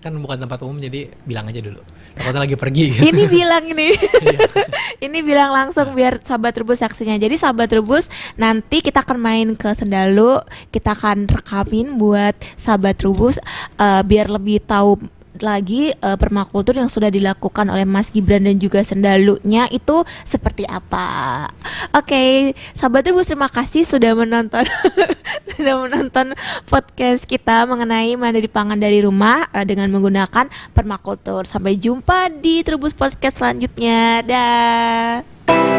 kan 0.00 0.16
bukan 0.16 0.40
tempat 0.40 0.58
umum 0.64 0.80
jadi 0.80 1.12
bilang 1.28 1.46
aja 1.52 1.60
dulu. 1.60 1.84
Takutnya 2.16 2.40
lagi 2.48 2.56
pergi. 2.56 2.84
Gitu. 2.96 3.12
Ini 3.12 3.24
bilang 3.28 3.64
ini. 3.68 3.88
ini 5.06 5.18
bilang 5.20 5.52
langsung 5.52 5.92
biar 5.92 6.24
sahabat 6.24 6.56
rebus 6.56 6.80
saksinya. 6.80 7.20
Jadi 7.20 7.36
sahabat 7.36 7.68
rebus 7.70 8.08
nanti 8.40 8.80
kita 8.80 9.04
akan 9.04 9.20
main 9.20 9.48
ke 9.54 9.70
Sendalu, 9.76 10.40
kita 10.72 10.96
akan 10.96 11.28
rekamin 11.28 12.00
buat 12.00 12.34
sahabat 12.56 12.96
rebus 13.04 13.36
uh, 13.76 14.00
biar 14.00 14.32
lebih 14.32 14.64
tahu 14.64 15.19
lagi 15.40 15.92
uh, 16.00 16.16
permakultur 16.16 16.76
yang 16.76 16.88
sudah 16.88 17.08
dilakukan 17.08 17.68
oleh 17.68 17.84
Mas 17.88 18.08
Gibran 18.12 18.44
dan 18.46 18.56
juga 18.56 18.80
Sendalunya 18.84 19.66
itu 19.72 20.04
seperti 20.24 20.64
apa. 20.68 21.48
Oke, 21.96 22.12
okay, 22.12 22.30
sahabat 22.72 23.04
terus 23.04 23.28
terima 23.28 23.48
kasih 23.50 23.84
sudah 23.84 24.16
menonton 24.16 24.64
sudah 25.56 25.74
menonton 25.86 26.32
podcast 26.68 27.24
kita 27.28 27.64
mengenai 27.68 28.16
mandiri 28.16 28.48
pangan 28.48 28.78
dari 28.78 29.04
rumah 29.04 29.48
uh, 29.52 29.64
dengan 29.64 29.88
menggunakan 29.92 30.48
permakultur. 30.72 31.44
Sampai 31.44 31.76
jumpa 31.76 32.30
di 32.32 32.62
Trubus 32.66 32.96
Podcast 32.96 33.40
selanjutnya. 33.40 34.22
Dah. 34.26 35.69